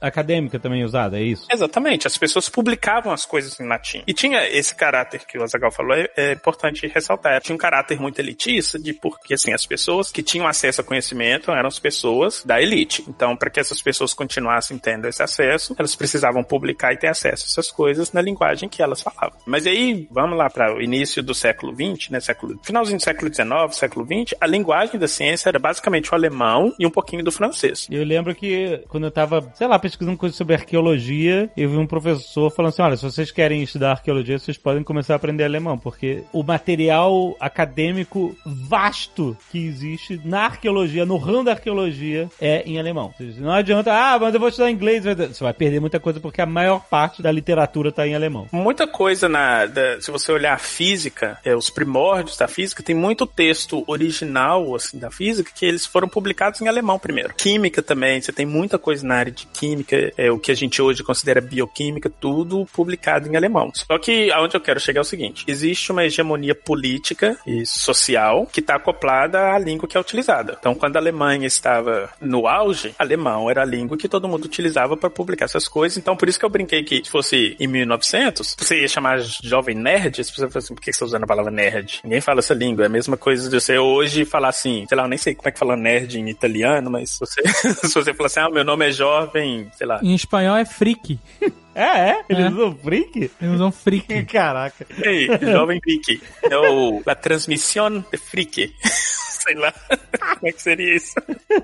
acadêmica 0.00 0.58
também 0.58 0.84
usada, 0.84 1.18
é 1.18 1.22
isso? 1.22 1.46
Exatamente, 1.50 2.06
as 2.06 2.16
pessoas 2.16 2.48
publicavam 2.48 3.12
as 3.12 3.26
coisas 3.26 3.58
em 3.60 3.66
latim. 3.66 4.02
E 4.06 4.12
tinha 4.12 4.46
esse 4.48 4.63
caráter 4.72 5.26
que 5.26 5.36
o 5.36 5.42
Azagal 5.42 5.72
falou, 5.72 5.96
é, 5.96 6.08
é 6.16 6.32
importante 6.32 6.86
ressaltar. 6.86 7.40
Tinha 7.40 7.54
um 7.54 7.58
caráter 7.58 7.98
muito 7.98 8.20
elitista, 8.20 8.78
de 8.78 8.92
porque 8.92 9.34
assim, 9.34 9.52
as 9.52 9.66
pessoas 9.66 10.12
que 10.12 10.22
tinham 10.22 10.46
acesso 10.46 10.80
a 10.80 10.84
conhecimento 10.84 11.50
eram 11.50 11.66
as 11.66 11.80
pessoas 11.80 12.44
da 12.44 12.62
elite. 12.62 13.04
Então, 13.08 13.36
para 13.36 13.50
que 13.50 13.58
essas 13.58 13.82
pessoas 13.82 14.14
continuassem 14.14 14.78
tendo 14.78 15.08
esse 15.08 15.22
acesso, 15.22 15.74
elas 15.76 15.96
precisavam 15.96 16.44
publicar 16.44 16.92
e 16.92 16.96
ter 16.96 17.08
acesso 17.08 17.44
a 17.44 17.48
essas 17.48 17.72
coisas 17.72 18.12
na 18.12 18.22
linguagem 18.22 18.68
que 18.68 18.80
elas 18.80 19.02
falavam. 19.02 19.38
Mas 19.44 19.66
aí, 19.66 20.06
vamos 20.10 20.38
lá 20.38 20.48
para 20.48 20.76
o 20.76 20.80
início 20.80 21.22
do 21.22 21.34
século 21.34 21.74
XX, 21.74 22.10
né, 22.10 22.20
século, 22.20 22.58
finalzinho 22.62 22.98
do 22.98 23.02
século 23.02 23.34
XIX, 23.34 23.76
século 23.76 24.06
XX, 24.06 24.36
a 24.40 24.46
linguagem 24.46 24.98
da 24.98 25.08
ciência 25.08 25.48
era 25.48 25.58
basicamente 25.58 26.10
o 26.12 26.14
alemão 26.14 26.72
e 26.78 26.86
um 26.86 26.90
pouquinho 26.90 27.24
do 27.24 27.32
francês. 27.32 27.86
Eu 27.90 28.04
lembro 28.04 28.34
que 28.34 28.82
quando 28.88 29.04
eu 29.04 29.10
tava, 29.10 29.52
sei 29.54 29.66
lá, 29.66 29.78
pesquisando 29.78 30.16
coisas 30.16 30.36
sobre 30.36 30.54
arqueologia, 30.54 31.50
eu 31.56 31.70
vi 31.70 31.76
um 31.76 31.86
professor 31.86 32.50
falando 32.50 32.72
assim: 32.72 32.82
olha, 32.82 32.96
se 32.96 33.02
vocês 33.02 33.30
querem 33.30 33.62
estudar 33.62 33.92
arqueologia, 33.92 34.38
vocês 34.38 34.53
podem 34.56 34.82
começar 34.82 35.14
a 35.14 35.16
aprender 35.16 35.44
alemão, 35.44 35.78
porque 35.78 36.22
o 36.32 36.42
material 36.42 37.36
acadêmico 37.40 38.36
vasto 38.44 39.36
que 39.50 39.58
existe 39.66 40.20
na 40.24 40.44
arqueologia, 40.44 41.04
no 41.06 41.16
ramo 41.16 41.44
da 41.44 41.52
arqueologia, 41.52 42.28
é 42.40 42.62
em 42.66 42.78
alemão. 42.78 43.12
Não 43.38 43.50
adianta, 43.52 43.92
ah, 43.92 44.18
mas 44.18 44.34
eu 44.34 44.40
vou 44.40 44.48
estudar 44.48 44.70
inglês. 44.70 45.04
Você 45.04 45.42
vai 45.44 45.52
perder 45.52 45.80
muita 45.80 46.00
coisa 46.00 46.20
porque 46.20 46.40
a 46.40 46.46
maior 46.46 46.84
parte 46.88 47.22
da 47.22 47.30
literatura 47.32 47.90
tá 47.92 48.06
em 48.06 48.14
alemão. 48.14 48.46
Muita 48.52 48.86
coisa 48.86 49.28
na. 49.28 49.66
da- 49.66 50.00
se 50.00 50.10
você 50.10 50.32
olhar 50.32 50.54
a 50.54 50.58
física, 50.58 51.38
é, 51.44 51.54
os 51.54 51.70
primórdios 51.70 52.36
da 52.36 52.48
física, 52.48 52.82
tem 52.82 52.94
muito 52.94 53.26
texto 53.26 53.84
original 53.86 54.74
assim, 54.74 54.98
da 54.98 55.10
física 55.10 55.50
que 55.54 55.64
eles 55.66 55.86
foram 55.86 56.08
publicados 56.08 56.60
em 56.60 56.68
alemão 56.68 56.98
primeiro. 56.98 57.34
Química 57.34 57.82
também, 57.82 58.20
você 58.20 58.32
tem 58.32 58.46
muita 58.46 58.78
coisa 58.78 59.06
na 59.06 59.16
área 59.16 59.32
de 59.32 59.46
química, 59.46 60.12
é 60.16 60.30
o 60.30 60.38
que 60.38 60.50
a 60.50 60.54
gente 60.54 60.80
hoje 60.80 61.02
considera 61.02 61.40
bioquímica, 61.40 62.10
tudo 62.10 62.66
publicado 62.72 63.28
em 63.28 63.36
alemão. 63.36 63.70
Só 63.74 63.98
que 63.98 64.30
aonde 64.44 64.56
eu 64.56 64.60
quero 64.60 64.78
chegar 64.80 65.00
é 65.00 65.02
o 65.02 65.04
seguinte: 65.04 65.44
existe 65.48 65.90
uma 65.92 66.04
hegemonia 66.04 66.54
política 66.54 67.36
e 67.46 67.64
social 67.66 68.46
que 68.46 68.60
está 68.60 68.76
acoplada 68.76 69.52
à 69.52 69.58
língua 69.58 69.88
que 69.88 69.96
é 69.96 70.00
utilizada. 70.00 70.56
Então, 70.58 70.74
quando 70.74 70.96
a 70.96 71.00
Alemanha 71.00 71.46
estava 71.46 72.10
no 72.20 72.46
auge, 72.46 72.94
alemão 72.98 73.50
era 73.50 73.62
a 73.62 73.64
língua 73.64 73.96
que 73.96 74.08
todo 74.08 74.28
mundo 74.28 74.44
utilizava 74.44 74.96
para 74.96 75.10
publicar 75.10 75.46
essas 75.46 75.66
coisas. 75.68 75.98
Então, 75.98 76.16
por 76.16 76.28
isso 76.28 76.38
que 76.38 76.44
eu 76.44 76.50
brinquei 76.50 76.82
que 76.82 77.02
se 77.04 77.10
fosse 77.10 77.56
em 77.58 77.66
1900, 77.66 78.54
você 78.58 78.80
ia 78.82 78.88
chamar 78.88 79.18
jovem 79.42 79.74
nerd, 79.74 80.20
as 80.20 80.30
pessoas 80.30 80.52
falam 80.52 80.64
assim, 80.64 80.74
por 80.74 80.80
que 80.80 80.86
você 80.86 80.90
está 80.90 81.04
usando 81.06 81.24
a 81.24 81.26
palavra 81.26 81.50
nerd? 81.50 82.00
Ninguém 82.04 82.20
fala 82.20 82.40
essa 82.40 82.54
língua. 82.54 82.84
É 82.84 82.86
a 82.86 82.90
mesma 82.90 83.16
coisa 83.16 83.48
de 83.48 83.60
você 83.60 83.78
hoje 83.78 84.24
falar 84.24 84.48
assim, 84.48 84.84
sei 84.88 84.96
lá, 84.96 85.04
eu 85.04 85.08
nem 85.08 85.18
sei 85.18 85.34
como 85.34 85.48
é 85.48 85.52
que 85.52 85.58
fala 85.58 85.76
nerd 85.76 86.18
em 86.18 86.28
italiano, 86.28 86.90
mas 86.90 87.10
se 87.10 87.20
você, 87.20 87.42
se 87.86 87.94
você 87.94 88.14
falar 88.14 88.26
assim, 88.26 88.40
ah, 88.40 88.50
meu 88.50 88.64
nome 88.64 88.86
é 88.88 88.92
jovem, 88.92 89.68
sei 89.76 89.86
lá. 89.86 90.00
Em 90.02 90.14
espanhol 90.14 90.56
é 90.56 90.64
freak. 90.64 91.18
É, 91.76 92.10
é? 92.10 92.24
Eles 92.28 92.44
É. 92.44 92.48
usam 92.50 92.76
freak? 92.76 93.18
Eles 93.42 93.54
usam 93.56 93.72
freak. 93.72 94.06
Caraca. 94.34 94.84
Ei, 95.00 95.28
jovem 95.40 95.80
freak. 95.80 96.20
É 96.42 96.56
o 96.58 97.00
La 97.06 97.14
Transmissão 97.14 98.04
de 98.10 98.18
Freak. 98.18 98.74
Sei 98.82 99.54
lá. 99.54 99.72
Como 99.72 100.48
é 100.48 100.52
que 100.52 100.60
seria 100.60 100.96
isso? 100.96 101.14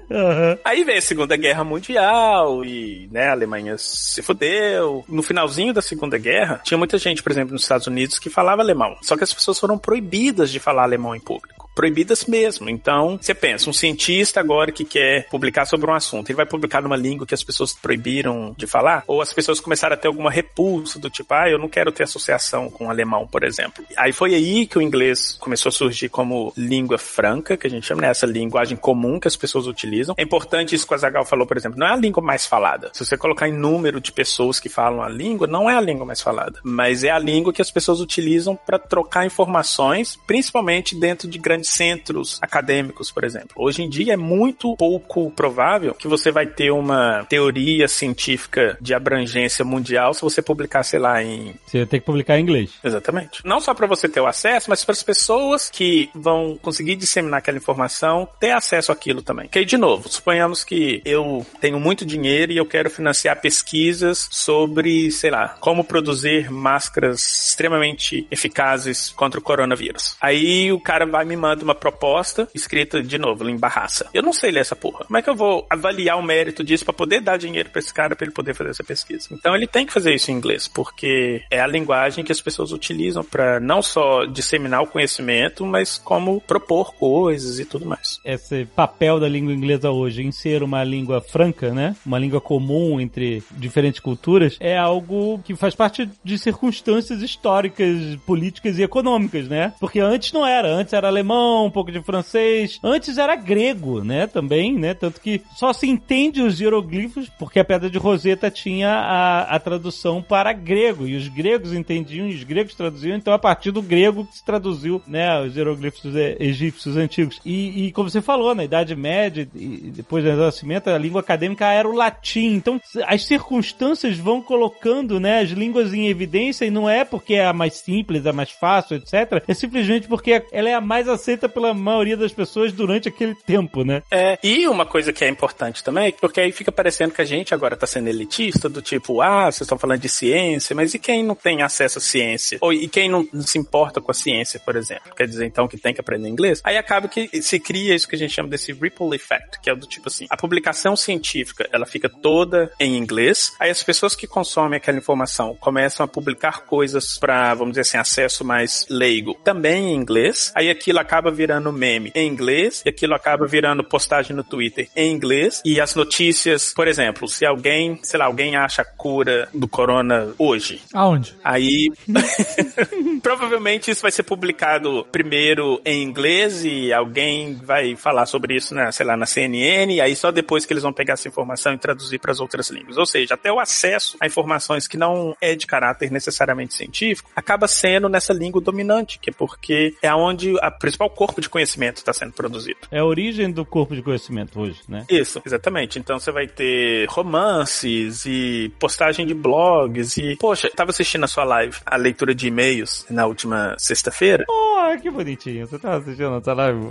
Aham. 0.09 0.59
Aí 0.65 0.85
veio 0.85 0.99
a 0.99 1.03
Segunda 1.03 1.37
Guerra 1.37 1.65
Mundial 1.65 2.65
e, 2.65 3.09
né, 3.11 3.29
a 3.29 3.33
Alemanha 3.33 3.75
se 3.77 4.23
fudeu. 4.23 5.05
No 5.09 5.23
finalzinho 5.23 5.73
da 5.73 5.83
Segunda 5.83 6.17
Guerra, 6.17 6.61
tinha 6.63 6.79
muita 6.79 6.97
gente, 6.99 7.23
por 7.23 7.33
exemplo, 7.33 7.55
nos 7.55 7.63
Estados 7.63 7.89
Unidos 7.89 8.19
que 8.19 8.31
falava 8.31 8.63
alemão. 8.63 8.97
Só 9.03 9.17
que 9.17 9.25
as 9.25 9.33
pessoas 9.35 9.59
foram 9.59 9.79
proibidas 9.79 10.53
de 10.53 10.61
falar 10.61 10.83
alemão 10.85 11.17
em 11.17 11.21
público. 11.21 11.70
Proibidas 11.75 12.25
mesmo. 12.27 12.69
Então, 12.69 13.19
você 13.21 13.35
pensa, 13.35 13.71
um 13.71 13.73
cientista 13.73 14.41
agora 14.41 14.73
que 14.73 14.85
quer 14.85 15.27
publicar 15.29 15.65
sobre 15.65 15.91
um 15.91 15.95
assunto, 15.95 16.29
ele 16.29 16.37
vai 16.37 16.47
publicar 16.47 16.83
numa 16.83 16.97
língua 16.97 17.27
que 17.27 17.35
as 17.35 17.43
pessoas 17.43 17.73
proibiram 17.73 18.55
de 18.57 18.67
falar? 18.67 19.05
Ou 19.07 19.21
as 19.21 19.33
pessoas 19.33 19.61
começaram 19.61 19.95
a 19.95 19.97
ter 19.97 20.09
alguma 20.09 20.31
repulsa 20.31 20.99
do 20.99 21.09
tipo, 21.09 21.33
ah, 21.35 21.49
eu 21.49 21.59
não 21.59 21.69
quero 21.69 21.93
ter 21.93 22.05
associação 22.05 22.71
com 22.71 22.87
o 22.87 22.91
alemão, 22.91 23.27
por 23.27 23.45
exemplo. 23.45 23.85
Aí 23.97 24.13
foi 24.13 24.35
aí 24.35 24.67
que 24.67 24.79
o 24.79 24.83
inglês 24.83 25.37
começou 25.41 25.71
a 25.71 25.73
surgir 25.73 26.09
como 26.09 26.53
língua 26.57 26.99
franca, 26.99 27.57
que 27.57 27.67
a 27.67 27.71
gente 27.71 27.87
chama, 27.87 28.03
né? 28.03 28.09
Essa 28.09 28.27
linguagem 28.27 28.77
comum 28.77 29.19
que 29.19 29.29
as 29.29 29.37
pessoas 29.37 29.67
utilizam. 29.67 30.15
É 30.19 30.23
importante 30.23 30.75
isso 30.75 30.87
que 30.87 30.93
o 30.93 30.97
Azagal 30.97 31.25
falou, 31.25 31.47
por 31.47 31.57
exemplo, 31.57 31.79
não 31.79 31.87
é 31.87 31.93
a 31.93 31.97
língua 31.97 32.23
mais 32.23 32.47
falada. 32.47 32.91
Se 32.93 33.05
você 33.05 33.17
colocar 33.17 33.49
em 33.49 33.53
número 33.53 34.01
de 34.01 34.13
pessoas 34.13 34.61
que 34.61 34.69
falam 34.69 35.03
a 35.03 35.09
língua, 35.09 35.47
não 35.47 35.71
é 35.71 35.77
a 35.77 35.81
língua 35.81 36.05
mais 36.05 36.21
falada, 36.21 36.61
mas 36.63 37.05
é 37.05 37.11
a 37.11 37.19
língua 37.19 37.53
que 37.53 37.63
as 37.63 37.71
pessoas 37.71 38.01
utilizam 38.01 38.57
para 38.57 38.79
trocar 38.79 39.25
informações, 39.25 40.17
principalmente 40.27 40.95
dentro 40.95 41.29
de 41.29 41.39
grandes 41.39 41.70
centros 41.71 42.39
acadêmicos, 42.43 43.11
por 43.11 43.25
exemplo. 43.25 43.51
Hoje 43.57 43.83
em 43.83 43.89
dia 43.89 44.15
é 44.15 44.17
muito 44.17 44.77
pouco 44.77 45.31
provável 45.31 45.95
que 45.95 46.09
você 46.09 46.31
vai 46.31 46.47
ter 46.47 46.71
uma 46.71 47.25
teoria 47.29 47.89
científica 47.89 48.77
de 48.81 48.95
abrangência 48.95 49.65
mundial 49.65 50.15
se 50.15 50.23
você 50.23 50.43
publicar, 50.43 50.83
sei 50.83 50.99
lá, 50.99 51.23
em. 51.23 51.55
Você 51.67 51.79
vai 51.79 51.87
ter 51.87 52.01
que 52.01 52.07
publicar 52.07 52.39
em 52.39 52.43
inglês. 52.43 52.73
Exatamente. 52.83 53.41
Não 53.45 53.61
só 53.61 53.75
para 53.75 53.87
você 53.87 54.09
ter 54.09 54.21
o 54.21 54.27
acesso, 54.27 54.71
mas 54.71 54.85
para 54.85 54.93
as 54.93 55.03
pessoas 55.03 55.71
que 55.71 56.11
vão 56.15 56.59
conseguir 56.61 56.97
disseminar 56.97 57.39
aquela 57.39 57.59
informação 57.59 58.29
ter 58.39 58.51
acesso 58.51 58.93
àquilo 58.93 59.23
também. 59.23 59.49
Que 59.49 59.61
aí, 59.61 59.65
de 59.65 59.77
novo, 59.77 60.09
suponhamos 60.09 60.65
que 60.65 61.01
eu 61.05 61.47
tenho 61.61 61.79
muito 61.79 62.05
dinheiro 62.05 62.53
e 62.53 62.57
eu 62.57 62.67
quero 62.67 62.91
financiar 62.91 63.41
pesquisas 63.41 64.29
sobre, 64.31 65.11
sei 65.11 65.31
lá, 65.31 65.57
como 65.61 65.85
produzir 65.85 66.51
máscaras 66.51 67.49
extremamente 67.49 68.27
eficazes 68.31 69.11
contra 69.11 69.39
o 69.39 69.43
coronavírus. 69.43 70.17
Aí 70.21 70.73
o 70.73 70.81
cara 70.81 71.07
vai 71.07 71.25
me 71.25 71.37
manda 71.51 71.65
uma 71.65 71.75
proposta 71.75 72.49
escrita 72.55 73.03
de 73.03 73.19
novo 73.19 73.49
em 73.49 73.57
barraça. 73.57 74.09
Eu 74.15 74.23
não 74.23 74.33
sei 74.33 74.53
ler 74.53 74.61
essa 74.61 74.77
porra. 74.77 75.05
Como 75.05 75.17
é 75.17 75.23
que 75.23 75.29
eu 75.29 75.35
vou 75.35 75.67
avaliar 75.69 76.17
o 76.17 76.23
mérito 76.23 76.63
disso 76.63 76.85
para 76.85 76.95
poder 76.95 77.21
dar 77.21 77.37
dinheiro 77.37 77.71
para 77.71 77.81
esse 77.81 77.93
cara 77.93 78.15
para 78.15 78.25
ele 78.25 78.33
poder 78.33 78.55
fazer 78.55 78.71
essa 78.71 78.85
pesquisa? 78.85 79.29
Então 79.33 79.55
ele 79.57 79.67
tem 79.67 79.85
que 79.85 79.93
fazer 79.93 80.15
isso 80.15 80.31
em 80.31 80.35
inglês, 80.35 80.69
porque 80.69 81.43
é 81.51 81.61
a 81.61 81.67
linguagem 81.67 82.25
que 82.25 82.31
as 82.31 82.41
pessoas 82.41 82.71
utilizam 82.71 83.25
para 83.25 83.59
não 83.59 83.83
só 83.83 84.25
disseminar 84.27 84.83
o 84.83 84.87
conhecimento, 84.87 85.67
mas 85.67 85.99
como 85.99 86.41
propor 86.41 86.95
coisas 86.95 87.59
e 87.59 87.65
tudo 87.65 87.85
mais. 87.85 88.21
Esse 88.25 88.65
papel 88.65 89.19
da 89.19 89.29
língua 89.29 89.53
inglesa 89.53 89.91
hoje 89.91 90.23
em 90.23 90.31
ser 90.31 90.63
uma 90.63 90.85
língua 90.85 91.21
franca, 91.21 91.75
né? 91.75 91.97
Uma 92.07 92.19
língua 92.19 92.41
comum 92.41 93.01
entre 93.01 93.43
diferentes 93.51 93.99
culturas, 93.99 94.57
é 94.61 94.79
algo 94.79 95.41
que 95.45 95.57
faz 95.57 95.75
parte 95.75 96.09
de 96.23 96.39
circunstâncias 96.39 97.23
históricas, 97.23 98.17
políticas 98.25 98.79
e 98.79 98.83
econômicas, 98.83 99.49
né? 99.49 99.73
Porque 99.81 99.99
antes 99.99 100.33
não 100.33 100.47
era, 100.47 100.69
antes 100.69 100.93
era 100.93 101.09
alemão, 101.09 101.40
um 101.41 101.71
pouco 101.71 101.93
de 101.93 102.03
francês, 102.03 102.79
antes 102.83 103.19
era 103.19 103.35
grego, 103.37 104.03
né? 104.03 104.27
Também, 104.27 104.75
né? 104.75 104.95
Tanto 104.95 105.21
que 105.21 105.43
só 105.57 105.73
se 105.73 105.89
entende 105.89 106.43
os 106.43 106.61
hieroglifos 106.61 107.29
porque 107.39 107.61
a 107.61 107.65
pedra 107.65 107.91
de 107.91 107.99
Roseta 107.99 108.51
tinha 108.51 108.91
a, 108.91 109.43
a 109.57 109.59
tradução 109.59 110.23
para 110.23 110.53
grego 110.53 111.07
e 111.07 111.17
os 111.17 111.29
gregos 111.29 111.73
entendiam 111.73 112.29
e 112.29 112.35
os 112.35 112.45
gregos 112.45 112.75
traduziam, 112.75 113.17
então 113.17 113.33
a 113.33 113.39
partir 113.39 113.71
do 113.71 113.83
grego 113.83 114.25
que 114.25 114.37
se 114.37 114.45
traduziu, 114.45 115.03
né? 115.07 115.41
Os 115.41 115.57
hieroglifos 115.57 116.15
egípcios 116.39 116.97
antigos. 116.97 117.41
E, 117.45 117.87
e 117.87 117.93
como 117.93 118.11
você 118.11 118.21
falou, 118.21 118.55
na 118.55 118.65
Idade 118.65 118.95
Média 118.95 119.49
e 119.55 119.91
depois 119.95 120.25
do 120.25 120.31
Renascimento, 120.31 120.91
a 120.91 120.99
língua 120.99 121.21
acadêmica 121.21 121.67
era 121.67 121.89
o 121.89 121.95
latim. 121.95 122.55
Então 122.55 122.81
as 123.07 123.25
circunstâncias 123.25 124.17
vão 124.17 124.43
colocando, 124.43 125.21
né? 125.21 125.41
As 125.41 125.51
línguas 125.51 125.93
em 125.95 126.09
evidência 126.09 126.65
e 126.65 126.71
não 126.71 126.89
é 126.89 127.05
porque 127.05 127.35
é 127.35 127.47
a 127.47 127.53
mais 127.53 127.75
simples, 127.75 128.27
a 128.27 128.33
mais 128.33 128.51
fácil, 128.51 128.97
etc. 128.97 129.43
É 129.47 129.55
simplesmente 129.55 130.09
porque 130.09 130.45
ela 130.53 130.69
é 130.69 130.75
a 130.75 130.81
mais 130.81 131.09
aceita 131.31 131.49
pela 131.49 131.73
maioria 131.73 132.17
das 132.17 132.33
pessoas 132.33 132.73
durante 132.73 133.09
aquele 133.09 133.35
tempo, 133.35 133.85
né? 133.85 134.03
É, 134.11 134.39
e 134.43 134.67
uma 134.67 134.85
coisa 134.85 135.13
que 135.13 135.25
é 135.25 135.29
importante 135.29 135.83
também, 135.85 136.13
porque 136.21 136.41
aí 136.41 136.51
fica 136.51 136.73
parecendo 136.73 137.15
que 137.15 137.23
a 137.23 137.25
gente 137.25 137.55
agora 137.55 137.77
tá 137.77 137.87
sendo 137.87 138.09
elitista, 138.09 138.69
do 138.69 138.83
tipo, 138.83 139.21
ah, 139.21 139.45
vocês 139.45 139.63
estão 139.63 139.79
falando 139.79 140.01
de 140.01 140.09
ciência, 140.09 140.75
mas 140.75 140.95
e 140.95 140.99
quem 140.99 141.23
não 141.23 141.35
tem 141.35 141.63
acesso 141.63 141.99
à 141.99 142.01
ciência? 142.01 142.59
Ou 142.61 142.73
e 142.73 142.89
quem 142.89 143.09
não, 143.09 143.27
se 143.41 143.59
importa 143.59 144.01
com 144.01 144.11
a 144.11 144.15
ciência, 144.15 144.61
por 144.61 144.77
exemplo? 144.77 145.15
Quer 145.17 145.27
dizer, 145.27 145.47
então, 145.47 145.69
que 145.69 145.77
tem 145.77 145.95
que 145.95 146.01
aprender 146.01 146.29
inglês? 146.29 146.61
Aí 146.65 146.77
acaba 146.77 147.07
que 147.07 147.43
se 147.43 147.61
cria 147.61 147.95
isso 147.95 148.09
que 148.09 148.17
a 148.17 148.19
gente 148.19 148.35
chama 148.35 148.49
desse 148.49 148.73
ripple 148.73 149.15
effect, 149.15 149.61
que 149.63 149.71
é 149.71 149.75
do 149.75 149.87
tipo 149.87 150.09
assim, 150.09 150.27
a 150.29 150.37
publicação 150.37 150.97
científica, 150.97 151.69
ela 151.73 151.87
fica 151.87 152.09
toda 152.09 152.73
em 152.81 152.97
inglês, 152.97 153.53
aí 153.61 153.71
as 153.71 153.83
pessoas 153.83 154.17
que 154.17 154.27
consomem 154.27 154.77
aquela 154.77 154.99
informação 154.99 155.55
começam 155.61 156.05
a 156.05 156.09
publicar 156.09 156.63
coisas 156.63 157.19
para, 157.19 157.55
vamos 157.55 157.73
dizer 157.73 157.83
assim, 157.83 157.99
acesso 157.99 158.45
mais 158.45 158.87
leigo, 158.91 159.35
também 159.45 159.93
em 159.93 159.95
inglês, 159.95 160.53
aí 160.55 160.71
aquilo 160.71 160.99
acaba 160.99 161.20
virando 161.29 161.73
meme 161.73 162.13
em 162.15 162.29
inglês, 162.29 162.83
e 162.87 162.89
aquilo 162.89 163.15
acaba 163.15 163.45
virando 163.45 163.83
postagem 163.83 164.37
no 164.37 164.45
Twitter 164.45 164.89
em 164.95 165.13
inglês, 165.13 165.61
e 165.65 165.81
as 165.81 165.97
notícias, 165.97 166.73
por 166.73 166.87
exemplo, 166.87 167.27
se 167.27 167.45
alguém, 167.45 167.99
sei 168.05 168.21
lá, 168.21 168.27
alguém 168.27 168.55
acha 168.55 168.83
a 168.83 168.85
cura 168.85 169.49
do 169.53 169.67
corona 169.67 170.33
hoje. 170.39 170.81
Aonde? 170.95 171.35
Aí, 171.43 171.89
provavelmente 173.21 173.91
isso 173.91 174.03
vai 174.03 174.11
ser 174.11 174.23
publicado 174.23 175.07
primeiro 175.11 175.81
em 175.85 176.03
inglês 176.03 176.65
e 176.65 176.93
alguém 176.93 177.55
vai 177.55 177.97
falar 177.97 178.27
sobre 178.27 178.57
isso, 178.57 178.75
na, 178.75 178.91
sei 178.93 179.07
lá, 179.07 179.17
na 179.17 179.27
CNN, 179.27 179.95
e 179.95 180.01
aí 180.01 180.17
só 180.17 180.31
depois 180.31 180.65
que 180.65 180.73
eles 180.73 180.83
vão 180.83 180.93
pegar 180.93 181.15
essa 181.15 181.29
informação 181.29 181.73
e 181.73 181.79
traduzir 181.79 182.19
para 182.19 182.33
as 182.33 182.41
outras 182.41 182.71
línguas. 182.71 182.97
Ou 182.97 183.07
seja, 183.07 183.35
até 183.35 183.53
o 183.53 183.61
acesso 183.61 184.17
a 184.21 184.27
informações 184.27 184.87
que 184.87 184.97
não 184.97 185.37
é 185.41 185.55
de 185.55 185.67
caráter 185.67 186.11
necessariamente 186.11 186.75
científico 186.75 187.31
acaba 187.35 187.69
sendo 187.69 188.09
nessa 188.09 188.33
língua 188.33 188.61
dominante, 188.61 189.19
que 189.19 189.31
é 189.31 189.33
porque 189.33 189.95
é 190.03 190.13
onde 190.15 190.55
a 190.61 190.71
principal 190.71 191.11
corpo 191.11 191.41
de 191.41 191.49
conhecimento 191.49 191.99
está 191.99 192.13
sendo 192.13 192.33
produzido. 192.33 192.79
É 192.91 192.99
a 192.99 193.05
origem 193.05 193.51
do 193.51 193.65
corpo 193.65 193.95
de 193.95 194.03
conhecimento 194.03 194.61
hoje, 194.61 194.81
né? 194.89 195.05
Isso, 195.09 195.41
exatamente. 195.45 195.99
Então 195.99 196.19
você 196.19 196.33
vai 196.33 196.47
ter 196.47 197.07
romances 197.09 198.25
e 198.27 198.73
postagem 198.79 199.27
de 199.27 199.35
blogs 199.35 200.17
e, 200.17 200.37
poxa, 200.37 200.69
eu 200.69 200.75
tava 200.75 200.91
assistindo 200.91 201.25
a 201.25 201.29
sua 201.29 201.45
live, 201.45 201.77
a 201.85 201.97
leitura 201.97 202.35
de 202.35 202.49
e-mails 202.49 203.07
na 203.11 203.27
última 203.27 203.77
sexta-feira. 203.79 204.45
Oh, 204.81 204.99
que 204.99 205.11
bonitinho. 205.11 205.67
Você 205.67 205.79
tava 205.79 205.99
assistindo 205.99 206.35
a 206.35 206.43
sua 206.43 206.55
live? 206.55 206.91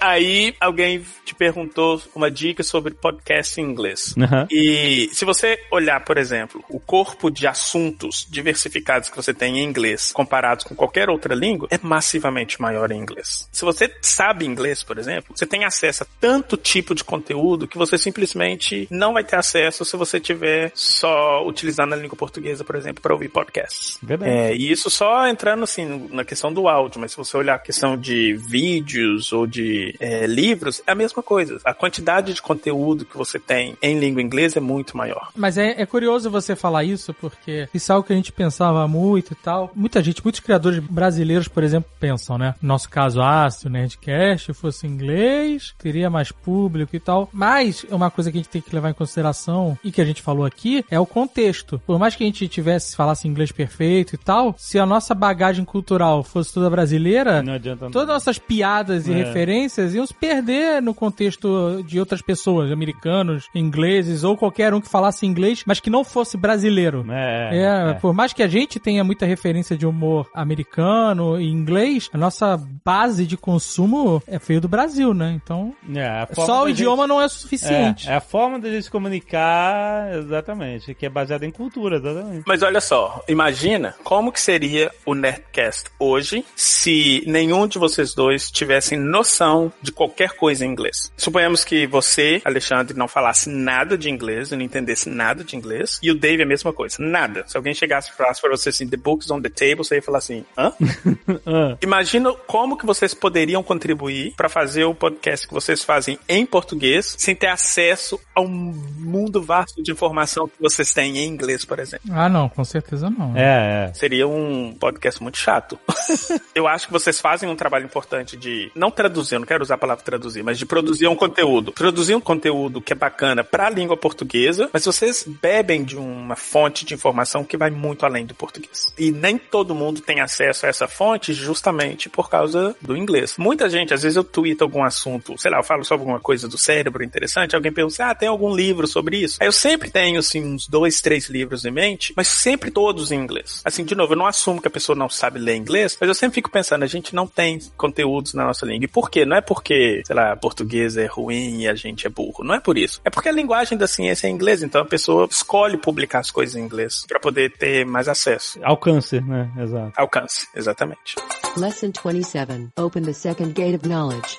Aí 0.00 0.54
alguém 0.60 1.04
te 1.24 1.34
perguntou 1.34 2.02
uma 2.14 2.30
dica 2.30 2.62
sobre 2.62 2.92
podcast 2.92 3.60
em 3.60 3.64
inglês. 3.64 4.14
Uhum. 4.16 4.46
E 4.50 5.08
se 5.12 5.24
você 5.24 5.58
olhar, 5.70 6.04
por 6.04 6.18
exemplo, 6.18 6.62
o 6.68 6.80
corpo 6.80 7.30
de 7.30 7.46
assuntos 7.46 8.26
diversificados 8.28 9.08
que 9.08 9.16
você 9.16 9.32
tem 9.32 9.58
em 9.58 9.64
inglês 9.64 10.12
comparados 10.12 10.64
com 10.64 10.74
qualquer 10.74 11.08
outra 11.08 11.34
língua, 11.34 11.68
é 11.70 11.78
massivamente 11.80 12.60
maior 12.60 12.90
em 12.90 12.98
inglês. 12.98 13.48
Se 13.52 13.64
você 13.64 13.94
sabe 14.02 14.44
inglês, 14.44 14.82
por 14.82 14.98
exemplo, 14.98 15.36
você 15.36 15.46
tem 15.46 15.64
acesso 15.64 16.02
a 16.02 16.06
tanto 16.20 16.56
tipo 16.56 16.94
de 16.94 17.04
conteúdo 17.04 17.68
que 17.68 17.78
você 17.78 17.96
simplesmente 17.96 18.88
não 18.90 19.12
vai 19.12 19.22
ter 19.22 19.36
acesso 19.36 19.84
se 19.84 19.96
você 19.96 20.18
tiver 20.18 20.72
só 20.74 21.46
utilizando 21.46 21.92
a 21.92 21.96
língua 21.96 22.16
portuguesa, 22.16 22.64
por 22.64 22.76
exemplo, 22.76 23.02
para 23.02 23.14
ouvir 23.14 23.28
podcasts. 23.28 23.98
Verdade. 24.06 24.30
É, 24.30 24.56
e 24.56 24.70
isso 24.70 24.88
só 24.88 25.26
entrando 25.26 25.64
assim 25.64 26.08
na 26.12 26.24
questão 26.24 26.52
do 26.52 26.68
áudio, 26.68 27.00
mas 27.00 27.10
se 27.10 27.16
você 27.16 27.36
olhar 27.36 27.56
a 27.56 27.58
questão 27.58 27.96
de 27.96 28.34
vídeos 28.34 29.32
ou 29.32 29.46
de 29.46 29.94
é, 29.98 30.26
livros, 30.26 30.80
é 30.86 30.92
a 30.92 30.94
mesma 30.94 31.22
coisa. 31.22 31.60
A 31.64 31.74
quantidade 31.74 32.32
de 32.32 32.40
conteúdo 32.40 33.04
que 33.04 33.16
você 33.16 33.38
tem 33.38 33.76
em 33.82 33.98
língua 33.98 34.22
inglesa 34.22 34.58
é 34.58 34.60
muito 34.60 34.96
maior. 34.96 35.30
Mas 35.34 35.58
é, 35.58 35.80
é 35.80 35.86
curioso 35.86 36.30
você 36.30 36.54
falar 36.54 36.84
isso, 36.84 37.12
porque 37.14 37.68
isso 37.74 37.90
é 37.90 37.94
algo 37.94 38.06
que 38.06 38.12
a 38.12 38.16
gente 38.16 38.32
pensava 38.32 38.86
muito 38.86 39.32
e 39.32 39.36
tal. 39.36 39.72
Muita 39.74 40.02
gente, 40.02 40.22
muitos 40.22 40.40
criadores 40.40 40.78
brasileiros, 40.78 41.48
por 41.48 41.64
exemplo, 41.64 41.90
pensam, 41.98 42.38
né? 42.38 42.54
No 42.62 42.68
nosso 42.68 42.88
caso, 42.88 43.20
ah, 43.20 43.50
se 43.50 43.66
o 43.66 43.70
Nerdcast 43.70 44.52
fosse 44.54 44.86
inglês, 44.86 45.74
teria 45.78 46.08
mais 46.08 46.30
público 46.30 46.94
e 46.94 47.00
tal. 47.00 47.28
Mas 47.32 47.84
uma 47.90 48.10
coisa 48.10 48.30
que 48.30 48.38
a 48.38 48.40
gente 48.40 48.50
tem 48.50 48.62
que 48.62 48.74
levar 48.74 48.90
em 48.90 48.94
consideração, 48.94 49.76
e 49.82 49.90
que 49.90 50.00
a 50.00 50.04
gente 50.04 50.22
falou 50.22 50.44
aqui, 50.44 50.84
é 50.90 51.00
o 51.00 51.06
contexto. 51.06 51.80
Por 51.86 51.98
mais 51.98 52.14
que 52.14 52.22
a 52.22 52.26
gente 52.26 52.46
tivesse, 52.48 52.94
falasse 52.94 53.26
inglês 53.26 53.50
perfeito 53.50 53.95
e 54.00 54.18
tal, 54.18 54.54
se 54.58 54.78
a 54.78 54.86
nossa 54.86 55.14
bagagem 55.14 55.64
cultural 55.64 56.22
fosse 56.22 56.52
toda 56.52 56.68
brasileira, 56.70 57.42
Não 57.42 57.54
adianta 57.54 57.90
todas 57.90 58.08
as 58.08 58.14
nossas 58.14 58.38
piadas 58.38 59.06
e 59.06 59.12
É. 59.12 59.16
referências 59.16 59.94
iam 59.94 60.06
se 60.06 60.14
perder 60.14 60.80
no 60.82 60.92
contexto 60.94 61.82
de 61.86 61.98
outras 62.00 62.20
pessoas, 62.22 62.70
americanos, 62.72 63.48
ingleses 63.54 64.24
ou 64.24 64.36
qualquer 64.36 64.72
um 64.74 64.80
que 64.80 64.88
falasse 64.88 65.24
inglês, 65.26 65.62
mas 65.66 65.80
que 65.80 65.90
não 65.90 66.04
fosse 66.04 66.36
brasileiro. 66.36 67.04
É, 67.10 67.50
É, 67.52 67.90
é. 67.90 67.94
por 67.94 68.12
mais 68.14 68.32
que 68.32 68.42
a 68.42 68.48
gente 68.48 68.78
tenha 68.78 69.02
muita 69.04 69.24
referência 69.26 69.76
de 69.76 69.86
humor 69.86 70.28
americano 70.34 71.40
e 71.40 71.48
inglês, 71.48 72.08
a 72.12 72.18
nossa 72.18 72.60
base 72.84 73.26
de 73.26 73.36
consumo 73.36 74.22
é 74.26 74.38
feio 74.38 74.60
do 74.60 74.68
Brasil, 74.68 75.12
né? 75.14 75.32
Então, 75.42 75.74
É, 75.94 76.06
a 76.06 76.28
só 76.34 76.64
o 76.64 76.68
idioma 76.68 77.06
não 77.06 77.20
é 77.20 77.28
gente- 77.28 77.38
suficiente. 77.40 78.08
É, 78.08 78.12
é 78.12 78.16
a 78.16 78.20
forma 78.20 78.58
da 78.58 78.68
gente 78.68 78.84
se 78.84 78.90
comunicar, 78.90 80.14
exatamente, 80.18 80.94
que 80.94 81.06
é 81.06 81.08
baseada 81.08 81.46
em 81.46 81.50
cultura, 81.50 81.96
exatamente. 81.96 82.44
Mas 82.46 82.62
olha 82.62 82.80
só, 82.80 83.22
imagina 83.28 83.85
como 84.04 84.32
que 84.32 84.40
seria 84.40 84.90
o 85.04 85.14
Nerdcast 85.14 85.90
hoje 85.98 86.44
se 86.54 87.22
nenhum 87.26 87.66
de 87.66 87.78
vocês 87.78 88.14
dois 88.14 88.50
tivessem 88.50 88.98
noção 88.98 89.72
de 89.82 89.92
qualquer 89.92 90.30
coisa 90.30 90.64
em 90.64 90.68
inglês. 90.70 91.12
Suponhamos 91.16 91.64
que 91.64 91.86
você, 91.86 92.40
Alexandre, 92.44 92.96
não 92.96 93.08
falasse 93.08 93.48
nada 93.48 93.96
de 93.96 94.10
inglês, 94.10 94.50
não 94.50 94.60
entendesse 94.60 95.08
nada 95.08 95.42
de 95.44 95.56
inglês, 95.56 95.98
e 96.02 96.10
o 96.10 96.14
Dave 96.18 96.42
a 96.42 96.46
mesma 96.46 96.72
coisa, 96.72 96.96
nada. 96.98 97.44
Se 97.46 97.56
alguém 97.56 97.74
chegasse 97.74 98.10
e 98.10 98.12
falasse 98.14 98.40
pra 98.40 98.50
você 98.50 98.68
assim, 98.70 98.88
the 98.88 98.96
books 98.96 99.30
on 99.30 99.40
the 99.40 99.48
table, 99.48 99.76
você 99.84 99.96
ia 99.96 100.02
falar 100.02 100.18
assim, 100.18 100.44
hã? 100.56 100.72
Ah, 101.46 101.76
Imagina 101.82 102.32
como 102.46 102.76
que 102.76 102.86
vocês 102.86 103.12
poderiam 103.14 103.62
contribuir 103.62 104.32
para 104.36 104.48
fazer 104.48 104.84
o 104.84 104.94
podcast 104.94 105.46
que 105.46 105.54
vocês 105.54 105.82
fazem 105.84 106.18
em 106.28 106.44
português, 106.46 107.14
sem 107.18 107.34
ter 107.34 107.46
acesso 107.48 108.18
ao 108.34 108.46
mundo 108.48 109.42
vasto 109.42 109.82
de 109.82 109.92
informação 109.92 110.48
que 110.48 110.60
vocês 110.60 110.92
têm 110.92 111.18
em 111.18 111.26
inglês, 111.28 111.64
por 111.64 111.78
exemplo. 111.78 112.08
Ah, 112.12 112.28
não, 112.28 112.48
com 112.48 112.64
certeza 112.64 113.10
não. 113.10 113.36
é, 113.36 113.75
é. 113.76 113.94
Seria 113.94 114.26
um 114.26 114.72
podcast 114.72 115.22
muito 115.22 115.38
chato. 115.38 115.78
eu 116.54 116.66
acho 116.66 116.86
que 116.86 116.92
vocês 116.92 117.20
fazem 117.20 117.48
um 117.48 117.56
trabalho 117.56 117.84
importante 117.84 118.36
de 118.36 118.70
não 118.74 118.90
traduzir, 118.90 119.38
não 119.38 119.46
quero 119.46 119.62
usar 119.62 119.74
a 119.74 119.78
palavra 119.78 120.04
traduzir, 120.04 120.42
mas 120.42 120.58
de 120.58 120.66
produzir 120.66 121.06
um 121.06 121.16
conteúdo. 121.16 121.72
Produzir 121.72 122.14
um 122.14 122.20
conteúdo 122.20 122.80
que 122.80 122.92
é 122.92 122.96
bacana 122.96 123.44
para 123.44 123.66
a 123.66 123.70
língua 123.70 123.96
portuguesa, 123.96 124.70
mas 124.72 124.84
vocês 124.84 125.24
bebem 125.26 125.84
de 125.84 125.96
uma 125.96 126.36
fonte 126.36 126.84
de 126.84 126.94
informação 126.94 127.44
que 127.44 127.56
vai 127.56 127.70
muito 127.70 128.06
além 128.06 128.24
do 128.24 128.34
português. 128.34 128.92
E 128.98 129.10
nem 129.10 129.38
todo 129.38 129.74
mundo 129.74 130.00
tem 130.00 130.20
acesso 130.20 130.66
a 130.66 130.68
essa 130.68 130.88
fonte 130.88 131.32
justamente 131.32 132.08
por 132.08 132.30
causa 132.30 132.74
do 132.80 132.96
inglês. 132.96 133.34
Muita 133.38 133.68
gente, 133.68 133.92
às 133.92 134.02
vezes 134.02 134.16
eu 134.16 134.24
tweeto 134.24 134.64
algum 134.64 134.84
assunto, 134.84 135.36
sei 135.38 135.50
lá, 135.50 135.58
eu 135.58 135.64
falo 135.64 135.84
sobre 135.84 136.02
alguma 136.02 136.20
coisa 136.20 136.48
do 136.48 136.58
cérebro 136.58 137.02
interessante, 137.02 137.54
alguém 137.54 137.72
pergunta, 137.72 138.06
ah, 138.06 138.14
tem 138.14 138.28
algum 138.28 138.54
livro 138.54 138.86
sobre 138.86 139.18
isso? 139.18 139.38
Aí 139.40 139.46
eu 139.46 139.52
sempre 139.52 139.90
tenho, 139.90 140.18
assim, 140.18 140.42
uns 140.42 140.66
dois, 140.66 141.00
três 141.00 141.28
livros 141.28 141.64
em 141.64 141.70
mente, 141.70 142.12
mas 142.16 142.28
sempre 142.28 142.70
todos 142.70 143.12
em 143.12 143.20
inglês. 143.20 143.62
Assim, 143.66 143.84
de 143.84 143.96
novo, 143.96 144.12
eu 144.12 144.16
não 144.16 144.26
assumo 144.26 144.62
que 144.62 144.68
a 144.68 144.70
pessoa 144.70 144.94
não 144.94 145.08
sabe 145.08 145.40
ler 145.40 145.56
inglês, 145.56 145.98
mas 146.00 146.08
eu 146.08 146.14
sempre 146.14 146.36
fico 146.36 146.48
pensando, 146.48 146.84
a 146.84 146.86
gente 146.86 147.12
não 147.12 147.26
tem 147.26 147.58
conteúdos 147.76 148.32
na 148.32 148.44
nossa 148.44 148.64
língua. 148.64 148.84
E 148.84 148.88
por 148.88 149.10
quê? 149.10 149.24
Não 149.24 149.36
é 149.36 149.40
porque, 149.40 150.02
sei 150.06 150.14
lá, 150.14 150.36
português 150.36 150.96
é 150.96 151.06
ruim 151.06 151.62
e 151.62 151.68
a 151.68 151.74
gente 151.74 152.06
é 152.06 152.10
burro. 152.10 152.44
Não 152.44 152.54
é 152.54 152.60
por 152.60 152.78
isso. 152.78 153.00
É 153.04 153.10
porque 153.10 153.28
a 153.28 153.32
linguagem 153.32 153.76
da 153.76 153.88
ciência 153.88 154.28
é 154.28 154.30
inglês, 154.30 154.62
então 154.62 154.82
a 154.82 154.84
pessoa 154.84 155.26
escolhe 155.28 155.76
publicar 155.76 156.20
as 156.20 156.30
coisas 156.30 156.54
em 156.54 156.60
inglês 156.60 157.04
para 157.08 157.18
poder 157.18 157.50
ter 157.56 157.84
mais 157.84 158.08
acesso. 158.08 158.60
Alcance, 158.62 159.20
né? 159.20 159.50
Exato. 159.58 159.92
Alcance, 159.96 160.46
exatamente. 160.54 161.16
Lesson 161.56 161.90
27. 161.90 162.68
Open 162.78 163.02
the 163.02 163.12
second 163.12 163.52
gate 163.52 163.74
of 163.74 163.88
knowledge. 163.88 164.38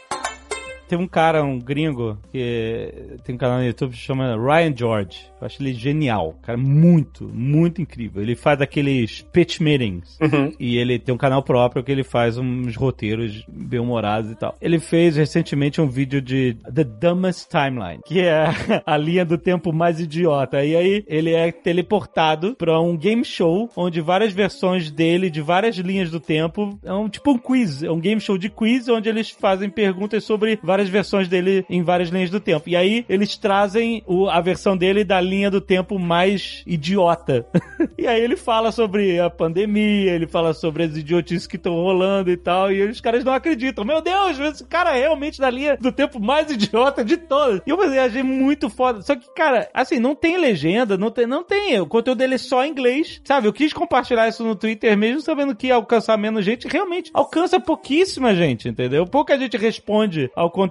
Tem 0.88 0.98
um 0.98 1.08
cara, 1.08 1.44
um 1.44 1.60
gringo, 1.60 2.18
que 2.32 3.18
tem 3.24 3.36
um 3.36 3.38
canal 3.38 3.60
no 3.60 3.66
YouTube 3.66 3.92
que 3.92 3.98
chama 3.98 4.36
Ryan 4.36 4.74
George. 4.76 5.28
Eu 5.40 5.46
acho 5.46 5.62
ele 5.62 5.74
genial. 5.74 6.36
Cara, 6.42 6.58
muito, 6.58 7.26
muito 7.26 7.82
incrível. 7.82 8.22
Ele 8.22 8.36
faz 8.36 8.62
aqueles 8.62 9.22
pitch 9.32 9.60
meetings. 9.60 10.18
Uhum. 10.22 10.52
E 10.60 10.78
ele 10.78 11.00
tem 11.00 11.14
um 11.14 11.18
canal 11.18 11.44
próprio 11.44 11.84
que 11.84 11.92
ele 11.92 12.04
faz 12.04 12.38
uns 12.38 12.76
roteiros 12.76 13.44
bem-humorados 13.48 14.32
e 14.32 14.36
tal. 14.36 14.56
Ele 14.62 14.80
fez 14.80 15.18
recentemente 15.18 15.82
um 15.82 15.88
vídeo 15.88 16.22
de 16.22 16.58
The 16.74 16.84
Dumbest 16.84 17.50
Timeline, 17.50 18.02
que 18.06 18.22
é 18.22 18.46
a 18.86 18.98
linha 18.98 19.26
do 19.26 19.38
tempo 19.38 19.74
mais 19.74 20.00
idiota. 20.00 20.64
E 20.64 20.76
aí 20.76 21.04
ele 21.08 21.34
é 21.34 21.52
teleportado 21.52 22.56
pra 22.56 22.80
um 22.80 22.96
game 22.96 23.26
show 23.26 23.70
onde 23.76 24.02
várias 24.02 24.34
versões 24.34 24.90
dele, 24.92 25.30
de 25.30 25.42
várias 25.42 25.76
linhas 25.78 26.10
do 26.10 26.20
tempo, 26.20 26.80
é 26.84 26.94
um 26.94 27.10
tipo 27.10 27.32
um 27.32 27.38
quiz. 27.38 27.84
É 27.84 27.92
um 27.92 28.00
game 28.00 28.22
show 28.22 28.38
de 28.38 28.50
quiz 28.50 28.88
onde 28.88 29.10
eles 29.10 29.30
fazem 29.30 29.70
perguntas 29.70 30.24
sobre 30.24 30.60
várias 30.64 30.77
versões 30.90 31.28
dele 31.28 31.66
em 31.70 31.82
várias 31.82 32.10
linhas 32.10 32.30
do 32.30 32.40
tempo. 32.40 32.70
E 32.70 32.76
aí 32.76 33.06
eles 33.10 33.38
trazem 33.38 34.04
o- 34.06 34.30
a 34.30 34.40
versão 34.42 34.76
dele 34.78 35.04
da 35.04 35.20
linha 35.20 35.50
do 35.50 35.60
tempo 35.62 35.98
mais 36.00 36.64
idiota. 36.66 37.46
e 37.98 38.08
aí 38.08 38.22
ele 38.22 38.36
fala 38.36 38.72
sobre 38.72 39.20
a 39.20 39.30
pandemia, 39.30 40.12
ele 40.12 40.28
fala 40.28 40.54
sobre 40.54 40.84
as 40.84 40.96
idiotices 40.96 41.48
que 41.48 41.56
estão 41.56 41.74
rolando 41.74 42.30
e 42.30 42.38
tal, 42.38 42.72
e 42.72 42.84
os 42.84 43.02
caras 43.02 43.24
não 43.24 43.34
acreditam. 43.34 43.84
Meu 43.84 44.02
Deus, 44.02 44.40
esse 44.40 44.64
cara 44.66 44.96
é 44.96 45.02
realmente 45.02 45.40
da 45.40 45.50
linha 45.50 45.78
do 45.78 45.92
tempo 45.92 46.20
mais 46.20 46.50
idiota 46.52 47.04
de 47.04 47.18
todas. 47.18 47.62
E 47.66 47.70
eu 47.70 47.82
achei 47.82 48.24
muito 48.24 48.70
foda. 48.70 49.02
Só 49.02 49.16
que, 49.16 49.28
cara, 49.34 49.68
assim, 49.74 50.00
não 50.00 50.16
tem 50.16 50.38
legenda, 50.38 50.98
não 50.98 51.10
tem, 51.12 51.26
não 51.26 51.44
tem. 51.44 51.80
O 51.80 51.88
conteúdo 51.88 52.18
dele 52.20 52.36
é 52.36 52.38
só 52.38 52.64
em 52.64 52.70
inglês, 52.72 53.22
sabe? 53.24 53.48
Eu 53.48 53.54
quis 53.54 53.74
compartilhar 53.74 54.28
isso 54.28 54.44
no 54.44 54.56
Twitter 54.56 54.96
mesmo, 54.98 55.22
sabendo 55.22 55.56
que 55.56 55.72
alcançar 55.72 56.18
menos 56.18 56.44
gente. 56.46 56.68
Realmente, 56.68 57.10
alcança 57.14 57.60
pouquíssima 57.60 58.36
gente, 58.36 58.70
entendeu? 58.70 59.06
Pouca 59.06 59.38
gente 59.38 59.58
responde 59.58 60.30
ao 60.36 60.50
conteúdo 60.52 60.67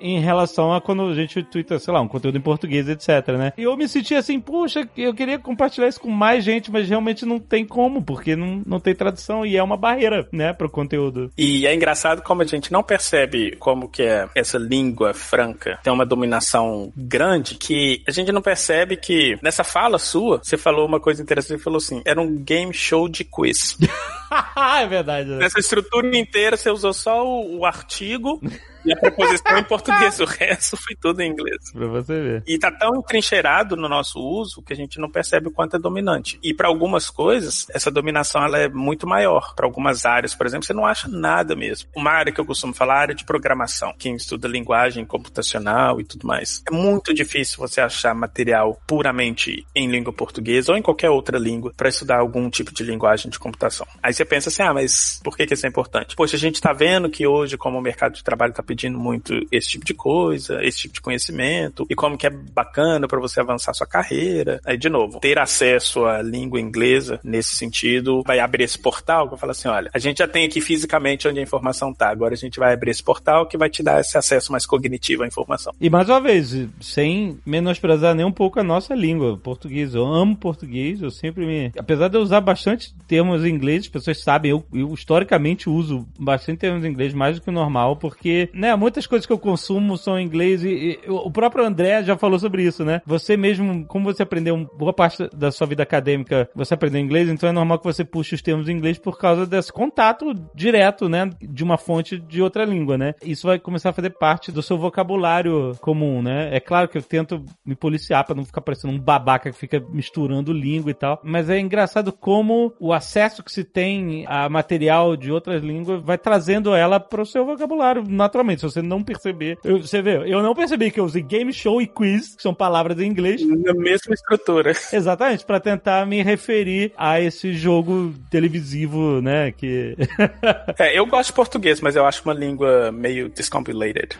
em 0.00 0.20
relação 0.20 0.72
a 0.72 0.80
quando 0.80 1.02
a 1.02 1.14
gente 1.14 1.42
twitta, 1.42 1.78
sei 1.78 1.92
lá, 1.92 2.00
um 2.00 2.08
conteúdo 2.08 2.38
em 2.38 2.40
português, 2.40 2.88
etc, 2.88 3.28
né? 3.36 3.52
E 3.56 3.62
eu 3.62 3.76
me 3.76 3.88
senti 3.88 4.14
assim, 4.14 4.40
puxa, 4.40 4.88
eu 4.96 5.14
queria 5.14 5.38
compartilhar 5.38 5.88
isso 5.88 6.00
com 6.00 6.10
mais 6.10 6.44
gente, 6.44 6.70
mas 6.70 6.88
realmente 6.88 7.24
não 7.24 7.38
tem 7.38 7.64
como, 7.66 8.02
porque 8.02 8.36
não, 8.36 8.62
não 8.66 8.80
tem 8.80 8.94
tradução 8.94 9.44
e 9.44 9.56
é 9.56 9.62
uma 9.62 9.76
barreira, 9.76 10.28
né, 10.32 10.52
pro 10.52 10.70
conteúdo. 10.70 11.30
E 11.36 11.66
é 11.66 11.74
engraçado 11.74 12.22
como 12.22 12.42
a 12.42 12.46
gente 12.46 12.72
não 12.72 12.82
percebe 12.82 13.56
como 13.56 13.88
que 13.88 14.02
é 14.02 14.28
essa 14.34 14.58
língua 14.58 15.12
franca 15.14 15.78
tem 15.82 15.92
uma 15.92 16.06
dominação 16.06 16.92
grande 16.96 17.54
que 17.54 18.02
a 18.06 18.10
gente 18.10 18.32
não 18.32 18.42
percebe 18.42 18.96
que 18.96 19.38
nessa 19.42 19.64
fala 19.64 19.98
sua, 19.98 20.40
você 20.42 20.56
falou 20.56 20.86
uma 20.86 21.00
coisa 21.00 21.22
interessante, 21.22 21.58
você 21.58 21.64
falou 21.64 21.78
assim, 21.78 22.02
era 22.04 22.20
um 22.20 22.36
game 22.36 22.72
show 22.72 23.08
de 23.08 23.24
quiz. 23.24 23.76
é 24.80 24.86
verdade. 24.86 25.28
né? 25.30 25.38
Nessa 25.38 25.60
estrutura 25.60 26.16
inteira 26.16 26.56
você 26.56 26.70
usou 26.70 26.92
só 26.92 27.26
o, 27.26 27.58
o 27.58 27.66
artigo 27.66 28.40
e 28.84 28.92
a 28.92 28.96
preposição 28.96 29.58
em 29.58 29.64
português, 29.64 30.20
o 30.20 30.24
resto 30.24 30.76
foi 30.76 30.94
tudo 30.94 31.20
em 31.20 31.30
inglês. 31.30 31.72
Pra 31.72 31.86
você 31.86 32.20
ver. 32.20 32.42
E 32.46 32.58
tá 32.58 32.70
tão 32.70 32.96
entrincheirado 32.96 33.76
no 33.76 33.88
nosso 33.88 34.18
uso 34.20 34.62
que 34.62 34.72
a 34.72 34.76
gente 34.76 34.98
não 34.98 35.10
percebe 35.10 35.48
o 35.48 35.50
quanto 35.50 35.76
é 35.76 35.78
dominante. 35.78 36.38
E 36.42 36.54
para 36.54 36.68
algumas 36.68 37.10
coisas, 37.10 37.66
essa 37.70 37.90
dominação 37.90 38.44
ela 38.44 38.58
é 38.58 38.68
muito 38.68 39.06
maior. 39.06 39.54
Para 39.54 39.66
algumas 39.66 40.04
áreas, 40.04 40.34
por 40.34 40.46
exemplo, 40.46 40.66
você 40.66 40.72
não 40.72 40.86
acha 40.86 41.08
nada 41.08 41.56
mesmo. 41.56 41.88
Uma 41.96 42.12
área 42.12 42.32
que 42.32 42.40
eu 42.40 42.46
costumo 42.46 42.72
falar 42.72 42.94
é 42.94 42.96
a 42.96 43.00
área 43.00 43.14
de 43.14 43.24
programação, 43.24 43.94
quem 43.98 44.14
estuda 44.14 44.46
linguagem 44.46 45.04
computacional 45.04 46.00
e 46.00 46.04
tudo 46.04 46.26
mais. 46.26 46.62
É 46.66 46.70
muito 46.70 47.12
difícil 47.12 47.58
você 47.58 47.80
achar 47.80 48.14
material 48.14 48.80
puramente 48.86 49.66
em 49.74 49.90
língua 49.90 50.12
portuguesa 50.12 50.72
ou 50.72 50.78
em 50.78 50.82
qualquer 50.82 51.10
outra 51.10 51.38
língua 51.38 51.72
para 51.76 51.88
estudar 51.88 52.18
algum 52.18 52.48
tipo 52.48 52.72
de 52.72 52.82
linguagem 52.82 53.30
de 53.30 53.38
computação. 53.38 53.86
Aí 54.02 54.12
você 54.12 54.24
pensa 54.24 54.48
assim, 54.48 54.62
ah, 54.62 54.72
mas 54.72 55.20
por 55.24 55.36
que, 55.36 55.46
que 55.46 55.54
isso 55.54 55.66
é 55.66 55.68
importante? 55.68 56.14
Poxa, 56.14 56.36
a 56.36 56.38
gente 56.38 56.60
tá 56.60 56.72
vendo 56.72 57.10
que 57.10 57.26
hoje, 57.26 57.56
como 57.56 57.78
o 57.78 57.82
mercado 57.82 58.14
de 58.14 58.24
trabalho 58.24 58.52
tá 58.52 58.62
pedindo 58.62 58.73
muito 58.98 59.34
esse 59.50 59.68
tipo 59.68 59.84
de 59.84 59.94
coisa, 59.94 60.62
esse 60.62 60.78
tipo 60.78 60.94
de 60.94 61.00
conhecimento, 61.00 61.86
e 61.88 61.94
como 61.94 62.16
que 62.16 62.26
é 62.26 62.30
bacana 62.30 63.06
para 63.06 63.20
você 63.20 63.40
avançar 63.40 63.74
sua 63.74 63.86
carreira. 63.86 64.60
Aí, 64.64 64.76
de 64.76 64.88
novo, 64.88 65.20
ter 65.20 65.38
acesso 65.38 66.04
à 66.04 66.22
língua 66.22 66.60
inglesa 66.60 67.20
nesse 67.22 67.56
sentido 67.56 68.22
vai 68.26 68.38
abrir 68.38 68.64
esse 68.64 68.78
portal 68.78 69.28
que 69.28 69.34
eu 69.34 69.38
falo 69.38 69.52
assim, 69.52 69.68
olha, 69.68 69.90
a 69.92 69.98
gente 69.98 70.18
já 70.18 70.28
tem 70.28 70.46
aqui 70.46 70.60
fisicamente 70.60 71.28
onde 71.28 71.40
a 71.40 71.42
informação 71.42 71.92
tá, 71.92 72.08
agora 72.08 72.34
a 72.34 72.36
gente 72.36 72.58
vai 72.58 72.72
abrir 72.72 72.90
esse 72.90 73.02
portal 73.02 73.46
que 73.46 73.56
vai 73.56 73.68
te 73.70 73.82
dar 73.82 74.00
esse 74.00 74.16
acesso 74.16 74.52
mais 74.52 74.66
cognitivo 74.66 75.22
à 75.22 75.26
informação. 75.26 75.72
E 75.80 75.90
mais 75.90 76.08
uma 76.08 76.20
vez, 76.20 76.54
sem 76.80 77.38
menosprezar 77.44 78.14
nem 78.14 78.24
um 78.24 78.32
pouco 78.32 78.60
a 78.60 78.64
nossa 78.64 78.94
língua, 78.94 79.36
português. 79.36 79.94
Eu 79.94 80.06
amo 80.06 80.36
português, 80.36 81.02
eu 81.02 81.10
sempre 81.10 81.46
me. 81.46 81.72
Apesar 81.78 82.08
de 82.08 82.16
eu 82.16 82.22
usar 82.22 82.40
bastante 82.40 82.94
termos 83.06 83.44
em 83.44 83.48
inglês, 83.48 83.82
as 83.84 83.88
pessoas 83.88 84.22
sabem, 84.22 84.50
eu, 84.50 84.64
eu 84.72 84.92
historicamente 84.92 85.68
uso 85.68 86.06
bastante 86.18 86.58
termos 86.58 86.84
em 86.84 86.88
inglês 86.88 87.12
mais 87.12 87.36
do 87.36 87.42
que 87.42 87.50
o 87.50 87.52
normal, 87.52 87.96
porque, 87.96 88.48
né, 88.64 88.74
muitas 88.74 89.06
coisas 89.06 89.26
que 89.26 89.32
eu 89.32 89.38
consumo 89.38 89.98
são 89.98 90.18
em 90.18 90.24
inglês 90.24 90.64
e, 90.64 90.68
e 90.68 91.00
o 91.06 91.30
próprio 91.30 91.66
André 91.66 92.02
já 92.02 92.16
falou 92.16 92.38
sobre 92.38 92.62
isso, 92.62 92.82
né? 92.82 93.02
Você 93.04 93.36
mesmo, 93.36 93.84
como 93.84 94.06
você 94.06 94.22
aprendeu 94.22 94.56
boa 94.78 94.92
parte 94.92 95.28
da 95.36 95.52
sua 95.52 95.66
vida 95.66 95.82
acadêmica, 95.82 96.48
você 96.54 96.72
aprendeu 96.72 96.98
inglês, 96.98 97.28
então 97.28 97.46
é 97.46 97.52
normal 97.52 97.78
que 97.78 97.84
você 97.84 98.06
puxe 98.06 98.34
os 98.34 98.40
termos 98.40 98.66
em 98.66 98.72
inglês 98.72 98.96
por 98.98 99.18
causa 99.18 99.46
desse 99.46 99.70
contato 99.70 100.32
direto, 100.54 101.10
né, 101.10 101.28
de 101.42 101.62
uma 101.62 101.76
fonte 101.76 102.18
de 102.18 102.40
outra 102.40 102.64
língua, 102.64 102.96
né? 102.96 103.14
Isso 103.22 103.46
vai 103.46 103.58
começar 103.58 103.90
a 103.90 103.92
fazer 103.92 104.10
parte 104.10 104.50
do 104.50 104.62
seu 104.62 104.78
vocabulário 104.78 105.76
comum, 105.82 106.22
né? 106.22 106.48
É 106.50 106.58
claro 106.58 106.88
que 106.88 106.96
eu 106.96 107.02
tento 107.02 107.44
me 107.66 107.74
policiar 107.74 108.24
pra 108.24 108.34
não 108.34 108.46
ficar 108.46 108.62
parecendo 108.62 108.94
um 108.94 108.98
babaca 108.98 109.50
que 109.50 109.58
fica 109.58 109.78
misturando 109.90 110.54
língua 110.54 110.90
e 110.90 110.94
tal, 110.94 111.20
mas 111.22 111.50
é 111.50 111.58
engraçado 111.60 112.10
como 112.10 112.72
o 112.80 112.94
acesso 112.94 113.42
que 113.42 113.52
se 113.52 113.62
tem 113.62 114.24
a 114.26 114.48
material 114.48 115.18
de 115.18 115.30
outras 115.30 115.62
línguas 115.62 116.02
vai 116.02 116.16
trazendo 116.16 116.74
ela 116.74 116.98
pro 116.98 117.26
seu 117.26 117.44
vocabulário 117.44 118.02
naturalmente. 118.08 118.53
Se 118.60 118.62
você 118.64 118.82
não 118.82 119.02
perceber, 119.02 119.58
eu- 119.64 119.80
você 119.80 120.00
vê, 120.02 120.16
eu 120.32 120.42
não 120.42 120.54
percebi 120.54 120.90
que 120.90 120.98
eu 121.00 121.04
usei 121.04 121.22
game 121.22 121.52
show 121.52 121.80
e 121.80 121.86
quiz, 121.86 122.34
que 122.36 122.42
são 122.42 122.54
palavras 122.54 122.98
em 123.00 123.06
inglês, 123.06 123.40
Na 123.46 123.74
mesma 123.74 124.14
estrutura. 124.14 124.72
Exatamente, 124.92 125.44
pra 125.44 125.58
tentar 125.60 126.06
me 126.06 126.22
referir 126.22 126.92
a 126.96 127.20
esse 127.20 127.52
jogo 127.52 128.14
televisivo, 128.30 129.20
né, 129.20 129.52
que... 129.52 129.96
É, 130.78 130.98
eu 130.98 131.06
gosto 131.06 131.28
de 131.30 131.34
português, 131.34 131.80
mas 131.80 131.96
eu 131.96 132.04
acho 132.06 132.22
uma 132.24 132.34
língua 132.34 132.90
meio 132.92 133.28
discombulated. 133.28 134.16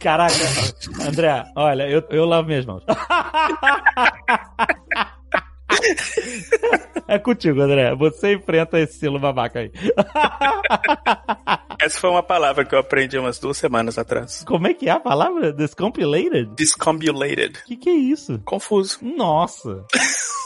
Caraca, 0.00 0.34
André, 1.08 1.44
olha, 1.56 1.88
eu, 1.88 2.02
eu 2.10 2.24
lavo 2.24 2.48
minhas 2.48 2.64
mãos. 2.66 2.82
É 7.08 7.20
contigo, 7.20 7.60
André. 7.60 7.94
Você 7.94 8.34
enfrenta 8.34 8.80
esse 8.80 8.94
estilo 8.94 9.20
babaca 9.20 9.60
aí. 9.60 9.70
Essa 11.80 12.00
foi 12.00 12.10
uma 12.10 12.22
palavra 12.22 12.64
que 12.64 12.74
eu 12.74 12.80
aprendi 12.80 13.16
umas 13.16 13.38
duas 13.38 13.56
semanas 13.56 13.96
atrás. 13.96 14.42
Como 14.44 14.66
é 14.66 14.74
que 14.74 14.88
é 14.88 14.92
a 14.92 14.98
palavra? 14.98 15.52
Descompilated? 15.52 16.50
Discombulated. 16.56 17.60
O 17.60 17.64
que, 17.64 17.76
que 17.76 17.90
é 17.90 17.94
isso? 17.94 18.40
Confuso. 18.44 18.98
Nossa. 19.02 19.84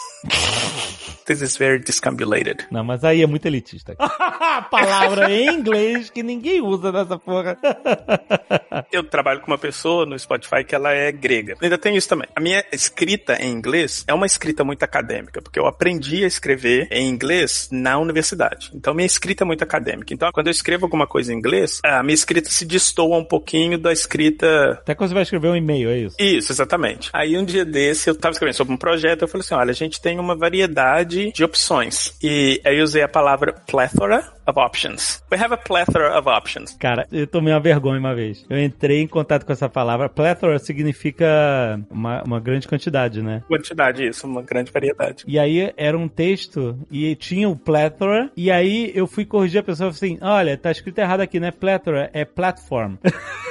This 1.31 1.43
is 1.43 1.57
very 1.57 1.79
discombulated. 1.79 2.66
Não, 2.73 2.83
mas 2.83 3.05
aí 3.05 3.23
é 3.23 3.27
muito 3.27 3.47
elitista. 3.47 3.95
Palavra 4.68 5.31
em 5.31 5.49
inglês 5.49 6.11
que 6.11 6.25
ninguém 6.25 6.61
usa 6.61 6.91
nessa 6.91 7.16
porra. 7.18 7.57
Eu 8.91 9.05
trabalho 9.05 9.41
com 9.41 9.47
uma 9.47 9.59
pessoa 9.59 10.05
no 10.05 10.18
Spotify 10.18 10.64
que 10.64 10.75
ela 10.75 10.93
é 10.93 11.12
grega. 11.12 11.57
Ainda 11.62 11.79
tem 11.79 11.97
isso 11.97 12.09
também. 12.09 12.29
A 12.35 12.41
minha 12.41 12.64
escrita 12.73 13.37
em 13.41 13.53
inglês 13.53 14.05
é 14.09 14.14
uma 14.14 14.27
escrita 14.27 14.64
muito 14.64 14.83
acadêmica, 14.83 15.41
porque 15.41 15.59
eu 15.59 15.66
aprendi 15.66 16.25
a 16.25 16.27
escrever 16.27 16.89
em 16.91 17.09
inglês 17.09 17.68
na 17.71 17.99
universidade. 17.99 18.71
Então 18.75 18.93
minha 18.95 19.07
escrita 19.07 19.45
é 19.45 19.47
muito 19.47 19.62
acadêmica. 19.62 20.12
Então 20.12 20.31
quando 20.33 20.49
eu 20.49 20.53
escrevo 20.53 20.87
alguma 20.87 21.07
coisa 21.07 21.33
em 21.33 21.37
inglês, 21.37 21.81
a 21.85 22.03
minha 22.03 22.14
escrita 22.14 22.51
se 22.51 22.64
destoa 22.64 23.16
um 23.16 23.25
pouquinho 23.25 23.79
da 23.79 23.93
escrita 23.93 24.73
Até 24.73 24.95
quando 24.95 25.11
você 25.11 25.14
vai 25.14 25.23
escrever 25.23 25.49
um 25.49 25.57
e-mail, 25.57 25.91
é 25.91 25.99
isso? 25.99 26.16
Isso, 26.18 26.53
exatamente. 26.53 27.11
Aí 27.12 27.37
um 27.37 27.45
dia 27.45 27.64
desse 27.64 28.11
eu 28.11 28.14
tava 28.16 28.33
escrevendo 28.33 28.57
sobre 28.57 28.75
um 28.75 28.77
projeto, 28.77 29.23
eu 29.23 29.29
falei 29.29 29.43
assim, 29.43 29.55
olha, 29.55 29.71
a 29.71 29.75
gente 29.75 30.01
tem 30.01 30.10
uma 30.19 30.35
variedade 30.35 31.33
de 31.33 31.45
opções. 31.45 32.17
E 32.23 32.61
aí 32.65 32.79
eu 32.79 32.85
usei 32.85 33.03
a 33.03 33.09
palavra 33.09 33.53
plethora 33.67 34.25
of 34.47 34.59
options. 34.59 35.23
We 35.31 35.39
have 35.39 35.53
a 35.53 35.57
plethora 35.57 36.19
of 36.19 36.29
options. 36.29 36.77
Cara, 36.79 37.07
eu 37.11 37.27
tomei 37.27 37.53
uma 37.53 37.61
vergonha 37.61 37.99
uma 37.99 38.15
vez. 38.15 38.45
Eu 38.49 38.59
entrei 38.59 39.01
em 39.01 39.07
contato 39.07 39.47
com 39.47 39.53
essa 39.53 39.69
palavra. 39.69 40.09
Plethora 40.09 40.59
significa 40.59 41.81
uma, 41.91 42.23
uma 42.23 42.41
grande 42.41 42.67
quantidade, 42.67 43.23
né? 43.23 43.43
Quantidade, 43.49 44.07
isso, 44.07 44.27
uma 44.27 44.43
grande 44.43 44.73
variedade. 44.73 45.25
E 45.27 45.39
aí 45.39 45.73
era 45.77 45.97
um 45.97 46.09
texto 46.09 46.79
e 46.91 47.15
tinha 47.15 47.49
o 47.49 47.57
plethora. 47.57 48.31
E 48.37 48.51
aí 48.51 48.93
eu 48.95 49.07
fui 49.07 49.25
corrigir 49.25 49.61
a 49.61 49.65
pessoa 49.65 49.91
assim: 49.91 50.19
olha, 50.21 50.57
tá 50.57 50.71
escrito 50.71 50.99
errado 50.99 51.21
aqui, 51.21 51.39
né? 51.39 51.51
Plethora 51.51 52.11
é 52.13 52.25
platform. 52.25 52.95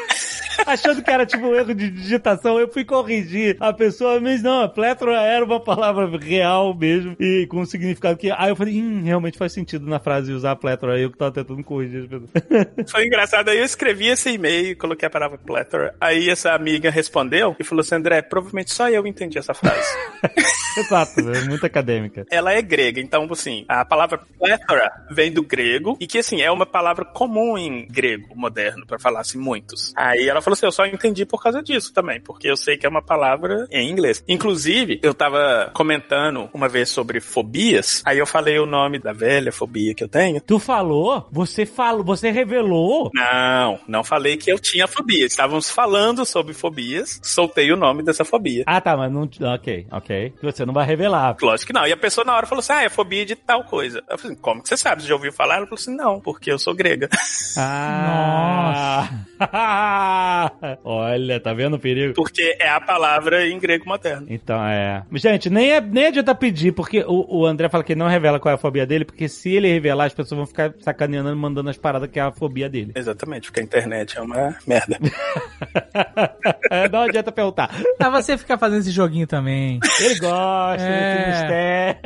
Achando 0.69 1.01
que 1.01 1.09
era 1.09 1.25
tipo 1.25 1.47
um 1.47 1.55
erro 1.55 1.73
de 1.73 1.89
digitação, 1.89 2.59
eu 2.59 2.71
fui 2.71 2.85
corrigir 2.85 3.57
a 3.59 3.73
pessoa, 3.73 4.19
mas 4.19 4.43
não, 4.43 4.61
a 4.61 4.69
plétora 4.69 5.19
era 5.19 5.43
uma 5.43 5.59
palavra 5.59 6.07
real 6.17 6.75
mesmo 6.75 7.15
e 7.19 7.47
com 7.47 7.61
um 7.61 7.65
significado 7.65 8.17
que. 8.17 8.29
Aí 8.31 8.49
eu 8.49 8.55
falei, 8.55 8.79
hum, 8.79 9.01
realmente 9.03 9.37
faz 9.37 9.51
sentido 9.51 9.87
na 9.87 9.99
frase 9.99 10.31
usar 10.31 10.55
plétora. 10.55 10.99
Eu 10.99 11.11
que 11.11 11.17
tava 11.17 11.31
tentando 11.31 11.63
corrigir 11.63 12.03
as 12.03 12.07
pessoas. 12.07 12.29
Foi 12.91 13.05
engraçado. 13.05 13.49
Aí 13.49 13.57
eu 13.57 13.65
escrevi 13.65 14.09
esse 14.09 14.29
e-mail, 14.29 14.77
coloquei 14.77 15.07
a 15.07 15.09
palavra 15.09 15.37
plethora. 15.37 15.95
Aí 15.99 16.29
essa 16.29 16.53
amiga 16.53 16.91
respondeu 16.91 17.55
e 17.59 17.63
falou 17.63 17.81
assim: 17.81 17.95
André, 17.95 18.21
provavelmente 18.21 18.71
só 18.71 18.87
eu 18.89 19.07
entendi 19.07 19.39
essa 19.39 19.55
frase. 19.55 19.89
Exato, 20.77 21.19
é 21.19 21.41
muito 21.45 21.65
acadêmica. 21.65 22.25
Ela 22.29 22.53
é 22.53 22.61
grega, 22.61 23.01
então, 23.01 23.27
assim, 23.31 23.65
a 23.67 23.83
palavra 23.83 24.19
plethora 24.37 24.91
vem 25.09 25.31
do 25.31 25.43
grego 25.43 25.97
e 25.99 26.07
que, 26.07 26.19
assim, 26.19 26.41
é 26.41 26.51
uma 26.51 26.65
palavra 26.65 27.03
comum 27.03 27.57
em 27.57 27.87
grego 27.87 28.35
moderno, 28.35 28.85
pra 28.85 28.99
falar 28.99 29.21
assim, 29.21 29.37
muitos. 29.37 29.91
Aí 29.95 30.27
ela 30.27 30.41
falou 30.41 30.55
assim: 30.59 30.65
eu 30.65 30.71
só 30.71 30.85
entendi 30.85 31.25
por 31.25 31.41
causa 31.41 31.61
disso 31.61 31.93
também, 31.93 32.19
porque 32.21 32.49
eu 32.49 32.57
sei 32.57 32.77
que 32.77 32.85
é 32.85 32.89
uma 32.89 33.01
palavra 33.01 33.67
em 33.71 33.89
inglês. 33.89 34.23
Inclusive, 34.27 34.99
eu 35.01 35.13
tava 35.13 35.71
comentando 35.73 36.49
uma 36.53 36.67
vez 36.67 36.89
sobre 36.89 37.19
fobias, 37.19 38.01
aí 38.05 38.17
eu 38.17 38.25
falei 38.25 38.59
o 38.59 38.65
nome 38.65 38.99
da 38.99 39.13
velha 39.13 39.51
fobia 39.51 39.93
que 39.93 40.03
eu 40.03 40.09
tenho. 40.09 40.41
Tu 40.41 40.59
falou? 40.59 41.27
Você 41.31 41.65
falou, 41.65 42.03
você 42.03 42.31
revelou? 42.31 43.09
Não, 43.13 43.79
não 43.87 44.03
falei 44.03 44.37
que 44.37 44.51
eu 44.51 44.59
tinha 44.59 44.87
fobia. 44.87 45.25
Estávamos 45.25 45.69
falando 45.69 46.25
sobre 46.25 46.53
fobias, 46.53 47.19
soltei 47.23 47.71
o 47.71 47.77
nome 47.77 48.03
dessa 48.03 48.25
fobia. 48.25 48.63
Ah, 48.65 48.81
tá, 48.81 48.95
mas 48.95 49.11
não. 49.11 49.29
Ok, 49.53 49.87
ok. 49.91 50.33
Você 50.41 50.65
não 50.65 50.73
vai 50.73 50.85
revelar. 50.85 51.35
Lógico 51.41 51.67
que 51.67 51.73
não. 51.73 51.87
E 51.87 51.91
a 51.91 51.97
pessoa 51.97 52.25
na 52.25 52.35
hora 52.35 52.47
falou 52.47 52.59
assim: 52.59 52.73
ah, 52.73 52.83
é 52.83 52.89
fobia 52.89 53.25
de 53.25 53.35
tal 53.35 53.63
coisa. 53.63 54.03
Eu 54.09 54.17
falei, 54.17 54.37
como 54.37 54.61
que 54.61 54.69
você 54.69 54.77
sabe? 54.77 55.01
Você 55.01 55.07
já 55.07 55.15
ouviu 55.15 55.31
falar? 55.31 55.57
Ela 55.57 55.65
falou 55.65 55.79
assim: 55.79 55.95
não, 55.95 56.19
porque 56.19 56.51
eu 56.51 56.59
sou 56.59 56.73
grega. 56.73 57.09
Ah! 57.57 59.09
Olha, 60.83 61.39
tá 61.39 61.53
vendo 61.53 61.75
o 61.75 61.79
perigo? 61.79 62.13
Porque 62.13 62.55
é 62.59 62.69
a 62.69 62.79
palavra 62.81 63.47
em 63.47 63.57
grego 63.59 63.85
moderno. 63.87 64.27
Então, 64.29 64.63
é. 64.65 65.03
Gente, 65.13 65.49
nem, 65.49 65.71
é, 65.71 65.81
nem 65.81 66.07
adianta 66.07 66.33
pedir, 66.35 66.71
porque 66.71 67.03
o, 67.07 67.39
o 67.41 67.45
André 67.45 67.69
fala 67.69 67.83
que 67.83 67.93
ele 67.93 67.99
não 67.99 68.07
revela 68.07 68.39
qual 68.39 68.51
é 68.51 68.55
a 68.55 68.57
fobia 68.57 68.85
dele, 68.85 69.05
porque 69.05 69.27
se 69.27 69.53
ele 69.55 69.67
revelar, 69.67 70.05
as 70.05 70.13
pessoas 70.13 70.37
vão 70.37 70.45
ficar 70.45 70.73
sacaneando, 70.79 71.35
mandando 71.35 71.69
as 71.69 71.77
paradas 71.77 72.09
que 72.09 72.19
é 72.19 72.23
a 72.23 72.31
fobia 72.31 72.69
dele. 72.69 72.91
Exatamente, 72.95 73.47
porque 73.47 73.59
a 73.59 73.63
internet 73.63 74.17
é 74.17 74.21
uma 74.21 74.55
merda. 74.65 74.97
não 76.91 77.01
adianta 77.01 77.31
perguntar. 77.31 77.69
Ah, 77.99 78.09
você 78.09 78.37
fica 78.37 78.57
fazendo 78.57 78.79
esse 78.81 78.91
joguinho 78.91 79.27
também. 79.27 79.79
Ele 79.99 80.19
gosta 80.19 80.83
É. 80.83 81.27
mistério. 81.31 81.99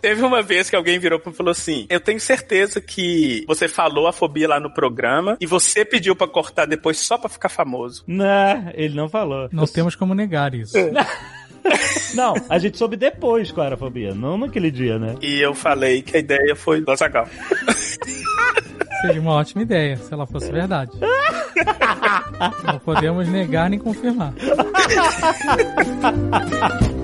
Teve 0.00 0.22
uma 0.22 0.42
vez 0.42 0.68
que 0.70 0.76
alguém 0.76 0.98
virou 0.98 1.18
pra 1.18 1.30
mim 1.30 1.34
e 1.34 1.36
falou 1.36 1.50
assim: 1.52 1.86
Eu 1.88 2.00
tenho 2.00 2.20
certeza 2.20 2.80
que 2.80 3.44
você 3.46 3.68
falou 3.68 4.06
a 4.06 4.12
fobia 4.12 4.48
lá 4.48 4.60
no 4.60 4.72
programa 4.72 5.36
e 5.40 5.46
você 5.46 5.84
pediu 5.84 6.14
pra 6.16 6.26
cortar 6.26 6.66
depois 6.66 6.98
só 6.98 7.13
pra 7.18 7.28
ficar 7.28 7.48
famoso. 7.48 8.02
Não, 8.06 8.70
ele 8.74 8.94
não 8.94 9.08
falou. 9.08 9.48
Não 9.52 9.66
temos 9.66 9.94
como 9.94 10.14
negar 10.14 10.54
isso. 10.54 10.76
Não, 12.14 12.34
a 12.48 12.58
gente 12.58 12.76
soube 12.76 12.94
depois 12.94 13.50
qual 13.50 13.66
era 13.66 13.74
a 13.74 13.78
fobia, 13.78 14.14
não 14.14 14.36
naquele 14.36 14.70
dia, 14.70 14.98
né? 14.98 15.14
E 15.22 15.40
eu 15.40 15.54
falei 15.54 16.02
que 16.02 16.14
a 16.14 16.20
ideia 16.20 16.54
foi 16.54 16.82
do 16.82 16.90
Azaghal. 16.90 17.26
Seria 19.00 19.20
uma 19.20 19.32
ótima 19.32 19.62
ideia, 19.62 19.96
se 19.96 20.12
ela 20.12 20.26
fosse 20.26 20.52
verdade. 20.52 20.92
Não 22.64 22.78
podemos 22.78 23.28
negar 23.28 23.68
nem 23.68 23.78
confirmar. 23.78 24.32